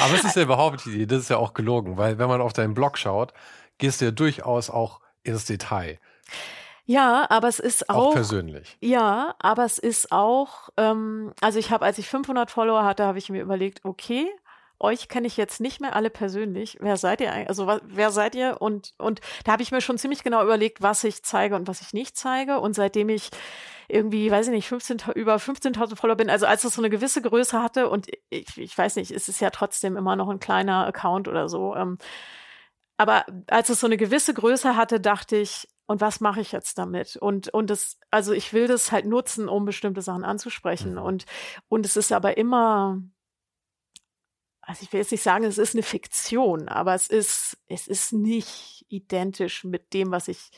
[0.00, 2.40] Aber es ist ja überhaupt die Idee, das ist ja auch gelogen, weil wenn man
[2.40, 3.32] auf deinen Blog schaut,
[3.78, 5.98] gehst du ja durchaus auch ins Detail.
[6.86, 8.76] Ja, aber es ist auch, auch persönlich.
[8.80, 13.16] Ja, aber es ist auch, ähm, also ich habe, als ich 500 Follower hatte, habe
[13.16, 14.30] ich mir überlegt, okay,
[14.84, 16.78] euch kenne ich jetzt nicht mehr alle persönlich.
[16.80, 17.48] Wer seid ihr eigentlich?
[17.48, 18.60] Also wer seid ihr?
[18.60, 21.80] Und, und da habe ich mir schon ziemlich genau überlegt, was ich zeige und was
[21.80, 22.60] ich nicht zeige.
[22.60, 23.30] Und seitdem ich
[23.88, 27.20] irgendwie, weiß ich nicht, 15, über 15.000 Follower bin, also als es so eine gewisse
[27.22, 30.86] Größe hatte und ich, ich weiß nicht, es ist ja trotzdem immer noch ein kleiner
[30.86, 31.74] Account oder so.
[31.74, 31.98] Ähm,
[32.96, 36.78] aber als es so eine gewisse Größe hatte, dachte ich, und was mache ich jetzt
[36.78, 37.16] damit?
[37.16, 40.92] Und, und das, also ich will das halt nutzen, um bestimmte Sachen anzusprechen.
[40.92, 40.98] Mhm.
[40.98, 41.26] Und,
[41.68, 43.02] und es ist aber immer,
[44.66, 48.12] also ich will jetzt nicht sagen, es ist eine Fiktion, aber es ist, es ist
[48.12, 50.50] nicht identisch mit dem, was ich,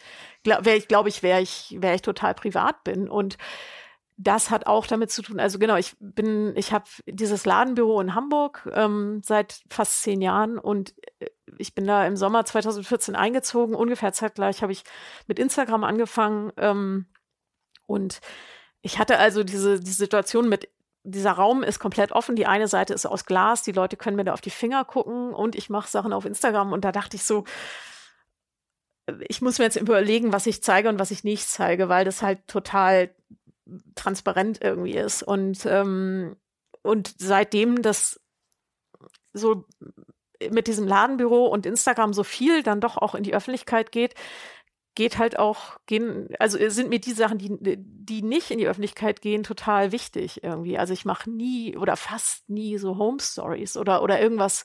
[0.43, 3.09] glaube ich, glaube ich, wäre ich, wäre ich total privat bin.
[3.09, 3.37] Und
[4.17, 8.15] das hat auch damit zu tun, also genau, ich bin, ich habe dieses Ladenbüro in
[8.15, 11.29] Hamburg ähm, seit fast zehn Jahren und äh,
[11.59, 13.75] ich bin da im Sommer 2014 eingezogen.
[13.75, 14.85] Ungefähr zeitgleich habe ich
[15.27, 17.07] mit Instagram angefangen ähm,
[17.87, 18.21] und
[18.81, 20.69] ich hatte also diese, die Situation mit
[21.07, 22.37] dieser Raum ist komplett offen.
[22.37, 25.33] Die eine Seite ist aus Glas, die Leute können mir da auf die Finger gucken
[25.33, 27.45] und ich mache Sachen auf Instagram und da dachte ich so,
[29.29, 32.23] ich muss mir jetzt überlegen, was ich zeige und was ich nicht zeige, weil das
[32.23, 33.15] halt total
[33.95, 35.23] transparent irgendwie ist.
[35.23, 36.37] Und, ähm,
[36.83, 38.21] und seitdem das
[39.33, 39.65] so
[40.51, 44.15] mit diesem Ladenbüro und Instagram so viel dann doch auch in die Öffentlichkeit geht,
[44.97, 49.20] geht halt auch, gehen, also sind mir die Sachen, die, die nicht in die Öffentlichkeit
[49.20, 50.78] gehen, total wichtig irgendwie.
[50.78, 54.64] Also ich mache nie oder fast nie so Home Stories oder, oder irgendwas,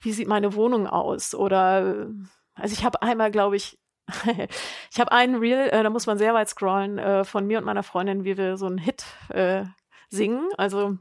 [0.00, 1.34] wie sieht meine Wohnung aus?
[1.34, 2.08] Oder
[2.54, 3.78] also ich habe einmal, glaube ich,
[4.90, 7.64] ich habe einen Reel, äh, da muss man sehr weit scrollen, äh, von mir und
[7.64, 9.64] meiner Freundin, wie wir so einen Hit äh,
[10.08, 10.48] singen.
[10.56, 10.96] Also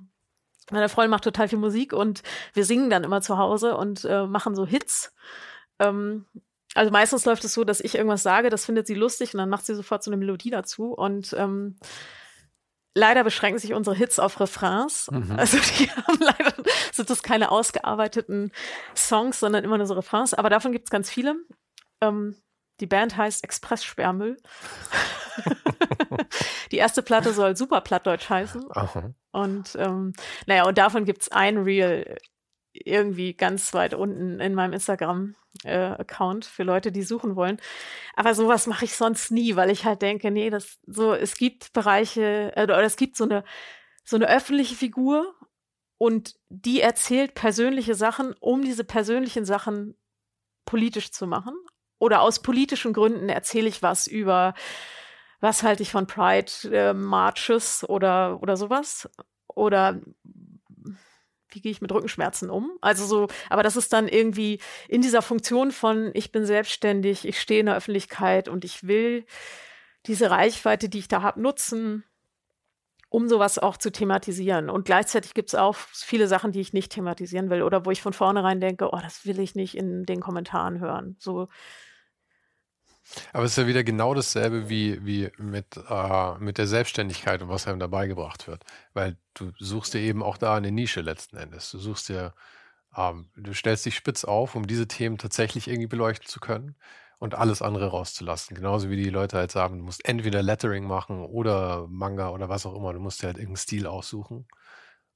[0.71, 2.23] meine Freundin macht total viel Musik und
[2.53, 5.13] wir singen dann immer zu Hause und äh, machen so Hits.
[5.79, 6.25] Ähm,
[6.77, 9.49] also meistens läuft es so, dass ich irgendwas sage, das findet sie lustig und dann
[9.49, 10.93] macht sie sofort so eine Melodie dazu.
[10.93, 11.77] Und ähm,
[12.93, 15.09] leider beschränken sich unsere Hits auf Refrains.
[15.11, 15.35] Mhm.
[15.37, 16.53] Also die haben leider
[16.93, 18.51] sind das keine ausgearbeiteten
[18.95, 20.33] Songs, sondern immer nur so Refrains.
[20.33, 21.35] Aber davon gibt es ganz viele.
[22.01, 22.35] Ähm,
[22.79, 24.37] die Band heißt Express Sperrmüll.
[26.71, 28.65] die erste Platte soll super Plattdeutsch heißen.
[28.69, 29.13] Aha.
[29.31, 30.13] Und ähm,
[30.45, 32.17] naja, und davon gibt es ein Reel
[32.85, 35.95] irgendwie ganz weit unten in meinem Instagram äh,
[36.41, 37.57] für Leute, die suchen wollen.
[38.15, 41.73] Aber sowas mache ich sonst nie, weil ich halt denke, nee, das so, es gibt
[41.73, 43.43] Bereiche, äh, oder es gibt so eine,
[44.03, 45.35] so eine öffentliche Figur
[45.97, 49.95] und die erzählt persönliche Sachen, um diese persönlichen Sachen
[50.65, 51.53] politisch zu machen.
[51.99, 54.53] Oder aus politischen Gründen erzähle ich was über
[55.39, 59.09] was halte ich von Pride äh, Marches oder, oder sowas?
[59.47, 60.01] Oder
[61.49, 62.71] wie gehe ich mit Rückenschmerzen um?
[62.81, 67.39] Also so, aber das ist dann irgendwie in dieser Funktion von, ich bin selbstständig, ich
[67.39, 69.25] stehe in der Öffentlichkeit und ich will
[70.05, 72.03] diese Reichweite, die ich da habe, nutzen,
[73.09, 74.69] um sowas auch zu thematisieren.
[74.69, 78.01] Und gleichzeitig gibt es auch viele Sachen, die ich nicht thematisieren will oder wo ich
[78.01, 81.15] von vornherein denke, oh, das will ich nicht in den Kommentaren hören.
[81.19, 81.47] So.
[83.33, 87.49] Aber es ist ja wieder genau dasselbe wie, wie mit, äh, mit der Selbstständigkeit und
[87.49, 88.63] was einem dabei gebracht wird.
[88.93, 91.71] Weil du suchst dir eben auch da eine Nische letzten Endes.
[91.71, 92.33] Du suchst dir,
[92.95, 96.75] ähm, du stellst dich spitz auf, um diese Themen tatsächlich irgendwie beleuchten zu können
[97.19, 98.55] und alles andere rauszulassen.
[98.55, 102.65] Genauso wie die Leute halt sagen, du musst entweder Lettering machen oder Manga oder was
[102.65, 102.93] auch immer.
[102.93, 104.47] Du musst dir halt irgendeinen Stil aussuchen.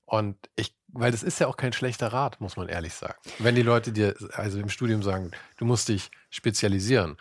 [0.06, 3.18] Und ich, weil das ist ja auch kein schlechter Rat, muss man ehrlich sagen.
[3.40, 7.18] Wenn die Leute dir also im Studium sagen, du musst dich spezialisieren,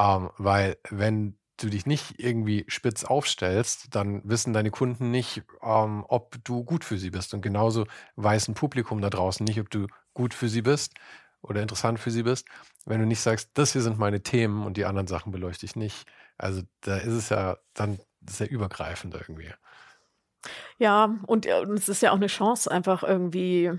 [0.00, 6.04] ähm, weil wenn du dich nicht irgendwie spitz aufstellst, dann wissen deine Kunden nicht, ähm,
[6.08, 7.34] ob du gut für sie bist.
[7.34, 7.86] Und genauso
[8.16, 10.94] weiß ein Publikum da draußen nicht, ob du gut für sie bist
[11.42, 12.48] oder interessant für sie bist,
[12.86, 15.76] wenn du nicht sagst, das hier sind meine Themen und die anderen Sachen beleuchte ich
[15.76, 16.06] nicht.
[16.38, 17.98] Also da ist es ja dann
[18.28, 19.52] sehr übergreifend irgendwie.
[20.78, 23.70] Ja, und, äh, und es ist ja auch eine Chance, einfach irgendwie,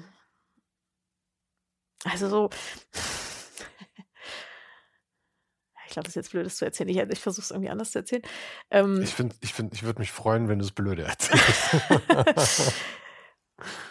[2.04, 2.50] also so,
[5.92, 6.90] glaube, das ist jetzt blöd, das zu erzählen.
[6.90, 8.24] Ich, ich versuche es irgendwie anders zu erzählen.
[8.70, 12.74] Ähm, ich finde, ich, find, ich würde mich freuen, wenn du es blöde erzählst.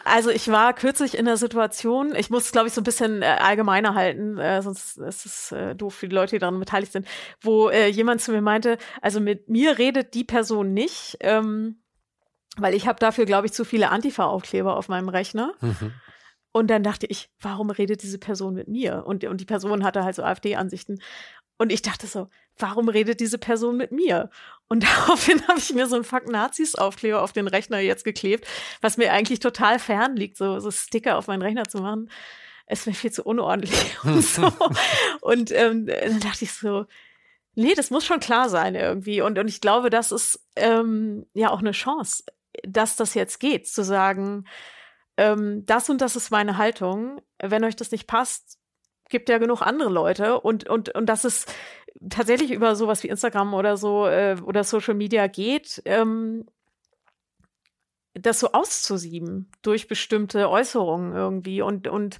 [0.04, 3.22] Also ich war kürzlich in der Situation, ich muss es, glaube ich, so ein bisschen
[3.22, 6.92] äh, allgemeiner halten, äh, sonst ist es äh, doof für die Leute, die daran beteiligt
[6.92, 7.06] sind,
[7.40, 11.82] wo äh, jemand zu mir meinte, also mit mir redet die Person nicht, ähm,
[12.56, 15.52] weil ich habe dafür, glaube ich, zu viele Antifa-Aufkleber auf meinem Rechner.
[15.60, 15.92] Mhm.
[16.52, 19.06] Und dann dachte ich, warum redet diese Person mit mir?
[19.06, 21.00] Und, und die Person hatte halt so AfD-Ansichten.
[21.60, 24.30] Und ich dachte so, warum redet diese Person mit mir?
[24.68, 28.46] Und daraufhin habe ich mir so einen Fuck Nazis Aufkleber auf den Rechner jetzt geklebt,
[28.80, 32.10] was mir eigentlich total fern liegt, so, so Sticker auf meinen Rechner zu machen.
[32.64, 34.50] Es wäre viel zu unordentlich und so.
[35.20, 36.86] und ähm, dann dachte ich so,
[37.56, 39.20] nee, das muss schon klar sein irgendwie.
[39.20, 42.24] Und, und ich glaube, das ist ähm, ja auch eine Chance,
[42.62, 44.46] dass das jetzt geht, zu sagen,
[45.18, 47.20] ähm, das und das ist meine Haltung.
[47.38, 48.59] Wenn euch das nicht passt,
[49.10, 51.46] gibt ja genug andere Leute und, und, und dass es
[52.08, 56.46] tatsächlich über sowas wie Instagram oder so äh, oder Social Media geht, ähm,
[58.14, 62.18] das so auszusieben durch bestimmte Äußerungen irgendwie und, und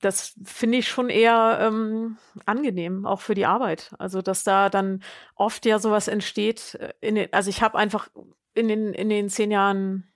[0.00, 3.94] das finde ich schon eher ähm, angenehm, auch für die Arbeit.
[3.98, 5.02] Also, dass da dann
[5.34, 6.76] oft ja sowas entsteht.
[7.02, 8.08] Äh, den, also ich habe einfach
[8.54, 10.10] in den, in den zehn Jahren,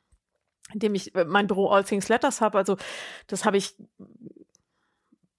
[0.72, 2.76] in dem ich mein Büro All Things Letters habe, also
[3.26, 3.76] das habe ich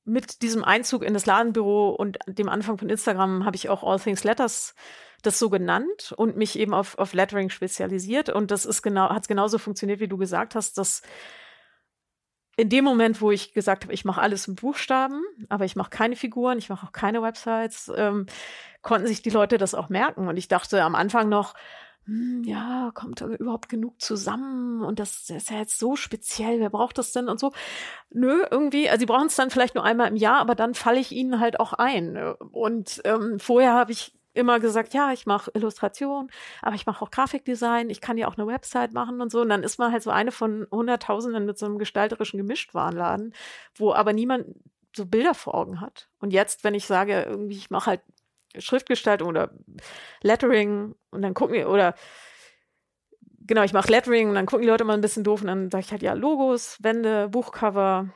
[0.05, 3.99] mit diesem Einzug in das Ladenbüro und dem Anfang von Instagram habe ich auch All
[3.99, 4.75] Things Letters
[5.25, 8.29] das so genannt und mich eben auf, auf Lettering spezialisiert.
[8.29, 11.01] Und das ist genau, hat genauso funktioniert, wie du gesagt hast, dass
[12.57, 15.89] in dem Moment, wo ich gesagt habe, ich mache alles in Buchstaben, aber ich mache
[15.89, 18.27] keine Figuren, ich mache auch keine Websites, ähm,
[18.81, 20.27] konnten sich die Leute das auch merken.
[20.27, 21.53] Und ich dachte am Anfang noch,
[22.05, 26.97] hm, ja, kommt überhaupt genug zusammen und das, ist ja jetzt so speziell, wer braucht
[26.99, 27.51] das denn und so.
[28.11, 30.99] Nö, irgendwie, also sie brauchen es dann vielleicht nur einmal im Jahr, aber dann falle
[30.99, 32.17] ich ihnen halt auch ein.
[32.51, 36.29] Und ähm, vorher habe ich immer gesagt, ja, ich mache Illustration,
[36.61, 39.41] aber ich mache auch Grafikdesign, ich kann ja auch eine Website machen und so.
[39.41, 43.33] Und dann ist man halt so eine von Hunderttausenden mit so einem gestalterischen Gemischtwarenladen,
[43.75, 44.45] wo aber niemand
[44.95, 46.07] so Bilder vor Augen hat.
[46.19, 48.01] Und jetzt, wenn ich sage, irgendwie, ich mache halt
[48.59, 49.51] Schriftgestaltung oder
[50.21, 51.95] Lettering und dann gucken die, oder
[53.47, 55.71] genau, ich mache Lettering und dann gucken die Leute mal ein bisschen doof und dann
[55.71, 58.09] sage ich halt ja Logos, Wände, Buchcover,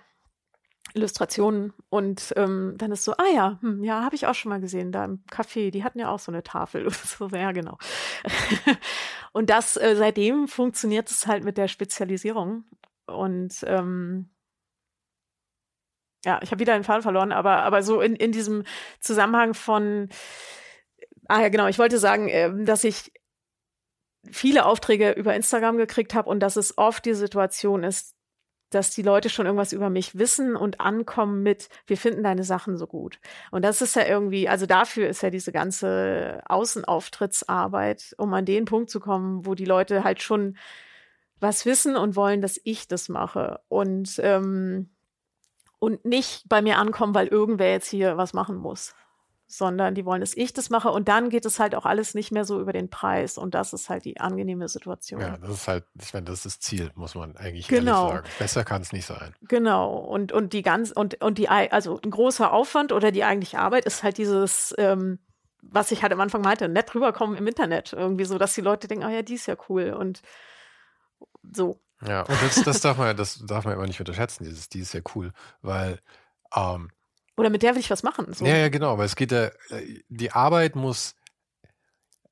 [0.94, 4.60] Illustrationen und ähm, dann ist so, ah ja, hm, ja, habe ich auch schon mal
[4.60, 6.90] gesehen, da im Café, die hatten ja auch so eine Tafel.
[6.90, 7.78] so, ja, genau.
[9.32, 12.64] und das, äh, seitdem funktioniert es halt mit der Spezialisierung
[13.06, 14.30] und ähm,
[16.26, 18.64] ja, ich habe wieder den Faden verloren, aber, aber so in, in diesem
[19.00, 20.10] Zusammenhang von,
[21.28, 23.12] ah ja, genau, ich wollte sagen, äh, dass ich
[24.30, 28.16] viele Aufträge über Instagram gekriegt habe und dass es oft die Situation ist,
[28.70, 32.78] dass die Leute schon irgendwas über mich wissen und ankommen mit, wir finden deine Sachen
[32.78, 33.20] so gut.
[33.50, 38.66] Und das ist ja irgendwie, also dafür ist ja diese ganze Außenauftrittsarbeit, um an den
[38.66, 40.58] Punkt zu kommen, wo die Leute halt schon
[41.40, 43.60] was wissen und wollen, dass ich das mache.
[43.70, 44.90] Und ähm,
[45.80, 48.94] und nicht bei mir ankommen, weil irgendwer jetzt hier was machen muss,
[49.48, 52.32] sondern die wollen, dass ich das mache und dann geht es halt auch alles nicht
[52.32, 55.22] mehr so über den Preis und das ist halt die angenehme Situation.
[55.22, 58.10] Ja, das ist halt, ich meine, das ist das Ziel, muss man eigentlich genau.
[58.10, 58.28] sagen.
[58.38, 59.34] Besser kann es nicht sein.
[59.48, 63.60] Genau und und die ganz und und die also ein großer Aufwand oder die eigentliche
[63.60, 65.20] Arbeit ist halt dieses ähm,
[65.62, 67.94] was ich halt am Anfang meinte, nett rüberkommen im Internet.
[67.94, 70.22] Irgendwie so, dass die Leute denken, oh ja, die ist ja cool und
[71.52, 71.80] so.
[72.08, 74.94] Ja, und das, das darf man, das darf man immer nicht unterschätzen, dieses, die ist
[74.94, 76.00] ja cool, weil
[76.56, 76.90] ähm,
[77.40, 78.34] oder mit der will ich was machen.
[78.34, 78.46] So.
[78.46, 79.50] Ja, ja, genau, weil es geht ja,
[80.10, 81.16] die Arbeit muss,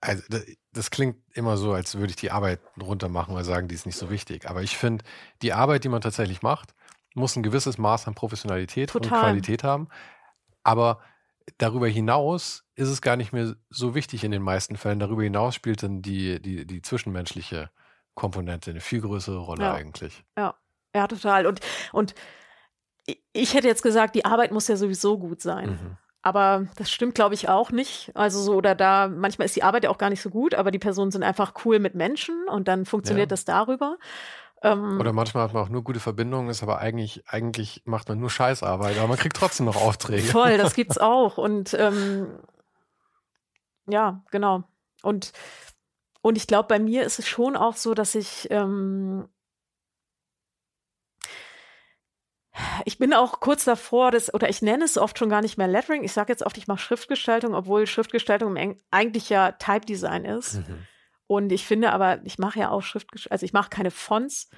[0.01, 0.21] also
[0.73, 3.85] das klingt immer so, als würde ich die Arbeit runter machen oder sagen, die ist
[3.85, 4.49] nicht so wichtig.
[4.49, 5.05] Aber ich finde,
[5.41, 6.75] die Arbeit, die man tatsächlich macht,
[7.15, 9.13] muss ein gewisses Maß an Professionalität Total.
[9.13, 9.87] und Qualität haben.
[10.63, 10.99] Aber
[11.57, 14.99] darüber hinaus ist es gar nicht mehr so wichtig in den meisten Fällen.
[14.99, 17.69] Darüber hinaus spielt dann die, die, die zwischenmenschliche
[18.17, 19.73] Komponente eine viel größere Rolle ja.
[19.75, 20.25] eigentlich.
[20.35, 20.55] Ja,
[20.93, 21.45] ja, total.
[21.45, 21.61] Und,
[21.93, 22.15] und
[23.31, 25.69] ich hätte jetzt gesagt, die Arbeit muss ja sowieso gut sein.
[25.69, 25.97] Mhm.
[26.23, 28.11] Aber das stimmt, glaube ich, auch nicht.
[28.15, 30.71] Also so, oder da, manchmal ist die Arbeit ja auch gar nicht so gut, aber
[30.71, 33.29] die Personen sind einfach cool mit Menschen und dann funktioniert ja.
[33.29, 33.97] das darüber.
[34.63, 38.19] Ähm, Oder manchmal hat man auch nur gute Verbindungen, ist aber eigentlich, eigentlich macht man
[38.19, 40.23] nur Scheißarbeit, aber man kriegt trotzdem noch Aufträge.
[40.23, 41.37] Voll, das gibt's auch.
[41.37, 42.39] Und ähm,
[43.87, 44.63] ja, genau.
[45.03, 45.31] Und,
[46.27, 49.29] und ich glaube, bei mir ist es schon auch so, dass ich ähm,
[52.83, 55.69] ich bin auch kurz davor, das, oder ich nenne es oft schon gar nicht mehr
[55.69, 56.03] Lettering.
[56.03, 58.57] Ich sage jetzt oft, ich mache Schriftgestaltung, obwohl Schriftgestaltung
[58.91, 60.55] eigentlich ja Type Design ist.
[60.55, 60.87] Mhm.
[61.27, 64.49] Und ich finde aber, ich mache ja auch Schriftgestaltung, also ich mache keine Fonts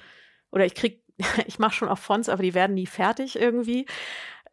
[0.50, 1.04] oder ich krieg,
[1.46, 3.86] ich mache schon auch Fonts, aber die werden nie fertig irgendwie.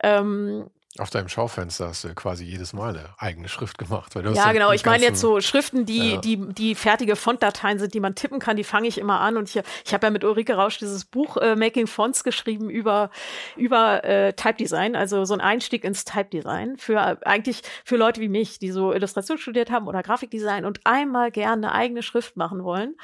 [0.03, 0.69] Ähm,
[0.99, 4.13] auf deinem Schaufenster hast du quasi jedes Mal eine eigene Schrift gemacht.
[4.15, 4.71] Ja, genau.
[4.71, 6.17] Ich meine jetzt so Schriften, die, ja.
[6.17, 9.37] die, die fertige Fontdateien sind, die man tippen kann, die fange ich immer an.
[9.37, 13.09] Und ich, ich habe ja mit Ulrike Rausch dieses Buch äh, Making Fonts geschrieben über,
[13.55, 17.97] über äh, Type Design, also so ein Einstieg ins Type Design für äh, eigentlich für
[17.97, 22.03] Leute wie mich, die so Illustration studiert haben oder Grafikdesign und einmal gerne eine eigene
[22.03, 22.95] Schrift machen wollen.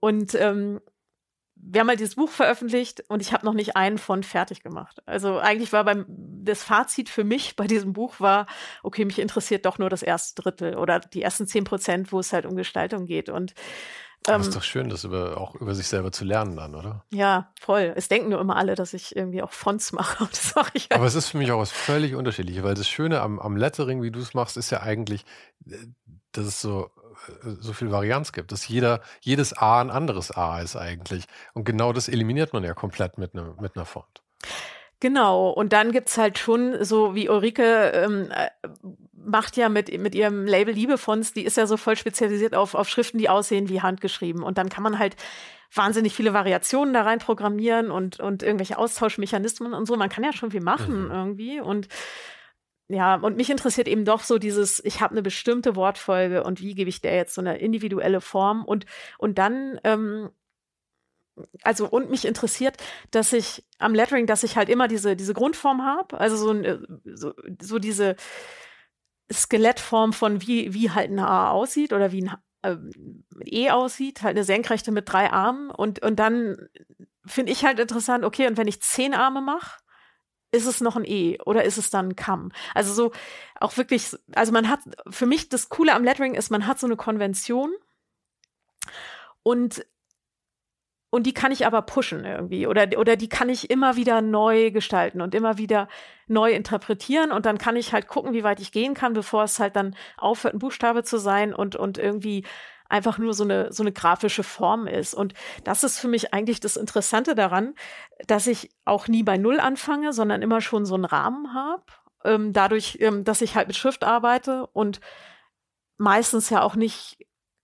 [0.00, 0.80] Und ähm,
[1.64, 5.00] wir haben halt dieses Buch veröffentlicht und ich habe noch nicht einen von fertig gemacht.
[5.06, 8.46] Also eigentlich war beim das Fazit für mich bei diesem Buch war,
[8.82, 12.32] okay, mich interessiert doch nur das erste Drittel oder die ersten zehn Prozent, wo es
[12.32, 13.28] halt um Gestaltung geht.
[13.28, 13.54] Und
[14.26, 17.04] ähm, das ist doch schön, das über, auch über sich selber zu lernen dann, oder?
[17.12, 17.92] Ja, voll.
[17.96, 20.26] Es denken nur immer alle, dass ich irgendwie auch Fonts mache.
[20.30, 20.94] Das mache ich halt.
[20.94, 24.02] Aber es ist für mich auch was völlig unterschiedliches, weil das Schöne am, am Lettering,
[24.02, 25.24] wie du es machst, ist ja eigentlich,
[25.66, 25.76] äh,
[26.32, 26.90] dass es so
[27.60, 31.24] so viel Varianz gibt, dass jeder, jedes A ein anderes A ist eigentlich.
[31.54, 34.22] Und genau das eliminiert man ja komplett mit, ne, mit einer Font.
[35.00, 38.50] Genau, und dann gibt es halt schon, so wie Ulrike ähm, äh,
[39.12, 42.88] macht ja mit, mit ihrem Label Liebefonts, die ist ja so voll spezialisiert auf, auf
[42.88, 44.44] Schriften, die aussehen wie handgeschrieben.
[44.44, 45.16] Und dann kann man halt
[45.74, 49.96] wahnsinnig viele Variationen da rein programmieren und, und irgendwelche Austauschmechanismen und so.
[49.96, 51.10] Man kann ja schon viel machen mhm.
[51.10, 51.60] irgendwie.
[51.60, 51.88] Und
[52.92, 56.74] ja, und mich interessiert eben doch so dieses, ich habe eine bestimmte Wortfolge und wie
[56.74, 58.64] gebe ich der jetzt so eine individuelle Form?
[58.64, 58.86] Und,
[59.18, 60.30] und dann, ähm,
[61.62, 62.76] also und mich interessiert,
[63.10, 66.78] dass ich am Lettering, dass ich halt immer diese, diese Grundform habe, also so, äh,
[67.04, 68.16] so, so diese
[69.32, 72.76] Skelettform von wie, wie halt ein A aussieht oder wie ein äh,
[73.46, 76.68] E aussieht, halt eine Senkrechte mit drei Armen und, und dann
[77.24, 79.81] finde ich halt interessant, okay, und wenn ich zehn Arme mache,
[80.52, 82.52] ist es noch ein E oder ist es dann ein Kamm?
[82.74, 83.12] Also so
[83.58, 84.80] auch wirklich, also man hat,
[85.10, 87.72] für mich das Coole am Lettering ist, man hat so eine Konvention
[89.42, 89.84] und
[91.14, 94.70] und die kann ich aber pushen irgendwie oder, oder die kann ich immer wieder neu
[94.70, 95.88] gestalten und immer wieder
[96.26, 99.60] neu interpretieren und dann kann ich halt gucken, wie weit ich gehen kann, bevor es
[99.60, 102.46] halt dann aufhört, ein Buchstabe zu sein und, und irgendwie
[102.92, 105.14] einfach nur so eine, so eine grafische Form ist.
[105.14, 105.32] Und
[105.64, 107.74] das ist für mich eigentlich das Interessante daran,
[108.26, 111.84] dass ich auch nie bei Null anfange, sondern immer schon so einen Rahmen habe.
[112.22, 115.00] Ähm, dadurch, ähm, dass ich halt mit Schrift arbeite und
[115.96, 117.16] meistens ja auch nicht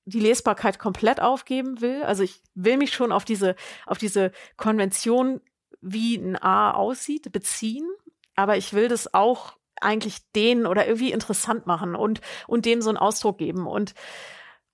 [0.07, 2.03] die Lesbarkeit komplett aufgeben will.
[2.05, 5.43] Also ich will mich schon auf diese, auf diese Konvention,
[5.83, 7.87] wie ein A aussieht, beziehen.
[8.35, 12.89] Aber ich will das auch eigentlich denen oder irgendwie interessant machen und, und dem so
[12.89, 13.67] einen Ausdruck geben.
[13.67, 13.95] Und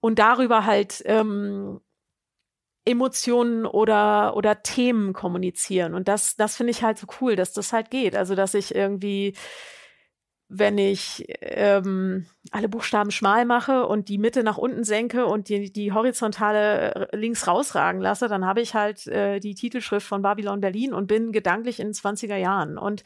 [0.05, 1.81] und darüber halt ähm,
[2.85, 5.94] Emotionen oder, oder Themen kommunizieren.
[5.94, 8.14] Und das, das finde ich halt so cool, dass das halt geht.
[8.14, 9.35] Also, dass ich irgendwie,
[10.51, 15.72] wenn ich ähm, alle Buchstaben schmal mache und die Mitte nach unten senke und die,
[15.72, 20.60] die horizontale äh, links rausragen lasse, dann habe ich halt äh, die Titelschrift von Babylon
[20.60, 22.76] Berlin und bin gedanklich in den 20er Jahren.
[22.76, 23.05] Und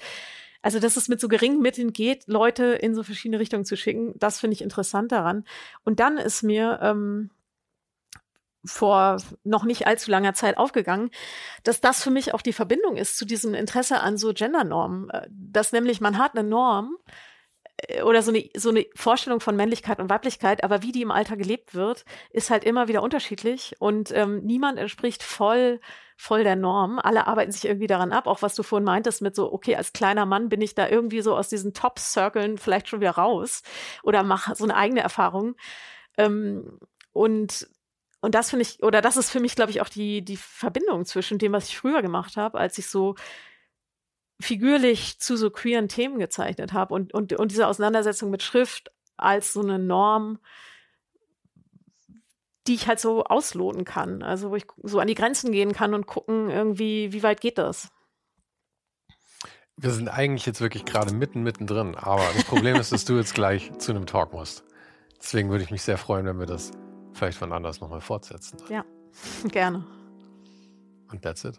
[0.62, 4.14] also, dass es mit so geringen Mitteln geht, Leute in so verschiedene Richtungen zu schicken,
[4.18, 5.44] das finde ich interessant daran.
[5.84, 7.30] Und dann ist mir ähm,
[8.64, 11.10] vor noch nicht allzu langer Zeit aufgegangen,
[11.62, 15.10] dass das für mich auch die Verbindung ist zu diesem Interesse an so Gendernormen.
[15.10, 16.96] Äh, dass nämlich man hat eine Norm,
[17.88, 21.10] äh, oder so eine, so eine Vorstellung von Männlichkeit und Weiblichkeit, aber wie die im
[21.10, 25.80] Alter gelebt wird, ist halt immer wieder unterschiedlich und ähm, niemand entspricht voll
[26.20, 26.98] voll der Norm.
[26.98, 29.92] Alle arbeiten sich irgendwie daran ab, auch was du vorhin meintest mit so, okay, als
[29.92, 33.62] kleiner Mann bin ich da irgendwie so aus diesen Top-Circlen vielleicht schon wieder raus
[34.02, 35.54] oder mache so eine eigene Erfahrung.
[36.18, 36.80] Ähm,
[37.12, 37.68] und
[38.20, 41.04] und das finde ich, oder das ist für mich, glaube ich, auch die, die Verbindung
[41.04, 43.14] zwischen dem, was ich früher gemacht habe, als ich so
[44.40, 49.52] figürlich zu so queeren Themen gezeichnet habe und, und, und diese Auseinandersetzung mit Schrift als
[49.52, 50.40] so eine Norm,
[52.68, 54.22] die ich halt so ausloten kann.
[54.22, 57.58] Also wo ich so an die Grenzen gehen kann und gucken, irgendwie, wie weit geht
[57.58, 57.88] das?
[59.76, 63.34] Wir sind eigentlich jetzt wirklich gerade mitten, mittendrin, aber das Problem ist, dass du jetzt
[63.34, 64.64] gleich zu einem Talk musst.
[65.18, 66.72] Deswegen würde ich mich sehr freuen, wenn wir das
[67.12, 68.58] vielleicht von anders nochmal fortsetzen.
[68.68, 68.84] Ja,
[69.50, 69.84] gerne.
[71.10, 71.58] Und that's it.